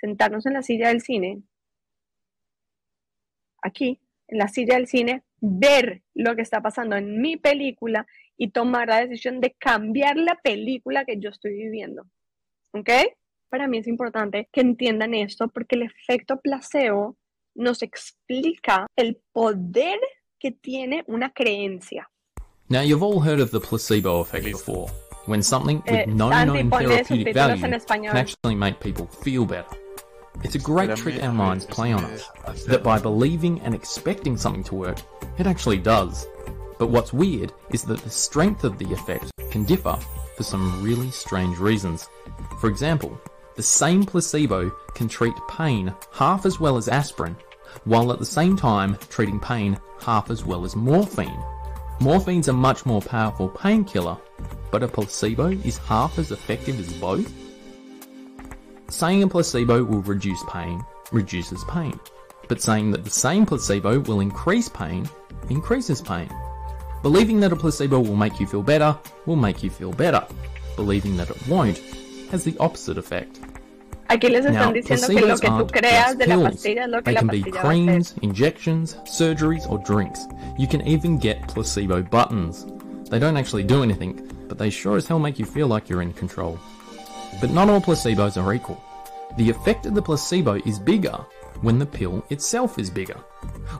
sentarnos 0.00 0.46
en 0.46 0.52
la 0.52 0.62
silla 0.62 0.88
del 0.88 1.00
cine, 1.00 1.42
aquí, 3.60 3.98
en 4.28 4.38
la 4.38 4.46
silla 4.46 4.76
del 4.76 4.86
cine, 4.86 5.24
ver 5.40 6.02
lo 6.14 6.36
que 6.36 6.42
está 6.42 6.60
pasando 6.62 6.94
en 6.94 7.20
mi 7.20 7.36
película 7.36 8.06
y 8.36 8.50
tomar 8.50 8.88
la 8.88 9.00
decisión 9.00 9.40
de 9.40 9.52
cambiar 9.58 10.16
la 10.16 10.36
película 10.36 11.04
que 11.04 11.18
yo 11.18 11.30
estoy 11.30 11.54
viviendo. 11.54 12.06
¿Ok? 12.72 12.90
Para 13.48 13.66
mí 13.66 13.78
es 13.78 13.88
importante 13.88 14.48
que 14.52 14.60
entiendan 14.60 15.12
esto 15.14 15.48
porque 15.48 15.74
el 15.74 15.82
efecto 15.82 16.40
placebo 16.40 17.16
nos 17.56 17.82
explica 17.82 18.86
el 18.94 19.20
poder 19.32 19.98
que 20.40 20.52
tiene 20.52 21.04
una 21.08 21.30
creencia. 21.30 22.06
Now 22.68 22.80
you've 22.80 23.02
all 23.02 23.20
heard 23.20 23.40
of 23.40 23.50
the 23.50 23.60
placebo 23.60 24.20
effect 24.20 24.44
before, 24.44 24.88
when 25.26 25.42
something 25.42 25.82
with 25.82 25.92
eh, 25.92 26.04
no 26.06 26.30
known 26.30 26.70
therapeutic 26.70 27.34
value 27.34 27.60
can 27.60 28.16
actually 28.16 28.54
make 28.54 28.80
people 28.80 29.06
feel 29.06 29.44
better. 29.44 29.76
It's 30.42 30.54
a 30.54 30.58
great 30.58 30.96
trick 30.96 31.22
our 31.22 31.32
minds 31.32 31.66
play 31.66 31.92
on 31.92 32.04
us, 32.04 32.30
that 32.64 32.82
by 32.82 32.98
believing 32.98 33.60
and 33.60 33.74
expecting 33.74 34.36
something 34.36 34.64
to 34.64 34.74
work, 34.74 34.98
it 35.38 35.46
actually 35.46 35.78
does. 35.78 36.26
But 36.78 36.88
what's 36.88 37.12
weird 37.12 37.52
is 37.72 37.82
that 37.84 38.00
the 38.00 38.10
strength 38.10 38.64
of 38.64 38.78
the 38.78 38.90
effect 38.92 39.30
can 39.50 39.64
differ 39.64 39.98
for 40.36 40.42
some 40.44 40.82
really 40.82 41.10
strange 41.10 41.58
reasons. 41.58 42.08
For 42.60 42.70
example, 42.70 43.20
the 43.56 43.62
same 43.62 44.06
placebo 44.06 44.70
can 44.94 45.08
treat 45.08 45.34
pain 45.50 45.92
half 46.12 46.46
as 46.46 46.58
well 46.58 46.78
as 46.78 46.88
aspirin, 46.88 47.36
while 47.84 48.12
at 48.12 48.18
the 48.18 48.26
same 48.26 48.56
time 48.56 48.96
treating 49.08 49.40
pain 49.40 49.78
half 50.00 50.30
as 50.30 50.44
well 50.44 50.64
as 50.64 50.76
morphine. 50.76 51.42
Morphine's 52.00 52.48
a 52.48 52.52
much 52.52 52.86
more 52.86 53.02
powerful 53.02 53.48
painkiller, 53.48 54.16
but 54.70 54.82
a 54.82 54.88
placebo 54.88 55.48
is 55.48 55.78
half 55.78 56.18
as 56.18 56.32
effective 56.32 56.78
as 56.80 56.92
both? 56.94 57.30
Saying 58.88 59.22
a 59.22 59.28
placebo 59.28 59.84
will 59.84 60.02
reduce 60.02 60.42
pain 60.48 60.82
reduces 61.12 61.62
pain, 61.64 61.98
but 62.48 62.62
saying 62.62 62.90
that 62.92 63.04
the 63.04 63.10
same 63.10 63.44
placebo 63.44 64.00
will 64.00 64.20
increase 64.20 64.68
pain 64.68 65.08
increases 65.48 66.00
pain. 66.00 66.30
Believing 67.02 67.40
that 67.40 67.52
a 67.52 67.56
placebo 67.56 67.98
will 68.00 68.16
make 68.16 68.40
you 68.40 68.46
feel 68.46 68.62
better 68.62 68.96
will 69.26 69.36
make 69.36 69.62
you 69.62 69.70
feel 69.70 69.92
better. 69.92 70.26
Believing 70.76 71.16
that 71.16 71.30
it 71.30 71.48
won't 71.48 71.78
has 72.30 72.44
the 72.44 72.56
opposite 72.58 72.98
effect. 72.98 73.40
Aquí 74.10 74.28
les 74.28 74.44
están 74.44 74.66
now, 74.66 74.72
diciendo 74.72 75.06
que 75.06 75.20
lo 75.20 75.38
que 75.38 75.48
tú 75.48 75.66
creas 75.68 76.18
de 76.18 76.26
la 76.26 76.42
pastilla 76.42 76.82
es 76.82 76.90
lo 76.90 77.00
que 77.00 77.04
they 77.04 77.14
la 77.14 77.20
can 77.20 77.28
be 77.28 77.42
creams, 77.42 78.14
injections, 78.22 78.96
surgeries, 79.04 79.70
or 79.70 79.78
drinks. 79.78 80.26
You 80.58 80.66
can 80.66 80.84
even 80.84 81.16
get 81.16 81.46
placebo 81.46 82.02
buttons. 82.02 82.66
They 83.08 83.20
don't 83.20 83.36
actually 83.36 83.62
do 83.62 83.84
anything, 83.84 84.20
but 84.48 84.58
they 84.58 84.68
sure 84.68 84.96
as 84.96 85.06
hell 85.06 85.20
make 85.20 85.38
you 85.38 85.46
feel 85.46 85.68
like 85.68 85.88
you're 85.88 86.02
in 86.02 86.12
control. 86.12 86.58
But 87.40 87.52
not 87.52 87.70
all 87.70 87.80
placebos 87.80 88.36
are 88.36 88.52
equal. 88.52 88.82
The 89.36 89.48
effect 89.48 89.86
of 89.86 89.94
the 89.94 90.02
placebo 90.02 90.54
is 90.66 90.80
bigger 90.80 91.24
when 91.60 91.78
the 91.78 91.86
pill 91.86 92.24
itself 92.30 92.80
is 92.80 92.90
bigger, 92.90 93.18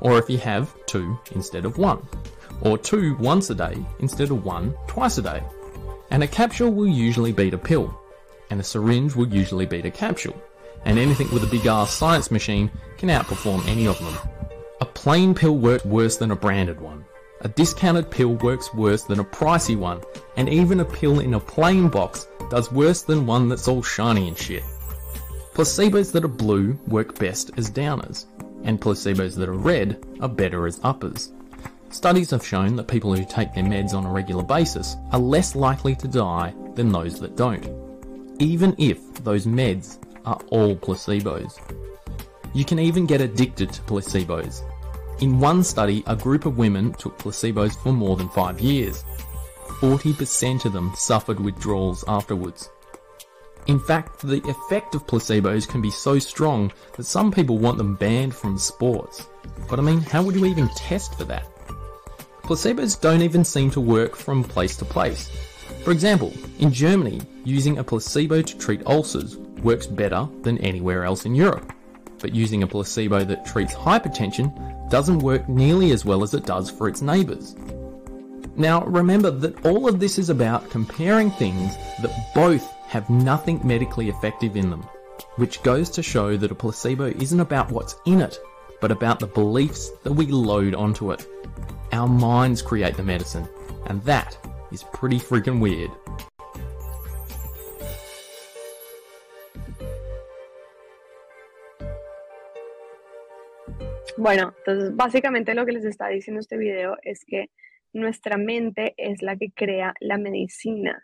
or 0.00 0.16
if 0.16 0.30
you 0.30 0.38
have 0.38 0.72
two 0.86 1.18
instead 1.32 1.64
of 1.64 1.76
one, 1.76 2.06
or 2.60 2.78
two 2.78 3.16
once 3.16 3.50
a 3.50 3.54
day 3.56 3.76
instead 3.98 4.30
of 4.30 4.44
one 4.44 4.74
twice 4.86 5.18
a 5.18 5.22
day. 5.22 5.42
And 6.12 6.22
a 6.22 6.28
capsule 6.28 6.70
will 6.70 6.86
usually 6.86 7.32
beat 7.32 7.54
a 7.54 7.58
pill, 7.58 7.99
and 8.50 8.60
a 8.60 8.64
syringe 8.64 9.14
will 9.14 9.28
usually 9.28 9.66
beat 9.66 9.86
a 9.86 9.90
capsule, 9.90 10.40
and 10.84 10.98
anything 10.98 11.30
with 11.32 11.44
a 11.44 11.46
big 11.46 11.66
ass 11.66 11.92
science 11.92 12.30
machine 12.30 12.70
can 12.98 13.08
outperform 13.08 13.66
any 13.66 13.86
of 13.86 13.98
them. 13.98 14.16
A 14.80 14.86
plain 14.86 15.34
pill 15.34 15.56
works 15.56 15.84
worse 15.84 16.16
than 16.16 16.30
a 16.30 16.36
branded 16.36 16.80
one. 16.80 17.04
A 17.42 17.48
discounted 17.48 18.10
pill 18.10 18.34
works 18.34 18.72
worse 18.74 19.02
than 19.04 19.20
a 19.20 19.24
pricey 19.24 19.76
one, 19.76 20.02
and 20.36 20.48
even 20.48 20.80
a 20.80 20.84
pill 20.84 21.20
in 21.20 21.34
a 21.34 21.40
plain 21.40 21.88
box 21.88 22.26
does 22.50 22.72
worse 22.72 23.02
than 23.02 23.26
one 23.26 23.48
that's 23.48 23.68
all 23.68 23.82
shiny 23.82 24.28
and 24.28 24.36
shit. 24.36 24.62
Placebos 25.54 26.12
that 26.12 26.24
are 26.24 26.28
blue 26.28 26.78
work 26.86 27.18
best 27.18 27.50
as 27.56 27.70
downers, 27.70 28.26
and 28.64 28.80
placebos 28.80 29.36
that 29.36 29.48
are 29.48 29.54
red 29.54 30.02
are 30.20 30.28
better 30.28 30.66
as 30.66 30.80
uppers. 30.82 31.32
Studies 31.90 32.30
have 32.30 32.46
shown 32.46 32.76
that 32.76 32.88
people 32.88 33.14
who 33.14 33.24
take 33.24 33.52
their 33.52 33.64
meds 33.64 33.94
on 33.94 34.06
a 34.06 34.10
regular 34.10 34.42
basis 34.42 34.96
are 35.12 35.18
less 35.18 35.56
likely 35.56 35.96
to 35.96 36.08
die 36.08 36.54
than 36.74 36.92
those 36.92 37.18
that 37.20 37.36
don't, 37.36 37.66
even 38.40 38.74
if 38.78 38.98
those 39.22 39.46
meds 39.46 39.98
are 40.24 40.40
all 40.48 40.74
placebos. 40.74 41.60
You 42.52 42.64
can 42.64 42.80
even 42.80 43.06
get 43.06 43.20
addicted 43.20 43.72
to 43.72 43.82
placebos, 43.82 44.62
in 45.20 45.38
one 45.38 45.62
study, 45.62 46.02
a 46.06 46.16
group 46.16 46.46
of 46.46 46.56
women 46.56 46.94
took 46.94 47.18
placebos 47.18 47.76
for 47.82 47.92
more 47.92 48.16
than 48.16 48.30
five 48.30 48.58
years. 48.58 49.04
40% 49.80 50.64
of 50.64 50.72
them 50.72 50.92
suffered 50.96 51.38
withdrawals 51.38 52.04
afterwards. 52.08 52.70
In 53.66 53.78
fact, 53.78 54.20
the 54.22 54.40
effect 54.48 54.94
of 54.94 55.06
placebos 55.06 55.68
can 55.68 55.82
be 55.82 55.90
so 55.90 56.18
strong 56.18 56.72
that 56.96 57.04
some 57.04 57.30
people 57.30 57.58
want 57.58 57.76
them 57.76 57.96
banned 57.96 58.34
from 58.34 58.56
sports. 58.56 59.28
But 59.68 59.78
I 59.78 59.82
mean, 59.82 60.00
how 60.00 60.22
would 60.22 60.34
you 60.34 60.46
even 60.46 60.68
test 60.68 61.14
for 61.16 61.24
that? 61.24 61.46
Placebos 62.42 62.98
don't 62.98 63.20
even 63.20 63.44
seem 63.44 63.70
to 63.72 63.80
work 63.80 64.16
from 64.16 64.42
place 64.42 64.74
to 64.78 64.86
place. 64.86 65.30
For 65.84 65.92
example, 65.92 66.32
in 66.58 66.72
Germany, 66.72 67.22
using 67.44 67.78
a 67.78 67.84
placebo 67.84 68.42
to 68.42 68.58
treat 68.58 68.86
ulcers 68.86 69.36
works 69.62 69.86
better 69.86 70.28
than 70.42 70.58
anywhere 70.58 71.04
else 71.04 71.24
in 71.24 71.34
Europe. 71.34 71.72
But 72.18 72.34
using 72.34 72.62
a 72.62 72.66
placebo 72.66 73.24
that 73.24 73.46
treats 73.46 73.74
hypertension 73.74 74.90
doesn't 74.90 75.20
work 75.20 75.48
nearly 75.48 75.92
as 75.92 76.04
well 76.04 76.22
as 76.22 76.34
it 76.34 76.44
does 76.44 76.70
for 76.70 76.86
its 76.86 77.00
neighbours. 77.00 77.56
Now, 78.56 78.84
remember 78.84 79.30
that 79.30 79.64
all 79.64 79.88
of 79.88 80.00
this 80.00 80.18
is 80.18 80.28
about 80.28 80.68
comparing 80.68 81.30
things 81.30 81.76
that 82.02 82.34
both 82.34 82.70
have 82.88 83.08
nothing 83.08 83.60
medically 83.64 84.10
effective 84.10 84.56
in 84.56 84.68
them, 84.68 84.82
which 85.36 85.62
goes 85.62 85.88
to 85.90 86.02
show 86.02 86.36
that 86.36 86.50
a 86.50 86.54
placebo 86.54 87.06
isn't 87.06 87.40
about 87.40 87.70
what's 87.70 87.96
in 88.04 88.20
it, 88.20 88.38
but 88.82 88.90
about 88.90 89.18
the 89.18 89.26
beliefs 89.26 89.90
that 90.02 90.12
we 90.12 90.26
load 90.26 90.74
onto 90.74 91.10
it. 91.12 91.26
Our 91.92 92.08
minds 92.08 92.60
create 92.60 92.96
the 92.96 93.02
medicine, 93.02 93.48
and 93.86 94.02
that 94.02 94.36
is 94.70 94.84
pretty 94.84 95.18
freaking 95.18 95.60
weird. 95.60 95.90
Bueno, 104.16 104.54
entonces 104.58 104.94
básicamente 104.94 105.54
lo 105.54 105.64
que 105.64 105.72
les 105.72 105.84
está 105.84 106.08
diciendo 106.08 106.40
este 106.40 106.58
video 106.58 106.98
es 107.02 107.24
que 107.24 107.50
nuestra 107.94 108.36
mente 108.36 108.92
es 108.98 109.22
la 109.22 109.36
que 109.36 109.50
crea 109.50 109.94
la 110.00 110.18
medicina, 110.18 111.02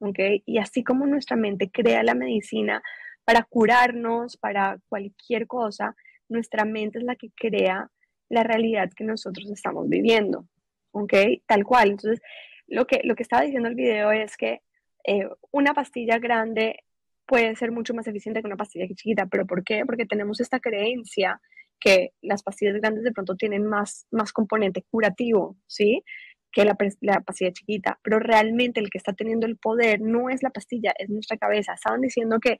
¿ok? 0.00 0.18
Y 0.44 0.58
así 0.58 0.84
como 0.84 1.06
nuestra 1.06 1.36
mente 1.36 1.70
crea 1.70 2.02
la 2.02 2.14
medicina 2.14 2.82
para 3.24 3.42
curarnos, 3.44 4.36
para 4.36 4.78
cualquier 4.88 5.46
cosa, 5.46 5.96
nuestra 6.28 6.64
mente 6.66 6.98
es 6.98 7.04
la 7.04 7.16
que 7.16 7.30
crea 7.34 7.90
la 8.28 8.42
realidad 8.42 8.90
que 8.94 9.04
nosotros 9.04 9.50
estamos 9.50 9.88
viviendo, 9.88 10.46
¿ok? 10.92 11.14
Tal 11.46 11.64
cual. 11.64 11.90
Entonces, 11.90 12.20
lo 12.68 12.86
que, 12.86 13.00
lo 13.04 13.14
que 13.14 13.22
estaba 13.22 13.42
diciendo 13.42 13.68
el 13.68 13.74
video 13.74 14.12
es 14.12 14.36
que 14.36 14.62
eh, 15.04 15.28
una 15.50 15.74
pastilla 15.74 16.18
grande 16.18 16.84
puede 17.26 17.56
ser 17.56 17.72
mucho 17.72 17.94
más 17.94 18.06
eficiente 18.06 18.40
que 18.40 18.46
una 18.46 18.56
pastilla 18.56 18.86
chiquita, 18.86 19.26
pero 19.26 19.46
¿por 19.46 19.64
qué? 19.64 19.84
Porque 19.84 20.06
tenemos 20.06 20.40
esta 20.40 20.60
creencia 20.60 21.40
que 21.80 22.12
las 22.22 22.42
pastillas 22.42 22.76
grandes 22.76 23.04
de 23.04 23.12
pronto 23.12 23.36
tienen 23.36 23.66
más, 23.66 24.06
más 24.10 24.32
componente 24.32 24.84
curativo, 24.90 25.56
¿sí? 25.66 26.04
que 26.50 26.64
la, 26.64 26.76
la, 27.00 27.20
pastilla 27.20 27.52
chiquita, 27.52 27.98
pero 28.02 28.18
realmente 28.18 28.80
el 28.80 28.90
que 28.90 28.98
está 28.98 29.12
teniendo 29.12 29.46
el 29.46 29.58
poder 29.58 30.00
no 30.00 30.30
es 30.30 30.42
la 30.42 30.50
pastilla, 30.50 30.94
es 30.98 31.10
nuestra 31.10 31.36
cabeza. 31.36 31.74
Estaban 31.74 32.00
diciendo 32.00 32.38
que 32.40 32.58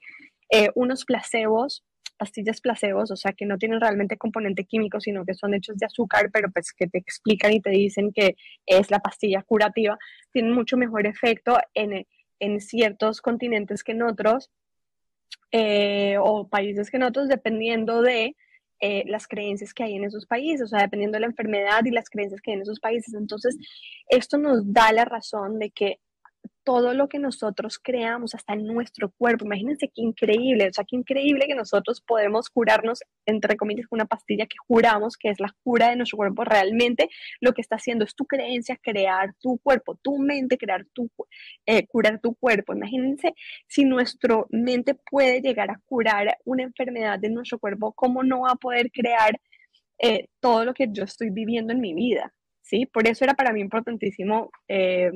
eh, 0.51 0.69
unos 0.75 1.05
placebos, 1.05 1.83
pastillas 2.19 2.61
placebos, 2.61 3.09
o 3.09 3.15
sea, 3.15 3.33
que 3.33 3.45
no 3.45 3.57
tienen 3.57 3.79
realmente 3.79 4.17
componente 4.17 4.65
químico, 4.65 4.99
sino 4.99 5.25
que 5.25 5.33
son 5.33 5.53
hechos 5.55 5.77
de 5.77 5.85
azúcar, 5.87 6.29
pero 6.31 6.51
pues 6.51 6.73
que 6.73 6.87
te 6.87 6.99
explican 6.99 7.53
y 7.53 7.61
te 7.61 7.71
dicen 7.71 8.11
que 8.13 8.35
es 8.67 8.91
la 8.91 8.99
pastilla 8.99 9.41
curativa, 9.41 9.97
tienen 10.31 10.53
mucho 10.53 10.77
mejor 10.77 11.07
efecto 11.07 11.57
en, 11.73 12.05
en 12.39 12.59
ciertos 12.59 13.21
continentes 13.21 13.83
que 13.83 13.93
en 13.93 14.03
otros, 14.03 14.51
eh, 15.51 16.17
o 16.21 16.47
países 16.47 16.91
que 16.91 16.97
en 16.97 17.03
otros, 17.03 17.27
dependiendo 17.29 18.01
de 18.01 18.35
eh, 18.81 19.03
las 19.07 19.27
creencias 19.27 19.73
que 19.73 19.83
hay 19.83 19.95
en 19.95 20.03
esos 20.03 20.25
países, 20.25 20.61
o 20.61 20.67
sea, 20.67 20.81
dependiendo 20.81 21.15
de 21.15 21.21
la 21.21 21.27
enfermedad 21.27 21.83
y 21.85 21.91
las 21.91 22.09
creencias 22.09 22.41
que 22.41 22.51
hay 22.51 22.57
en 22.57 22.63
esos 22.63 22.79
países. 22.79 23.13
Entonces, 23.13 23.57
esto 24.09 24.37
nos 24.37 24.71
da 24.71 24.91
la 24.91 25.05
razón 25.05 25.57
de 25.57 25.71
que 25.71 25.99
todo 26.69 26.93
lo 26.93 27.09
que 27.09 27.17
nosotros 27.17 27.79
creamos 27.79 28.35
hasta 28.35 28.55
nuestro 28.55 29.09
cuerpo. 29.09 29.43
Imagínense 29.43 29.87
qué 29.87 30.03
increíble, 30.03 30.67
o 30.67 30.71
sea, 30.71 30.85
qué 30.87 30.97
increíble 30.97 31.47
que 31.47 31.55
nosotros 31.55 31.99
podemos 31.99 32.51
curarnos, 32.51 32.99
entre 33.25 33.57
comillas, 33.57 33.87
con 33.87 33.97
una 33.97 34.05
pastilla 34.05 34.45
que 34.45 34.57
juramos 34.67 35.17
que 35.17 35.29
es 35.29 35.39
la 35.39 35.51
cura 35.63 35.89
de 35.89 35.95
nuestro 35.95 36.17
cuerpo. 36.17 36.43
Realmente 36.43 37.09
lo 37.41 37.53
que 37.53 37.61
está 37.61 37.77
haciendo 37.77 38.05
es 38.05 38.13
tu 38.13 38.27
creencia 38.27 38.77
crear 38.79 39.33
tu 39.39 39.57
cuerpo, 39.63 39.95
tu 40.03 40.19
mente 40.19 40.59
crear 40.59 40.85
tu, 40.93 41.09
eh, 41.65 41.87
curar 41.87 42.21
tu 42.21 42.35
cuerpo. 42.35 42.75
Imagínense 42.75 43.33
si 43.65 43.83
nuestra 43.83 44.43
mente 44.51 44.93
puede 44.93 45.41
llegar 45.41 45.71
a 45.71 45.81
curar 45.87 46.37
una 46.45 46.61
enfermedad 46.61 47.17
de 47.17 47.31
nuestro 47.31 47.57
cuerpo, 47.57 47.93
¿cómo 47.93 48.21
no 48.21 48.41
va 48.41 48.51
a 48.51 48.55
poder 48.57 48.91
crear 48.91 49.41
eh, 49.97 50.27
todo 50.39 50.65
lo 50.65 50.75
que 50.75 50.87
yo 50.91 51.03
estoy 51.03 51.31
viviendo 51.31 51.73
en 51.73 51.81
mi 51.81 51.95
vida? 51.95 52.31
¿Sí? 52.61 52.85
Por 52.85 53.07
eso 53.07 53.23
era 53.23 53.33
para 53.33 53.53
mí 53.53 53.59
importantísimo 53.61 54.51
eh, 54.67 55.09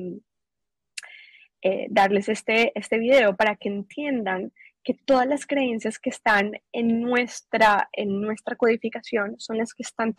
eh, 1.66 1.86
darles 1.88 2.28
este, 2.28 2.78
este 2.78 2.98
video 2.98 3.36
para 3.36 3.56
que 3.56 3.70
entiendan 3.70 4.52
que 4.82 4.92
todas 4.92 5.26
las 5.26 5.46
creencias 5.46 5.98
que 5.98 6.10
están 6.10 6.52
en 6.72 7.00
nuestra, 7.00 7.88
en 7.92 8.20
nuestra 8.20 8.54
codificación 8.54 9.36
son 9.38 9.56
las 9.56 9.72
que 9.72 9.82
están 9.82 10.14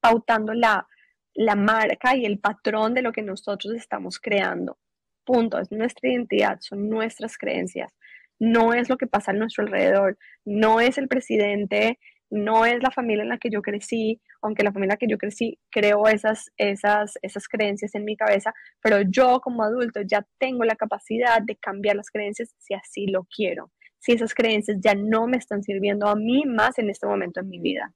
pautando 0.00 0.54
la, 0.54 0.88
la 1.34 1.56
marca 1.56 2.16
y 2.16 2.24
el 2.24 2.38
patrón 2.38 2.94
de 2.94 3.02
lo 3.02 3.12
que 3.12 3.20
nosotros 3.20 3.74
estamos 3.74 4.18
creando. 4.18 4.78
Punto, 5.26 5.58
es 5.58 5.70
nuestra 5.70 6.08
identidad, 6.10 6.56
son 6.60 6.88
nuestras 6.88 7.36
creencias. 7.36 7.92
No 8.38 8.72
es 8.72 8.88
lo 8.88 8.96
que 8.96 9.06
pasa 9.06 9.32
a 9.32 9.34
nuestro 9.34 9.64
alrededor, 9.64 10.16
no 10.46 10.80
es 10.80 10.96
el 10.96 11.08
presidente, 11.08 11.98
no 12.30 12.64
es 12.66 12.82
la 12.82 12.90
familia 12.90 13.22
en 13.22 13.30
la 13.30 13.38
que 13.38 13.50
yo 13.50 13.62
crecí, 13.62 14.20
aunque 14.42 14.62
la 14.62 14.72
familia 14.72 14.92
en 14.92 14.94
la 14.94 14.96
que 14.98 15.08
yo 15.08 15.18
crecí 15.18 15.58
creo 15.70 16.06
esas, 16.08 16.50
esas, 16.56 17.18
esas 17.22 17.48
creencias 17.48 17.94
en 17.94 18.04
mi 18.04 18.16
cabeza, 18.16 18.52
pero 18.82 19.00
yo 19.02 19.40
como 19.40 19.62
adulto 19.62 20.00
ya 20.02 20.26
tengo 20.38 20.64
la 20.64 20.76
capacidad 20.76 21.40
de 21.42 21.56
cambiar 21.56 21.96
las 21.96 22.10
creencias 22.10 22.54
si 22.58 22.74
así 22.74 23.06
lo 23.06 23.24
quiero, 23.24 23.70
si 23.98 24.12
esas 24.12 24.34
creencias 24.34 24.78
ya 24.80 24.94
no 24.94 25.26
me 25.26 25.38
están 25.38 25.62
sirviendo 25.62 26.06
a 26.08 26.16
mí 26.16 26.44
más 26.46 26.78
en 26.78 26.90
este 26.90 27.06
momento 27.06 27.40
en 27.40 27.48
mi 27.48 27.60
vida. 27.60 27.92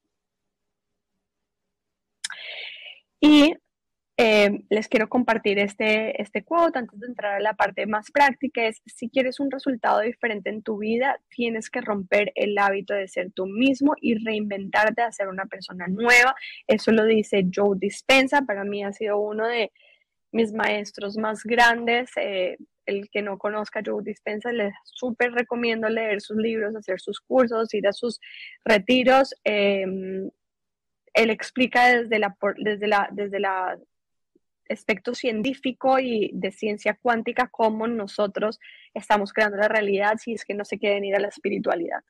Y 3.20 3.54
eh, 4.24 4.62
les 4.68 4.86
quiero 4.86 5.08
compartir 5.08 5.58
este, 5.58 6.22
este 6.22 6.44
quote 6.44 6.78
antes 6.78 7.00
de 7.00 7.08
entrar 7.08 7.34
a 7.34 7.40
la 7.40 7.54
parte 7.54 7.86
más 7.86 8.12
práctica. 8.12 8.64
Es, 8.64 8.80
si 8.86 9.08
quieres 9.08 9.40
un 9.40 9.50
resultado 9.50 9.98
diferente 9.98 10.48
en 10.48 10.62
tu 10.62 10.78
vida, 10.78 11.20
tienes 11.28 11.68
que 11.68 11.80
romper 11.80 12.30
el 12.36 12.56
hábito 12.56 12.94
de 12.94 13.08
ser 13.08 13.32
tú 13.32 13.46
mismo 13.46 13.94
y 14.00 14.14
reinventarte 14.24 15.02
a 15.02 15.10
ser 15.10 15.26
una 15.26 15.46
persona 15.46 15.88
nueva. 15.88 16.36
Eso 16.68 16.92
lo 16.92 17.04
dice 17.04 17.48
Joe 17.52 17.76
Dispensa. 17.76 18.42
Para 18.42 18.62
mí 18.62 18.84
ha 18.84 18.92
sido 18.92 19.18
uno 19.18 19.44
de 19.48 19.72
mis 20.30 20.52
maestros 20.52 21.16
más 21.18 21.42
grandes. 21.42 22.12
Eh, 22.14 22.58
el 22.86 23.10
que 23.10 23.22
no 23.22 23.38
conozca 23.38 23.82
Joe 23.84 24.04
Dispensa, 24.04 24.52
les 24.52 24.72
súper 24.84 25.32
recomiendo 25.32 25.88
leer 25.88 26.20
sus 26.20 26.36
libros, 26.36 26.76
hacer 26.76 27.00
sus 27.00 27.20
cursos, 27.20 27.74
ir 27.74 27.88
a 27.88 27.92
sus 27.92 28.20
retiros. 28.64 29.34
Em, 29.42 30.30
él 31.14 31.30
explica 31.30 31.88
desde 31.88 32.20
la, 32.20 32.36
desde 32.58 32.86
la, 32.86 33.08
desde 33.10 33.40
la 33.40 33.76
aspecto 34.68 35.14
científico 35.14 35.98
y 35.98 36.30
de 36.32 36.52
ciencia 36.52 36.98
cuántica 37.00 37.48
cómo 37.48 37.86
nosotros 37.86 38.58
estamos 38.94 39.32
creando 39.32 39.58
la 39.58 39.68
realidad 39.68 40.14
si 40.18 40.32
es 40.32 40.44
que 40.44 40.54
no 40.54 40.64
se 40.64 40.78
quieren 40.78 41.04
ir 41.04 41.14
a 41.14 41.20
la 41.20 41.28
espiritualidad. 41.28 42.02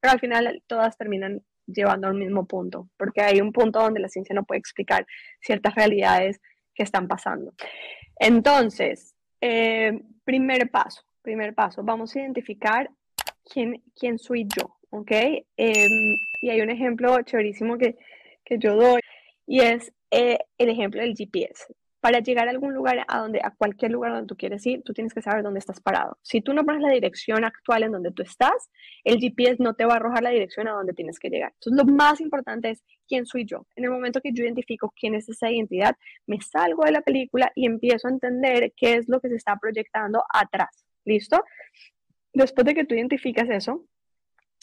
Pero 0.00 0.12
al 0.12 0.20
final 0.20 0.62
todas 0.66 0.96
terminan 0.96 1.42
llevando 1.66 2.08
al 2.08 2.14
mismo 2.14 2.46
punto, 2.46 2.88
porque 2.96 3.20
hay 3.20 3.40
un 3.40 3.52
punto 3.52 3.80
donde 3.80 4.00
la 4.00 4.08
ciencia 4.08 4.34
no 4.34 4.44
puede 4.44 4.58
explicar 4.58 5.06
ciertas 5.40 5.74
realidades 5.74 6.40
que 6.74 6.82
están 6.82 7.08
pasando. 7.08 7.52
Entonces, 8.16 9.14
eh, 9.40 10.00
primer 10.24 10.70
paso, 10.70 11.02
primer 11.22 11.54
paso, 11.54 11.82
vamos 11.82 12.14
a 12.14 12.20
identificar 12.20 12.90
quién, 13.44 13.82
quién 13.94 14.18
soy 14.18 14.46
yo, 14.56 14.76
¿ok? 14.90 15.10
Em, 15.56 16.16
y 16.40 16.50
hay 16.50 16.60
un 16.60 16.70
ejemplo 16.70 17.20
chéverísimo 17.22 17.76
que, 17.76 17.96
que 18.44 18.58
yo 18.58 18.74
doy 18.74 19.00
y 19.46 19.60
es 19.60 19.92
eh, 20.10 20.38
el 20.56 20.70
ejemplo 20.70 21.02
del 21.02 21.14
GPS 21.14 21.66
para 22.00 22.20
llegar 22.20 22.46
a 22.46 22.50
algún 22.50 22.74
lugar, 22.74 23.04
a, 23.08 23.18
donde, 23.18 23.40
a 23.42 23.50
cualquier 23.50 23.90
lugar 23.90 24.12
donde 24.12 24.26
tú 24.26 24.36
quieres 24.36 24.64
ir, 24.66 24.82
tú 24.82 24.92
tienes 24.92 25.12
que 25.12 25.22
saber 25.22 25.42
dónde 25.42 25.58
estás 25.58 25.80
parado. 25.80 26.16
Si 26.22 26.40
tú 26.40 26.52
no 26.52 26.64
pones 26.64 26.80
la 26.82 26.92
dirección 26.92 27.44
actual 27.44 27.82
en 27.82 27.92
donde 27.92 28.12
tú 28.12 28.22
estás, 28.22 28.70
el 29.04 29.18
GPS 29.18 29.56
no 29.62 29.74
te 29.74 29.84
va 29.84 29.94
a 29.94 29.96
arrojar 29.96 30.22
la 30.22 30.30
dirección 30.30 30.68
a 30.68 30.72
donde 30.72 30.92
tienes 30.92 31.18
que 31.18 31.28
llegar. 31.28 31.52
Entonces, 31.54 31.84
lo 31.84 31.92
más 31.92 32.20
importante 32.20 32.70
es 32.70 32.84
quién 33.08 33.26
soy 33.26 33.44
yo. 33.44 33.66
En 33.74 33.84
el 33.84 33.90
momento 33.90 34.20
que 34.20 34.32
yo 34.32 34.44
identifico 34.44 34.92
quién 34.98 35.14
es 35.14 35.28
esa 35.28 35.50
identidad, 35.50 35.96
me 36.26 36.40
salgo 36.40 36.84
de 36.84 36.92
la 36.92 37.00
película 37.00 37.50
y 37.54 37.66
empiezo 37.66 38.06
a 38.06 38.12
entender 38.12 38.72
qué 38.76 38.94
es 38.94 39.08
lo 39.08 39.20
que 39.20 39.28
se 39.28 39.36
está 39.36 39.56
proyectando 39.56 40.22
atrás. 40.32 40.84
¿Listo? 41.04 41.42
Después 42.32 42.64
de 42.66 42.74
que 42.74 42.84
tú 42.84 42.94
identificas 42.94 43.48
eso, 43.48 43.84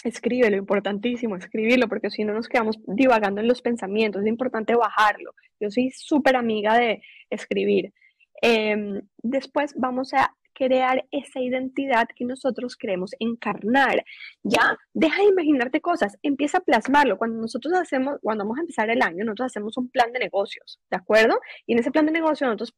escríbelo, 0.03 0.55
importantísimo, 0.55 1.35
escribirlo, 1.35 1.89
porque 1.89 2.09
si 2.09 2.23
no 2.23 2.33
nos 2.33 2.47
quedamos 2.47 2.77
divagando 2.85 3.41
en 3.41 3.47
los 3.47 3.61
pensamientos, 3.61 4.21
es 4.21 4.27
importante 4.27 4.75
bajarlo. 4.75 5.33
Yo 5.59 5.69
soy 5.71 5.91
súper 5.91 6.35
amiga 6.35 6.77
de 6.77 7.01
escribir. 7.29 7.93
Em, 8.41 9.01
después 9.23 9.73
vamos 9.77 10.13
a 10.13 10.35
crear 10.55 11.05
esa 11.11 11.41
identidad 11.41 12.07
que 12.15 12.25
nosotros 12.25 12.75
queremos 12.77 13.11
encarnar. 13.19 14.03
Ya, 14.43 14.77
deja 14.93 15.21
de 15.21 15.29
imaginarte 15.29 15.81
cosas, 15.81 16.17
empieza 16.23 16.59
a 16.59 16.61
plasmarlo. 16.61 17.17
Cuando 17.17 17.41
nosotros 17.41 17.73
hacemos, 17.73 18.17
cuando 18.21 18.45
vamos 18.45 18.57
a 18.57 18.61
empezar 18.61 18.89
el 18.89 19.01
año, 19.01 19.25
nosotros 19.25 19.47
hacemos 19.47 19.77
un 19.77 19.89
plan 19.89 20.11
de 20.13 20.19
negocios, 20.19 20.79
¿de 20.89 20.97
acuerdo? 20.97 21.39
Y 21.67 21.73
en 21.73 21.79
ese 21.79 21.91
plan 21.91 22.05
de 22.05 22.13
negocios 22.13 22.47
nosotros 22.47 22.73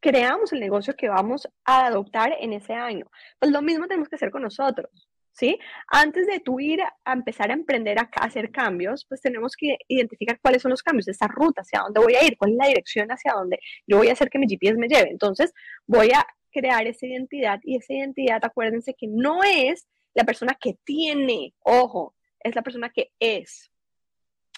creamos 0.00 0.52
el 0.52 0.60
negocio 0.60 0.94
que 0.96 1.08
vamos 1.08 1.48
a 1.64 1.86
adoptar 1.86 2.32
en 2.40 2.52
ese 2.52 2.72
año. 2.72 3.06
Pues 3.38 3.52
lo 3.52 3.62
mismo 3.62 3.86
tenemos 3.86 4.08
que 4.08 4.16
hacer 4.16 4.30
con 4.30 4.42
nosotros. 4.42 5.07
¿Sí? 5.38 5.58
Antes 5.86 6.26
de 6.26 6.40
tú 6.40 6.58
ir 6.58 6.80
a 6.82 7.12
empezar 7.12 7.50
a 7.50 7.54
emprender 7.54 7.98
a 7.98 8.10
hacer 8.16 8.50
cambios, 8.50 9.06
pues 9.08 9.20
tenemos 9.20 9.54
que 9.56 9.78
identificar 9.86 10.40
cuáles 10.40 10.62
son 10.62 10.72
los 10.72 10.82
cambios, 10.82 11.06
esa 11.06 11.28
ruta, 11.28 11.62
hacia 11.62 11.80
dónde 11.80 12.00
voy 12.00 12.14
a 12.16 12.24
ir, 12.26 12.36
cuál 12.36 12.52
es 12.52 12.56
la 12.56 12.66
dirección 12.66 13.08
hacia 13.10 13.34
dónde 13.34 13.60
yo 13.86 13.98
voy 13.98 14.08
a 14.08 14.12
hacer 14.12 14.30
que 14.30 14.38
mi 14.38 14.48
GPS 14.48 14.76
me 14.76 14.88
lleve. 14.88 15.10
Entonces, 15.10 15.54
voy 15.86 16.10
a 16.10 16.26
crear 16.50 16.86
esa 16.86 17.06
identidad 17.06 17.60
y 17.62 17.76
esa 17.76 17.94
identidad, 17.94 18.44
acuérdense 18.44 18.94
que 18.94 19.06
no 19.06 19.44
es 19.44 19.86
la 20.14 20.24
persona 20.24 20.56
que 20.60 20.76
tiene, 20.84 21.54
ojo, 21.60 22.16
es 22.40 22.56
la 22.56 22.62
persona 22.62 22.90
que 22.90 23.12
es. 23.20 23.70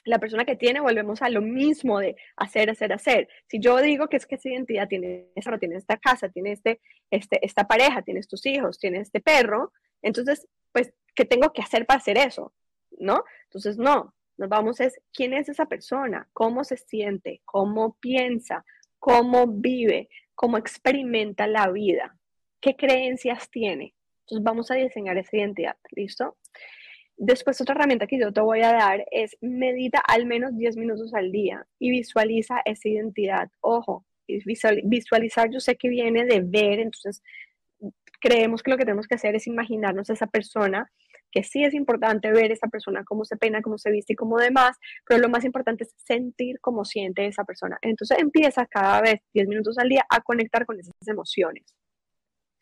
La 0.05 0.19
persona 0.19 0.47
que 0.47 0.57
tiene, 0.57 0.81
volvemos 0.81 1.21
a 1.21 1.29
lo 1.29 1.43
mismo 1.43 1.99
de 1.99 2.17
hacer, 2.37 2.71
hacer, 2.71 2.91
hacer. 2.95 3.29
Si 3.49 3.61
yo 3.61 3.77
digo 3.83 4.09
que 4.09 4.17
es 4.17 4.27
que 4.27 4.37
esa 4.37 4.49
identidad 4.49 4.89
tiene, 4.89 5.27
esa, 5.35 5.59
tiene 5.59 5.77
esta 5.77 5.99
casa, 5.99 6.31
tiene 6.31 6.53
este, 6.53 6.81
este, 7.11 7.45
esta 7.45 7.69
pareja, 7.69 8.01
tienes 8.01 8.27
tus 8.27 8.47
hijos, 8.47 8.79
tiene 8.79 9.01
este 9.01 9.21
perro, 9.21 9.73
entonces, 10.03 10.47
pues, 10.73 10.93
¿qué 11.15 11.25
tengo 11.25 11.53
que 11.53 11.63
hacer 11.63 11.87
para 11.87 11.99
hacer 11.99 12.19
eso? 12.19 12.53
¿No? 12.99 13.25
Entonces, 13.45 13.79
no, 13.79 14.15
nos 14.37 14.49
vamos 14.49 14.81
es 14.81 15.01
quién 15.13 15.35
es 15.35 15.49
esa 15.49 15.67
persona, 15.67 16.29
cómo 16.33 16.65
se 16.65 16.77
siente, 16.77 17.43
cómo 17.45 17.97
piensa, 18.01 18.65
cómo 18.99 19.47
vive, 19.47 20.09
cómo 20.35 20.57
experimenta 20.57 21.47
la 21.47 21.71
vida, 21.71 22.17
qué 22.61 22.75
creencias 22.75 23.51
tiene. 23.51 23.95
Entonces 24.21 24.43
vamos 24.43 24.71
a 24.71 24.77
diseñar 24.77 25.19
esa 25.19 25.37
identidad, 25.37 25.77
¿listo? 25.91 26.39
Después 27.19 27.61
otra 27.61 27.75
herramienta 27.75 28.07
que 28.07 28.19
yo 28.19 28.33
te 28.33 28.41
voy 28.41 28.63
a 28.63 28.73
dar 28.73 29.05
es 29.11 29.37
medita 29.43 29.99
al 29.99 30.25
menos 30.25 30.57
10 30.57 30.79
minutos 30.79 31.13
al 31.13 31.33
día 31.33 31.67
y 31.79 31.91
visualiza 31.91 32.63
esa 32.65 32.89
identidad. 32.89 33.51
Ojo, 33.61 34.07
visualizar 34.85 35.51
yo 35.51 35.61
sé 35.61 35.77
que 35.77 35.91
viene 35.91 36.25
de 36.25 36.41
ver, 36.41 36.79
entonces 36.79 37.23
creemos 38.21 38.63
que 38.63 38.71
lo 38.71 38.77
que 38.77 38.85
tenemos 38.85 39.07
que 39.07 39.15
hacer 39.15 39.35
es 39.35 39.47
imaginarnos 39.47 40.11
a 40.11 40.13
esa 40.13 40.27
persona, 40.27 40.91
que 41.33 41.43
sí 41.43 41.65
es 41.65 41.75
importante 41.75 42.31
ver 42.33 42.51
a 42.51 42.55
esa 42.55 42.69
persona 42.69 43.05
cómo 43.05 43.25
se 43.25 43.37
peina, 43.37 43.63
cómo 43.63 43.79
se 43.79 43.91
viste 43.91 44.13
y 44.15 44.17
cómo 44.17 44.39
demás, 44.39 44.77
pero 45.07 45.21
lo 45.21 45.29
más 45.29 45.45
importante 45.45 45.85
es 45.85 45.95
sentir 45.97 46.59
cómo 46.61 46.85
siente 46.85 47.27
esa 47.27 47.45
persona. 47.45 47.79
Entonces 47.83 48.19
empieza 48.19 48.67
cada 48.67 49.01
vez 49.01 49.21
10 49.35 49.49
minutos 49.49 49.79
al 49.79 49.89
día 49.89 50.05
a 50.11 50.21
conectar 50.21 50.67
con 50.67 50.79
esas 50.79 50.93
emociones. 51.07 51.75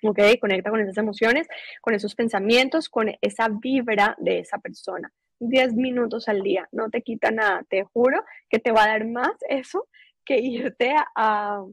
¿ok? 0.02 0.20
Conecta 0.40 0.70
con 0.70 0.80
esas 0.80 0.98
emociones, 0.98 1.46
con 1.80 1.94
esos 1.94 2.14
pensamientos, 2.14 2.88
con 2.88 3.10
esa 3.20 3.48
vibra 3.48 4.14
de 4.18 4.40
esa 4.40 4.58
persona. 4.58 5.12
10 5.40 5.74
minutos 5.74 6.28
al 6.28 6.42
día, 6.42 6.68
no 6.72 6.90
te 6.90 7.02
quita 7.02 7.30
nada, 7.30 7.64
te 7.68 7.84
juro 7.84 8.24
que 8.48 8.58
te 8.58 8.72
va 8.72 8.84
a 8.84 8.88
dar 8.88 9.06
más 9.06 9.32
eso 9.48 9.86
que 10.24 10.38
irte 10.40 10.90
a, 10.90 11.06
a 11.14 11.64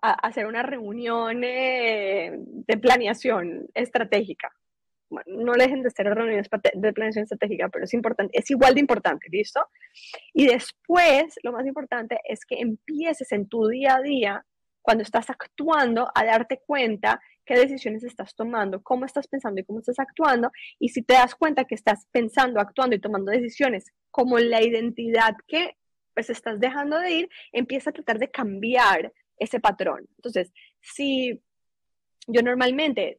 hacer 0.00 0.46
una 0.46 0.62
reunión 0.62 1.42
eh, 1.44 2.32
de 2.36 2.76
planeación 2.78 3.66
estratégica. 3.74 4.50
No 5.26 5.52
dejen 5.54 5.82
de 5.82 5.90
ser 5.90 6.06
reuniones 6.06 6.48
de 6.74 6.92
planeación 6.92 7.24
estratégica, 7.24 7.68
pero 7.68 7.84
es 7.84 7.94
importante, 7.94 8.38
es 8.38 8.48
igual 8.50 8.74
de 8.74 8.80
importante, 8.80 9.26
¿listo? 9.30 9.66
Y 10.32 10.46
después, 10.46 11.34
lo 11.42 11.52
más 11.52 11.66
importante 11.66 12.20
es 12.24 12.44
que 12.44 12.60
empieces 12.60 13.32
en 13.32 13.48
tu 13.48 13.66
día 13.66 13.96
a 13.96 14.02
día 14.02 14.46
cuando 14.82 15.02
estás 15.02 15.28
actuando, 15.30 16.10
a 16.14 16.24
darte 16.24 16.62
cuenta 16.64 17.20
qué 17.44 17.54
decisiones 17.54 18.04
estás 18.04 18.34
tomando, 18.34 18.82
cómo 18.82 19.04
estás 19.04 19.26
pensando 19.26 19.60
y 19.60 19.64
cómo 19.64 19.80
estás 19.80 19.98
actuando. 19.98 20.50
Y 20.78 20.90
si 20.90 21.02
te 21.02 21.14
das 21.14 21.34
cuenta 21.34 21.64
que 21.64 21.74
estás 21.74 22.06
pensando, 22.12 22.60
actuando 22.60 22.96
y 22.96 23.00
tomando 23.00 23.32
decisiones 23.32 23.92
como 24.10 24.38
la 24.38 24.62
identidad 24.62 25.34
que 25.46 25.76
pues 26.14 26.30
estás 26.30 26.60
dejando 26.60 26.98
de 26.98 27.10
ir, 27.10 27.28
empieza 27.52 27.90
a 27.90 27.92
tratar 27.92 28.18
de 28.18 28.30
cambiar 28.30 29.12
ese 29.40 29.58
patrón. 29.58 30.06
Entonces, 30.16 30.52
si 30.80 31.42
yo 32.28 32.42
normalmente 32.42 33.18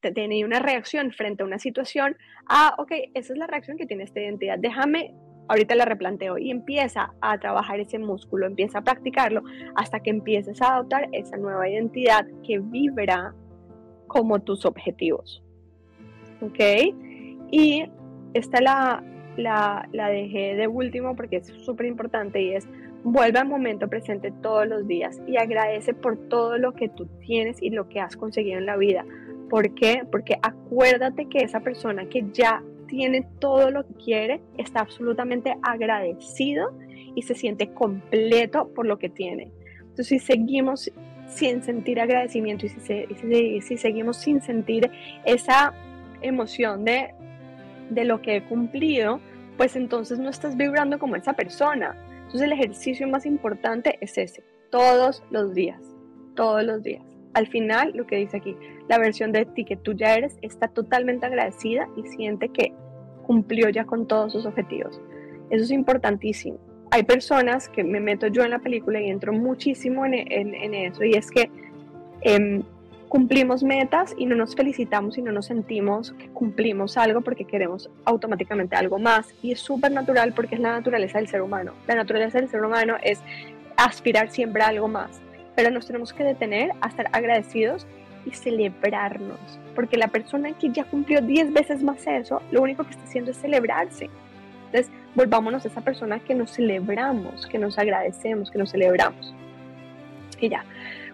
tenía 0.00 0.44
una 0.44 0.58
reacción 0.58 1.12
frente 1.12 1.42
a 1.42 1.46
una 1.46 1.58
situación, 1.58 2.16
ah, 2.48 2.74
ok, 2.78 2.92
esa 3.14 3.32
es 3.32 3.38
la 3.38 3.46
reacción 3.46 3.76
que 3.76 3.86
tiene 3.86 4.02
esta 4.02 4.20
identidad, 4.20 4.58
déjame 4.58 5.14
ahorita 5.48 5.74
la 5.74 5.84
replanteo 5.84 6.38
y 6.38 6.50
empieza 6.50 7.12
a 7.20 7.38
trabajar 7.38 7.78
ese 7.80 7.98
músculo, 7.98 8.46
empieza 8.46 8.78
a 8.78 8.82
practicarlo 8.82 9.42
hasta 9.74 10.00
que 10.00 10.10
empieces 10.10 10.60
a 10.62 10.74
adoptar 10.74 11.08
esa 11.12 11.36
nueva 11.36 11.68
identidad 11.68 12.26
que 12.46 12.58
vibra 12.58 13.34
como 14.06 14.40
tus 14.40 14.64
objetivos. 14.64 15.42
¿Ok? 16.40 16.58
Y 17.50 17.84
esta 18.34 18.60
la, 18.60 19.04
la, 19.36 19.88
la 19.92 20.08
dejé 20.08 20.56
de 20.56 20.68
último 20.68 21.14
porque 21.16 21.36
es 21.36 21.46
súper 21.46 21.86
importante 21.86 22.40
y 22.40 22.54
es 22.54 22.66
vuelve 23.04 23.38
al 23.38 23.48
momento 23.48 23.88
presente 23.88 24.32
todos 24.42 24.66
los 24.66 24.86
días 24.86 25.20
y 25.26 25.36
agradece 25.36 25.94
por 25.94 26.16
todo 26.28 26.58
lo 26.58 26.72
que 26.72 26.88
tú 26.88 27.06
tienes 27.20 27.60
y 27.62 27.70
lo 27.70 27.88
que 27.88 28.00
has 28.00 28.16
conseguido 28.16 28.58
en 28.58 28.66
la 28.66 28.76
vida. 28.76 29.04
¿Por 29.50 29.74
qué? 29.74 30.04
Porque 30.10 30.38
acuérdate 30.40 31.26
que 31.26 31.38
esa 31.38 31.60
persona 31.60 32.08
que 32.08 32.24
ya 32.32 32.62
tiene 32.92 33.26
todo 33.38 33.70
lo 33.70 33.86
que 33.86 33.94
quiere, 33.94 34.40
está 34.58 34.80
absolutamente 34.80 35.56
agradecido 35.62 36.74
y 37.14 37.22
se 37.22 37.34
siente 37.34 37.72
completo 37.72 38.68
por 38.74 38.86
lo 38.86 38.98
que 38.98 39.08
tiene. 39.08 39.50
Entonces, 39.80 40.08
si 40.08 40.18
seguimos 40.18 40.92
sin 41.26 41.62
sentir 41.62 42.00
agradecimiento 42.00 42.66
y 42.66 43.60
si, 43.62 43.76
seguimos 43.78 44.18
sin 44.18 44.42
sentir 44.42 44.90
esa 45.24 45.72
emoción 46.20 46.84
de, 46.84 47.14
de 47.88 48.04
lo 48.04 48.20
que 48.20 48.36
he 48.36 48.44
cumplido, 48.44 49.20
pues 49.56 49.74
entonces 49.74 50.18
no 50.18 50.28
estás 50.28 50.56
vibrando 50.56 50.98
como 50.98 51.16
esa 51.16 51.32
persona. 51.32 51.96
Entonces 52.32 52.50
el 52.50 52.52
ejercicio 52.52 53.06
más 53.08 53.26
importante 53.26 53.98
es 54.00 54.16
ese, 54.16 54.42
todos 54.70 55.22
los 55.30 55.52
días, 55.52 55.82
todos 56.34 56.64
los 56.64 56.82
días. 56.82 57.04
Al 57.34 57.46
final, 57.46 57.92
lo 57.94 58.06
que 58.06 58.16
dice 58.16 58.38
aquí, 58.38 58.56
la 58.88 58.96
versión 58.96 59.32
de 59.32 59.44
ti 59.44 59.66
que 59.66 59.76
tú 59.76 59.92
ya 59.92 60.14
eres 60.14 60.38
está 60.40 60.68
totalmente 60.68 61.26
agradecida 61.26 61.90
y 61.94 62.06
siente 62.08 62.48
que 62.48 62.72
cumplió 63.26 63.68
ya 63.68 63.84
con 63.84 64.08
todos 64.08 64.32
sus 64.32 64.46
objetivos. 64.46 64.98
Eso 65.50 65.64
es 65.64 65.70
importantísimo. 65.72 66.58
Hay 66.90 67.02
personas 67.02 67.68
que 67.68 67.84
me 67.84 68.00
meto 68.00 68.28
yo 68.28 68.42
en 68.44 68.50
la 68.52 68.60
película 68.60 68.98
y 68.98 69.10
entro 69.10 69.34
muchísimo 69.34 70.06
en, 70.06 70.14
eso 70.74 71.04
y 71.04 71.12
es 71.12 71.30
que 71.30 71.50
em, 72.22 72.62
cumplimos 73.12 73.62
metas 73.62 74.14
y 74.16 74.24
no 74.24 74.34
nos 74.34 74.56
felicitamos 74.56 75.18
y 75.18 75.22
no 75.22 75.32
nos 75.32 75.44
sentimos 75.44 76.12
que 76.12 76.28
cumplimos 76.28 76.96
algo 76.96 77.20
porque 77.20 77.44
queremos 77.44 77.90
automáticamente 78.06 78.74
algo 78.74 78.98
más. 78.98 79.34
Y 79.42 79.52
es 79.52 79.60
súper 79.60 79.92
natural 79.92 80.32
porque 80.32 80.54
es 80.54 80.62
la 80.62 80.72
naturaleza 80.72 81.18
del 81.18 81.28
ser 81.28 81.42
humano. 81.42 81.74
La 81.86 81.94
naturaleza 81.94 82.40
del 82.40 82.48
ser 82.48 82.64
humano 82.64 82.96
es 83.02 83.20
aspirar 83.76 84.30
siempre 84.30 84.62
a 84.62 84.68
algo 84.68 84.88
más 84.88 85.20
pero 85.54 85.70
nos 85.70 85.86
tenemos 85.86 86.12
que 86.12 86.24
detener 86.24 86.70
a 86.80 86.88
estar 86.88 87.08
agradecidos 87.12 87.86
y 88.24 88.30
celebrarnos, 88.30 89.38
porque 89.74 89.96
la 89.96 90.08
persona 90.08 90.52
que 90.52 90.70
ya 90.70 90.84
cumplió 90.84 91.20
10 91.20 91.52
veces 91.52 91.82
más 91.82 92.06
eso, 92.06 92.40
lo 92.50 92.62
único 92.62 92.84
que 92.84 92.90
está 92.90 93.02
haciendo 93.04 93.32
es 93.32 93.38
celebrarse. 93.38 94.08
Entonces, 94.66 94.92
volvámonos 95.14 95.64
a 95.64 95.68
esa 95.68 95.80
persona 95.80 96.20
que 96.20 96.34
nos 96.34 96.52
celebramos, 96.52 97.46
que 97.46 97.58
nos 97.58 97.78
agradecemos, 97.78 98.50
que 98.50 98.58
nos 98.58 98.70
celebramos. 98.70 99.34
Y 100.40 100.48
ya, 100.48 100.64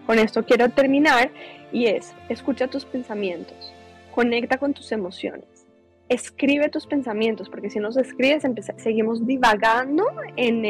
con 0.05 0.19
esto 0.19 0.45
quiero 0.45 0.69
terminar 0.69 1.31
y 1.71 1.85
es, 1.85 2.13
escucha 2.29 2.67
tus 2.67 2.85
pensamientos, 2.85 3.73
conecta 4.13 4.57
con 4.57 4.73
tus 4.73 4.91
emociones, 4.91 5.67
escribe 6.09 6.69
tus 6.69 6.87
pensamientos, 6.87 7.49
porque 7.49 7.69
si 7.69 7.79
no 7.79 7.87
los 7.87 7.97
escribes, 7.97 8.43
seguimos 8.77 9.25
divagando 9.25 10.05
en, 10.35 10.65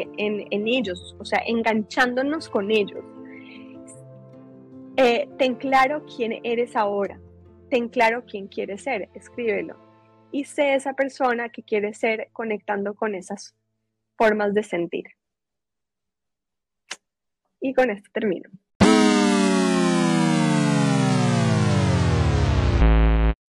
ellos, 0.68 1.16
o 1.20 1.26
sea, 1.26 1.42
enganchándonos 1.46 2.50
con 2.50 2.72
ellos. 2.72 3.04
Eh, 4.98 5.30
ten 5.38 5.56
claro 5.56 6.06
quién 6.06 6.42
eres 6.44 6.76
ahora, 6.76 7.20
ten 7.70 7.88
claro 7.88 8.26
quién 8.26 8.48
quieres 8.48 8.84
ser, 8.84 9.10
escríbelo. 9.14 9.78
Y 10.32 10.44
sé 10.44 10.76
esa 10.76 10.94
persona 10.94 11.50
que 11.50 11.64
quiere 11.64 11.94
ser 11.94 12.30
conectando 12.34 12.94
con 12.94 13.16
esas 13.16 13.56
formas 14.18 14.54
de 14.54 14.64
sentir. 14.64 15.06
Y 17.62 17.74
con 17.74 17.90
esto 17.90 18.10
termino. 18.14 18.50